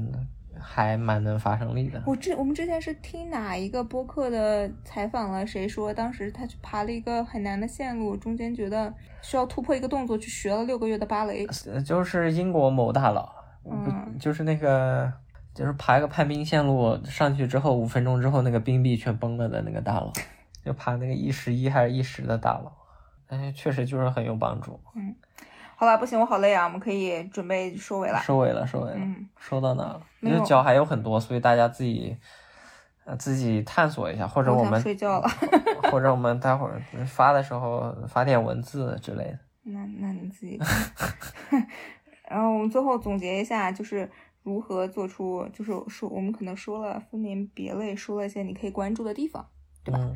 [0.66, 2.02] 还蛮能发生力的。
[2.06, 11.46] 我之我们之前是听哪一个播客的采访了，谁说当时他去爬了一个很难的线路，中间觉得需要突破一个动作，去学了六个月的芭蕾。
[11.70, 13.30] 呃就是英国某大佬，
[13.70, 15.12] 嗯就是那个
[15.52, 20.10] 就是爬一个攀冰线路上去之后，五分钟之后那个冰壁全崩了的那个大佬，
[20.64, 22.72] 就爬那个一十一还是一十的大佬，
[23.28, 24.80] 但是确实就是很有帮助。
[25.76, 28.18] 好了，不行，我好累啊，我们可以准备收尾了。
[28.20, 30.02] 收尾了，收尾了，嗯收到哪了？
[30.20, 32.16] 因为脚还有很多，所以大家自己
[33.04, 35.28] 呃自己探索一下，或者我们睡觉了。
[35.90, 39.38] 或者我们待会儿发的时候发点文字之类的。
[39.64, 40.68] 那那你自己看。
[42.30, 44.10] 然后我们最后总结一下，就是
[44.42, 49.46] 如何做出，就是说我们可能说了分门别类，说了一些你可以关注的地方。
[49.84, 50.14] 对吧嗯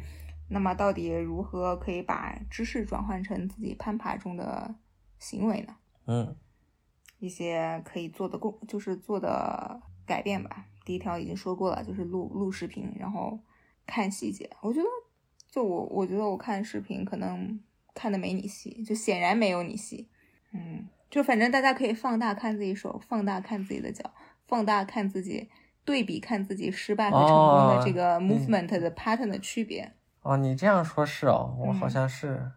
[0.51, 4.75] 那么到底如何可以把知识转换成自己攀爬中的
[5.19, 5.77] 行为呢？
[6.07, 6.37] 嗯
[7.19, 10.67] 一些可以做的共，就是做的改变吧。
[10.85, 13.39] 第一条已经说过了，就是录录视频，然后
[13.85, 14.49] 看细节。
[14.63, 14.89] 我觉得，
[15.51, 17.59] 就我我觉得我看视频可能
[17.93, 20.09] 看的没你细，就显然没有你细。
[20.53, 24.15] 嗯，就反正大家可以放大看自己手，放大看自己的脚，
[24.47, 25.51] 放大看自己
[25.85, 29.93] 对比看自己失败和成功的哦这个嗯 movement 的 pattern 的区别。
[30.23, 32.53] 哦，你这样说是哦，我好嗯像是。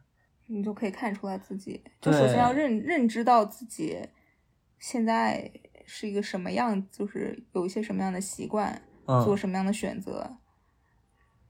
[0.52, 3.98] 你就可以看出来自己，就首先要认认知到自己
[4.80, 5.50] 现在
[5.86, 10.38] 是一个什么样，就是有一些什么样的习惯，做嗯，什么样的选择。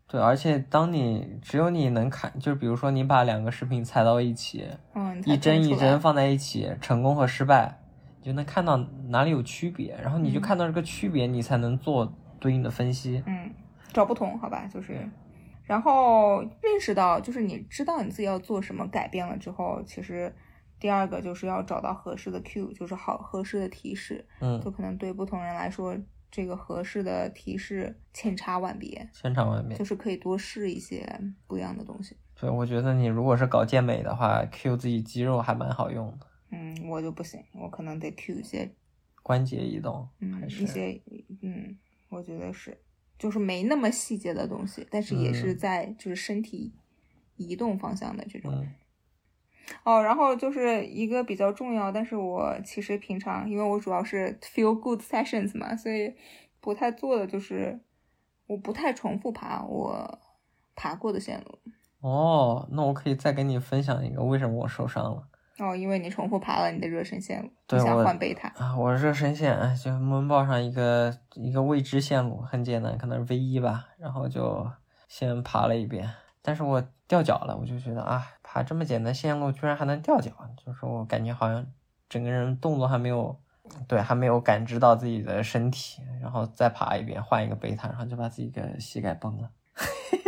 [0.07, 7.80] 对，而且当你只有你能看，就是比如说你把两个视频裁到一起，嗯，一帧一帧放在一起，成功和失败，
[8.19, 8.76] 你就能看到
[9.07, 13.23] 哪里有区别，然后你就嗯看到这个区别，你才能做对应的分析。
[13.26, 13.49] 嗯，
[13.94, 14.99] 找不同，好吧，就是，
[15.63, 20.33] 然后认识到，就是你知道你自己要做什么改变了之后，其实
[20.79, 25.97] 第二个就是要找到合适的 cue，就是好合适的提示，嗯就，可能对不同人来说，
[26.29, 29.85] 这个合适的提示千差万别，千差万别就。
[29.85, 31.05] 是可以多试一些
[31.47, 32.15] 不一样的东西。
[32.39, 38.71] 对，我觉得你如果是搞健美的话，Q 自己肌肉还蛮好用的，嗯，我就不行，我可能得 cue 一些，
[39.21, 40.99] 关节移动嗯，一些，
[41.41, 41.77] 嗯，
[42.09, 42.75] 我觉得是，
[43.22, 46.73] 就是没那么细节的东西，但是也是嗯在就是身体
[47.38, 48.52] 移动方向的这种。
[48.52, 48.68] 嗯
[49.84, 56.14] 哦，然后就是一个比较重要，但是我其实平常因为我主要是 feel good sessions 嘛，所以
[56.60, 57.80] 不太做的就是
[58.48, 60.19] 我不太重复爬我
[60.76, 61.60] 爬过的线路。
[62.02, 65.30] 哦，那我可以再跟你分享一个为什么我受伤了
[65.61, 68.47] 哦，因为你重复爬了你的热身线路，对你想换贝塔。
[68.57, 68.75] 啊！
[68.75, 74.67] 我热身线哎就闷报上一个一个未知线路，很简单，可能是 V 一吧，然后就
[75.07, 76.09] 先爬了一遍，
[76.41, 81.63] 但是我掉脚了，我就觉得啊，爬这么简单线路居然还能掉脚，就是我感觉好像
[82.09, 83.39] 整个人动作还没有，
[83.88, 89.49] 对，还没有感知到自己的身体，然后再爬一遍，换一个贝塔，然后就把自己的膝盖崩了。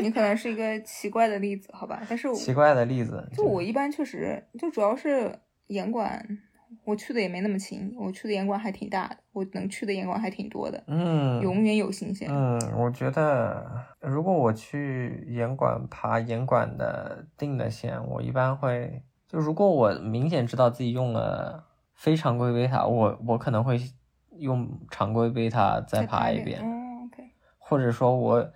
[0.04, 2.02] 你可能是一个奇怪的例子，好吧？
[2.10, 6.22] 但是我奇怪的例子，就我一般确实就主要是严管，
[6.84, 12.28] 我去的也没那么勤，我去的严管还挺大的，我能去的严管还挺多的，嗯，永远有新鲜。
[12.30, 13.66] 嗯，我觉得
[14.02, 21.64] 如果我去严管爬严管的定的线，我一般会就如果我明显知道自己用了
[21.94, 23.80] 非常规贝塔，我我可能会
[24.38, 26.60] 用常规贝塔再再爬一遍。
[26.60, 27.24] 遍，嗯，OK。
[27.58, 28.52] 或者说我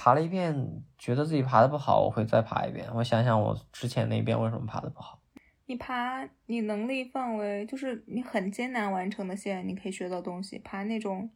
[0.00, 5.20] 爬了一遍，觉得自己爬的不好，我会再爬一遍，我想想我之前那一遍为什么爬的不好。
[5.66, 11.30] 你爬你能力范围，就是你很艰难完成的线，你可以学到东西；爬那种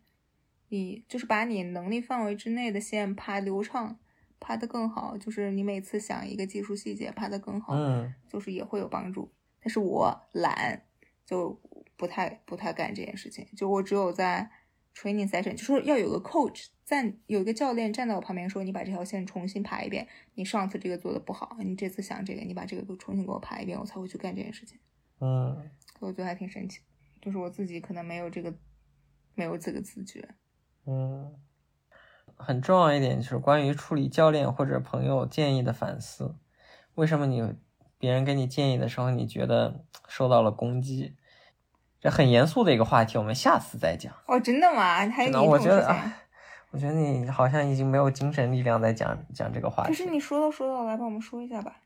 [0.70, 3.98] 你就是把你能力范围之内的线爬流畅，
[4.40, 9.30] 爬得更好，就是你每次想一个技术细节爬得更好，嗯就是也会有帮助。
[9.60, 10.82] 但是我懒，
[11.26, 11.60] 就
[11.98, 13.46] 不太不太干这件事情。
[13.54, 14.50] 就我只有在
[14.94, 20.06] training session，就说要有个 coach 站，有一个教练站在我旁边说，你把这条线重新排一遍。
[20.34, 24.78] 你上次这个做的不好，你这次想这个，你把这个都重新给我排一遍，我才会去干这件事情。
[25.20, 25.54] 嗯
[25.98, 26.80] 所以我觉得还挺神奇，
[27.20, 28.54] 就是我自己可能没有这个
[29.34, 30.28] 没有这个自觉。
[30.86, 31.34] 嗯，
[32.36, 36.36] 很重要一点就是关于处理教练或者朋友建议的反思。
[36.94, 37.54] 为什么你
[37.98, 41.16] 别人给你建议的时候，你觉得受到了攻击？
[42.04, 44.12] 这很严肃的一个话题，我们下次再讲。
[44.26, 45.08] 哦，真的吗？
[45.08, 46.04] 还有我觉得，这种事情？
[46.04, 46.16] 哎，
[46.70, 49.88] 我觉得你好像已经没有精神力量在讲讲这个话题。
[49.88, 51.80] 可是你说到说到，来帮我们说一下吧。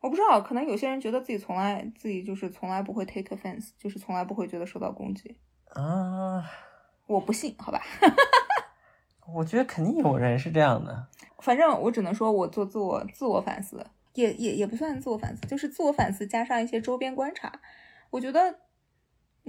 [0.00, 5.38] 我不知道，可能有些人觉得自己从来自己就是从来不会 take offense，就是从来不会觉得受到攻击。
[5.68, 6.44] 啊，
[7.06, 7.80] 我不信，好吧。
[9.32, 11.06] 我觉得肯定有人是这样的。
[11.38, 17.52] 反正我只能说，我做自我自我反思，也也也不算自我反思，就是自我反思加上一些周边观察。
[18.10, 18.58] 我觉得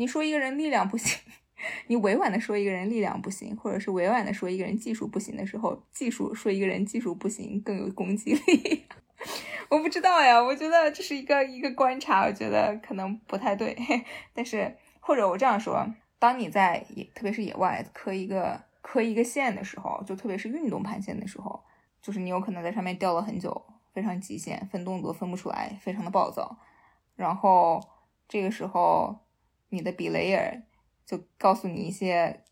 [0.02, 1.16] 你说一个人力量不行，
[1.86, 8.88] 你委婉的说一个人力量不行，或者是委婉的说一个人技术不行的时候，技术说一个人技术不行更有攻击力。
[9.70, 13.78] 我不知道呀，我觉得这是一个一个观察，我觉得可能不太对。
[14.34, 15.86] 但是或者我这样说，
[16.18, 21.64] 当你在野，特别是野外磕一个磕一个线的时候，就特别是运动盘线的时候，
[22.02, 23.64] 就是你有可能在上面掉了很久，
[23.94, 26.58] 非常极限，分动作分不出来，非常的暴躁。
[27.16, 27.80] 然后
[28.28, 29.16] 这个时候，
[29.72, 30.62] 你的 belayer
[31.06, 32.44] 就告诉你一些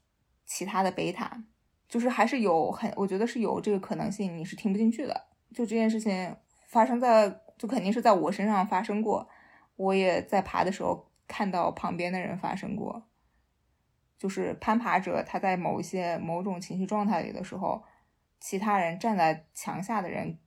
[0.45, 1.43] 其他的贝塔，
[1.87, 5.27] 就是还是有很，我觉得是有这个可能性，你是听不进去的。
[5.53, 6.35] 就这件事情
[6.67, 9.29] 发生在，就肯定是在我身上发生过，
[9.75, 13.05] 我也在爬的时候看到旁边的人发生过。
[14.17, 17.83] 就是攀爬者他在某一些某种情绪状态里的时候，
[18.39, 20.39] 其他人站在墙下的人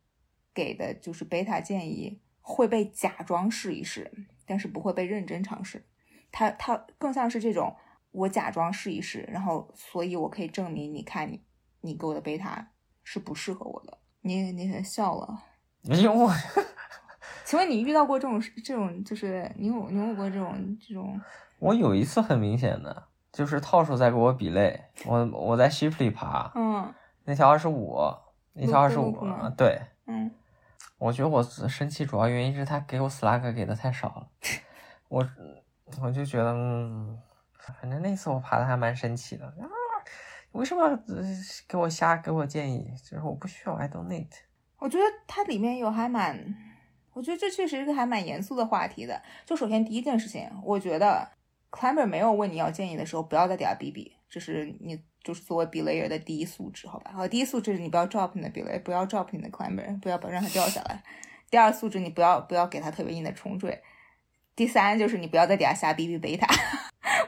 [0.53, 4.13] 给的就是贝塔建议会被假装试一试，
[4.45, 5.87] 但是不会被认真尝试。
[6.33, 7.77] 他他更像是这种，
[8.11, 11.41] 我假装试一试，然后所以我可以证明，你看你
[11.83, 12.67] 你给我的贝塔
[13.05, 13.99] 是不适合我的。
[14.23, 15.43] 你你笑了，
[15.83, 16.33] 因为我。
[17.45, 21.21] 请问你遇到过这种这种就是你有你有过这种这种？
[21.59, 26.93] 我有一次很明显的，就是套手在给我比累，我我在 s h i p 里爬，嗯
[27.25, 27.97] 那条二十五，
[28.55, 29.13] 那条二十五
[29.57, 30.31] 对，嗯。
[30.99, 34.29] 我觉得我生气主要原因是他给我 slack 给的太少了，
[35.09, 35.29] 我
[36.01, 37.19] 我就觉得，嗯，
[37.81, 39.69] 反正那次我爬的还蛮神奇的啊，
[40.53, 40.99] 为什么要
[41.69, 42.91] 给我瞎给我建议？
[43.03, 44.29] 就是我不需要，I don't need。
[44.79, 46.55] 我觉得它里面有还蛮，
[47.13, 49.23] 我觉得这确实是个还蛮严肃的话题的。
[49.45, 51.29] 就首先第一件事情，我觉得
[51.71, 57.13] climber 没有问你要建议的时候，不要在底下逼逼，这是你就是作为 belayer 的第一素质，好吧？
[57.15, 61.03] 好，第一素质是你不要 drop 你的 belayer，不要 drop 你的 climber，不要把让它掉下来。
[61.49, 63.83] 第二素质你不要不要给他特别硬的冲坠。
[64.55, 66.47] 第三就是你不要在底下瞎逼逼贝塔。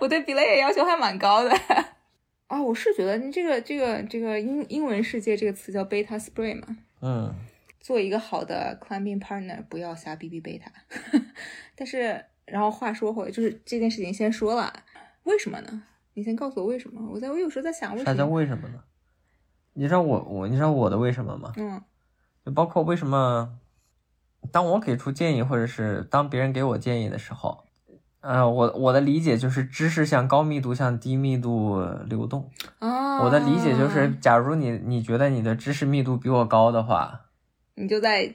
[0.00, 1.50] 我对 belayer 要求还蛮高的。
[2.46, 7.34] 啊，我是觉得你这个这个这个英英文世界这个词叫 beta spray 嘛，嗯，
[7.80, 10.70] 做一个好的 climbing partner，不要瞎逼逼贝塔。
[11.74, 14.72] 但是，然后话说回来，就是这件事情先说了，
[15.24, 15.82] 为什么呢？
[16.12, 17.10] 你先告诉我为什么？
[17.10, 18.30] 我在我有时候在想为啥叫什么？
[18.32, 18.84] 为什么呢？
[19.72, 21.52] 你知道我我你知道我的为什么吗？
[21.56, 21.82] 嗯
[22.44, 23.58] 就包括为什么，
[24.52, 27.64] 当我给出建议，或者是当别人给我建议的时候，
[28.20, 32.50] 呃，我我的理解就是知识向高密度向低密度流动。
[32.78, 37.26] 哦，我的理解就是，假如你你觉得你的知识密度比我高的话，
[37.74, 38.34] 你就在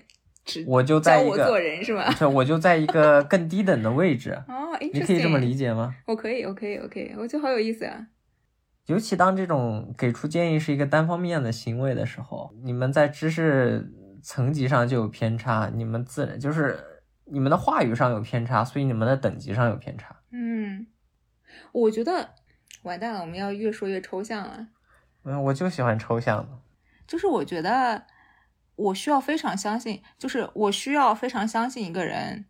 [0.68, 2.11] 我就在一个，人是吗？
[2.18, 4.31] 对，我就在一个更低等的位置。
[4.48, 5.65] 哦，你可以这么理解。
[5.65, 5.95] 解吗？
[6.06, 8.07] 我可以，我可以，我可以，我觉得好有意思啊。
[8.86, 20.15] 尤其当这种给出建议是一个单方面的行为的时候，你们在知识层级上就有偏差，你们自然就是你们的话语上有偏差，所以你们的等级上有偏差。
[20.31, 20.87] 嗯，
[21.71, 22.35] 我觉得
[22.83, 24.67] 完蛋了，我们要越说越抽象了。
[25.23, 26.59] 嗯，我就喜欢抽象的。
[27.07, 28.05] 就是我觉得
[28.75, 32.45] 我需要非常相信，就是我需要非常相信一个人，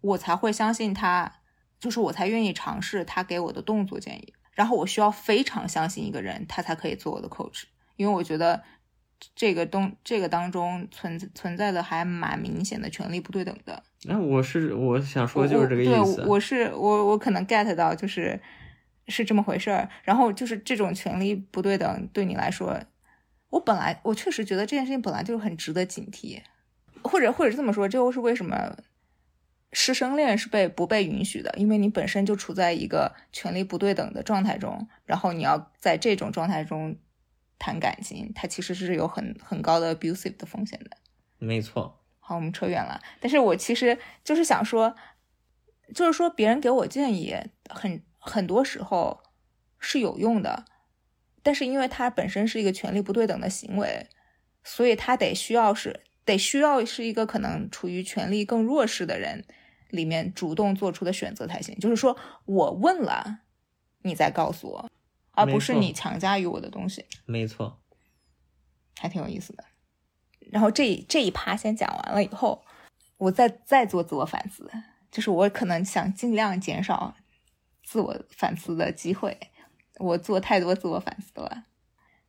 [0.00, 1.40] 我才会相信他，
[1.78, 4.34] 就是我才愿意尝试他给我的动作建议。
[4.52, 7.64] 然后我需要非常相信一个人，他才可以做我的 coach，
[7.96, 8.62] 因为我觉得
[9.34, 13.82] 这个东这个当中存存在的还蛮明显的权力不对等的。
[14.04, 18.40] 那我是我想说我就是这个意思对，我是我我可能 get 到就是
[19.08, 19.88] 是这么回事儿。
[20.02, 22.80] 然后就是这种权利不对等对你来说，
[23.50, 26.40] 我本来我确实觉得这件事情本来就是很值得警惕，
[27.02, 28.76] 或者或者这么说，这又是为什么
[29.72, 36.96] 师生恋是被不被允许的，因为你本身就处在一个权力不对等的状态中，然后你要在这种状态中
[37.62, 40.96] 谈感情，它其实是有很很高的 abusive 的风险的。
[41.38, 42.00] 没错。
[42.18, 44.96] 好，我们扯远了，但是我其实就是想说，
[45.94, 47.36] 就是说别人给我建议，
[47.70, 49.22] 很很多时候
[49.78, 50.64] 是有用的，
[51.44, 54.08] 但是因为它本身是一个权力不对等的行为，
[54.64, 59.44] 所以他得需要是得需要是一个可能处于权力更弱势的人
[59.90, 61.76] 里面主动做出的选择才行。
[61.78, 63.40] 就是说我问了，
[64.02, 64.90] 你再告诉我，
[65.32, 67.80] 而不是你强加于我的东西，没错，
[68.98, 69.64] 还挺有意思的。
[70.50, 72.64] 然后这这一趴先讲完了以后，
[73.16, 74.70] 我再再做自我反思，
[75.10, 77.14] 就是我可能想尽量减少
[77.82, 79.38] 自我反思的机会。
[79.98, 81.66] 我做太多自我反思了。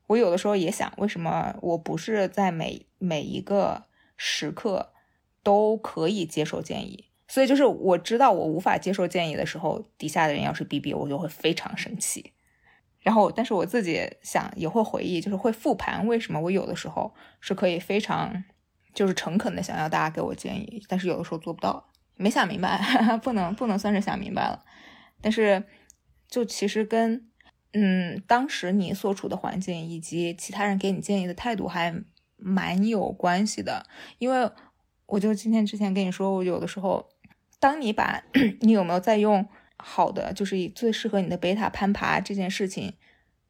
[0.08, 3.86] 我有的时候也想，为什么我不是在每每一个
[4.18, 4.94] 时刻
[5.42, 7.10] 都可以接受建议？
[7.28, 12.33] 所以就是我知道我无法接受建议的时候，底下的人要是逼逼我，我就会非常生气。
[13.04, 18.44] 然后，但是我自己想也会回忆，就是会复盘为什么我有的时候是可以非常
[18.94, 22.82] 就是诚恳的想要大家给我建议，但是有的时候做不到，没想明白，
[23.22, 24.64] 不能不能算是想明白了。
[25.22, 25.64] 但是
[26.30, 27.30] 就其实跟
[27.74, 31.94] 嗯当时你所处的环境以及其他人给你建议的态度还
[32.38, 33.86] 蛮有关系的，
[34.18, 34.50] 因为
[35.08, 37.10] 我就今天之前跟你说，我有的时候，
[37.60, 38.24] 当你把
[38.62, 39.46] 你有没有在用
[39.86, 42.94] 好的，就是最适合你的贝塔攀爬这件事情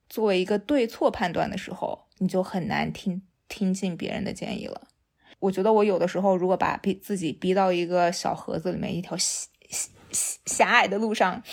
[0.09, 4.87] 作为一个对错判断的时候，你就很难听听进别人的建议了。
[5.39, 11.43] 我觉得我有的时候，如果把逼自己逼到一个小盒子里面，一条狭狭狭隘的路上，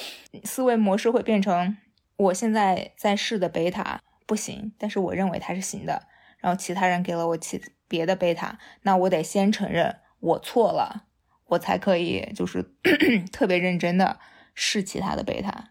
[0.45, 1.77] 思维模式会变成
[2.17, 6.07] 我现在在试的贝塔不行，但是我认为它是行的，
[6.39, 11.07] 然后其他人给了我其别的贝塔，那我得先承认我错了，
[11.47, 12.75] 我才可以就是
[13.33, 14.21] 特别认真的
[14.63, 15.71] 试其他的贝塔，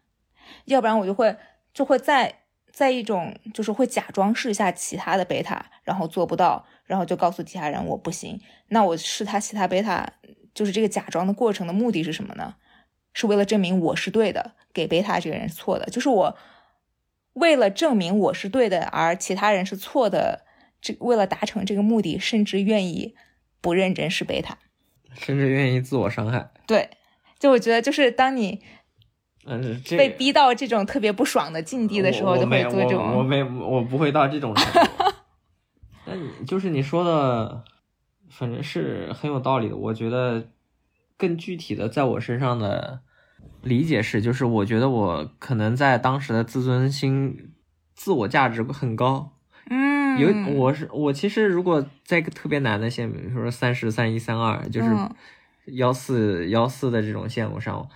[0.65, 1.37] 要不然我就会
[1.75, 2.39] 就会在
[2.73, 8.41] 在一种就是会假装试一下其他的贝塔，然后做不到，然后就告诉其他人我不行。
[8.69, 10.11] 那我试他其他贝塔，
[10.55, 12.55] 就是这个假装的过程的目的是什么呢？
[13.13, 15.85] 是为了证明我是对的，给贝塔这个人是错的。
[15.85, 16.35] 就是我
[17.33, 20.45] 为了证明我是对的，而其他人是错的，
[20.81, 23.15] 这为了达成这个目的，甚至愿意
[23.61, 24.57] 不认真试贝塔。
[25.13, 26.49] 甚至愿意自我伤害。
[26.65, 26.89] 对，
[27.37, 28.63] 就我觉得就是当你
[29.49, 33.11] 嗯，这被逼到这种特别不爽的境地的时候，就没会做这种。
[33.11, 34.89] 我我没我不会到这种程度。
[36.05, 37.63] 那你就是你说的，
[38.29, 39.75] 反正是很有道理的。
[39.75, 40.49] 我觉得
[41.17, 43.01] 更具体的，在我身上的
[43.61, 47.51] 理解是，就是我觉得我可能在当时的自尊心、
[47.93, 49.33] 自我价值很高。
[49.69, 55.15] 嗯，有我是我其实如果在一个特别难的线，比如说三十三一三二，就是嗯
[55.77, 57.87] 幺四幺四的这种线路上，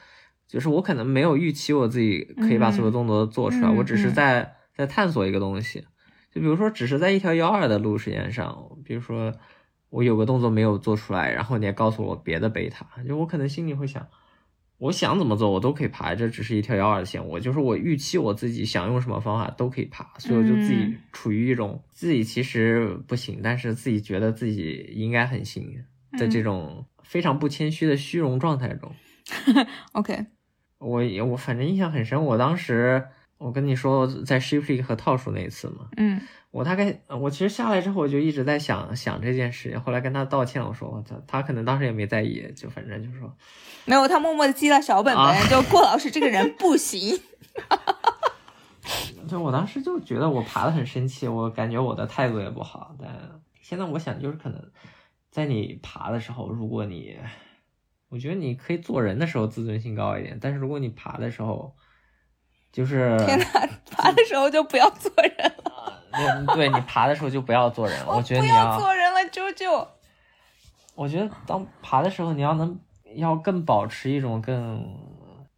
[0.53, 5.83] 就是我可能没有预期我自己可以把所有动作都做出来，嗯我只是嗯在在探索一个东西。
[6.31, 8.55] 就比如说，只是在一条幺二的路时间上，
[8.85, 9.33] 比如说
[9.89, 14.07] 我有个动作没有做出来，然后你也告诉我别的贝塔，就我可能心里会想，
[14.77, 20.99] 我想怎么做我都可以爬，这只是一条幺二的线，我就是我预期我自己想用什么方法都可以爬，所以我就自己嗯。
[21.11, 25.83] 处于一种自己其实不行，但是自己觉得自己应该很行
[26.19, 28.91] 的这种非常不谦虚的虚荣状态中。
[29.93, 30.25] OK，
[30.83, 33.03] 我也我反正印象很深，我当时
[33.37, 36.19] 我跟你说在 Shipley 和套数那一次嘛，嗯
[36.51, 43.35] 我大概我其实下来之后我就一直在想想这件事，后来跟他道歉，我说我操，他可能当时也没在意，就反正就说
[43.85, 47.19] 没有，他默默的记了小本本，啊就郭老师这个人不行。
[49.27, 53.09] 就我当时就觉得我爬的很生气，我感觉我的态度也不好，但
[53.61, 54.61] 现在我想就是可能
[55.31, 57.17] 在你爬的时候，如果你
[58.13, 61.75] 我觉得你可以做人的时候自尊心高一点，但是如果你爬的时候，
[62.71, 63.45] 就是 天呐，
[63.89, 69.87] 爬的时候就不要做人了，对对你爬的时候就不要做人了， 我觉得不你要做人了，啾啾。
[70.93, 72.79] 我觉得当爬的时候，你要能
[73.15, 74.95] 要更保持一种更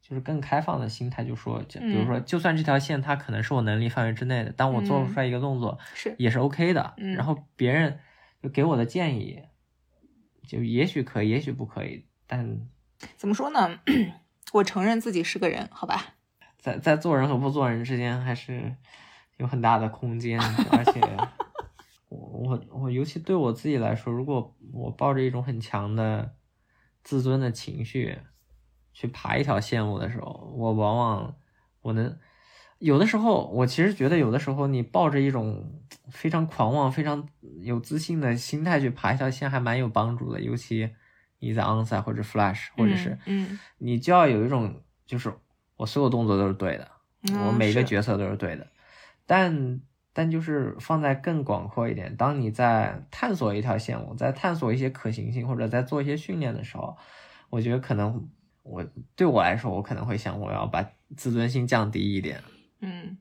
[0.01, 7.99] 就是更开放的心态，就说，就比如说，就算这条线它可能是我能力范围之内的，当我做不出来一个动作、是，也是 OK 的，嗯然后别人
[8.41, 9.41] 就给我的建议，
[10.47, 12.59] 就也许可以，也许不可以，但
[13.17, 13.79] 怎么说呢？
[14.53, 16.15] 我承认自己是个人，好吧？
[16.57, 18.75] 在在做人和不做人之间还是
[19.37, 20.39] 有很大的空间，
[20.71, 20.99] 而且
[22.09, 26.35] 我我我尤其对我自己来说，如果我抱着一种很强的
[27.03, 28.17] 自尊的情绪
[28.93, 31.35] 去爬一条线路的时候，我往往
[31.81, 32.17] 我能
[32.79, 37.27] 有的时候，我其实觉得有的时候你抱着一种非常狂妄、非常
[37.61, 40.89] 有自信的心态去爬一条线，还蛮有帮助的，尤其。
[41.47, 45.31] 你在 onside 或者 flash，或者是嗯你就要有一种就是
[45.77, 46.89] 我所有动作都是对的，
[47.29, 48.65] 嗯，我每个是角色都是对的，
[49.27, 49.79] 但
[50.11, 56.97] 但就是放在更广阔一点，当你在探索一条线路，在探索一些可行性，或者在做一些训练的时候，
[57.49, 58.27] 我觉得可能
[58.63, 58.83] 我
[59.15, 60.83] 对我来说，我可能会想我要把
[61.15, 62.41] 自尊心降低一点，
[62.79, 63.17] 嗯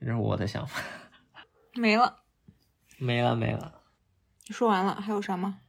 [0.00, 0.80] 这是我的想法。
[1.76, 2.16] 没了。
[2.98, 3.80] 没了没了，
[4.46, 5.60] 你说完了，还有啥吗？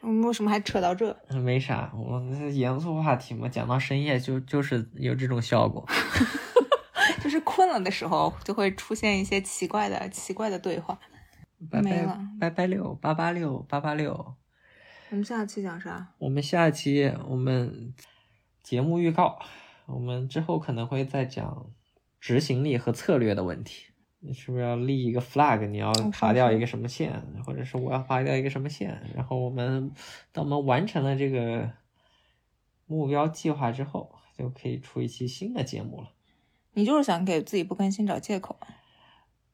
[0.00, 1.14] 我们为什么还扯到这？
[1.42, 5.86] 没啥，我们严肃话题嘛，讲到深夜就就是有这种效果。
[7.22, 10.98] 就是困了的时候，就会出现一些奇怪的、奇怪的对话。
[11.70, 14.34] 拜拜没了拜拜六八八六八八六。
[15.10, 16.14] 我们下期讲啥？
[16.18, 17.92] 我们下期我们
[18.62, 19.38] 节目预告，
[19.84, 21.66] 我们之后可能会再讲
[22.18, 23.89] 执行力和策略的问题。
[24.20, 25.66] 你是不是要立一个 flag？
[25.66, 29.00] 你要哦是爬掉一个什么线，或者是我要爬掉一个什么线？
[29.14, 29.90] 然后我们
[30.30, 31.70] 当我们完成了这个
[32.86, 36.10] 目标计划之后，就可以出一期新的节目了。
[36.74, 38.56] 你就是想给自己不更新找借口。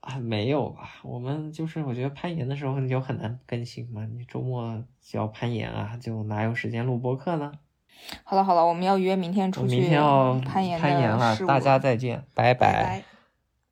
[0.00, 1.00] 啊，没有吧？
[1.02, 7.52] 我们就是我觉得攀岩的时候你就很难更新嘛，你周末就要攀岩啊，就哪有时间录播客呢？
[8.24, 13.04] 好了好了，我们要约明天出去明天要攀岩攀岩了大家再见，拜拜拜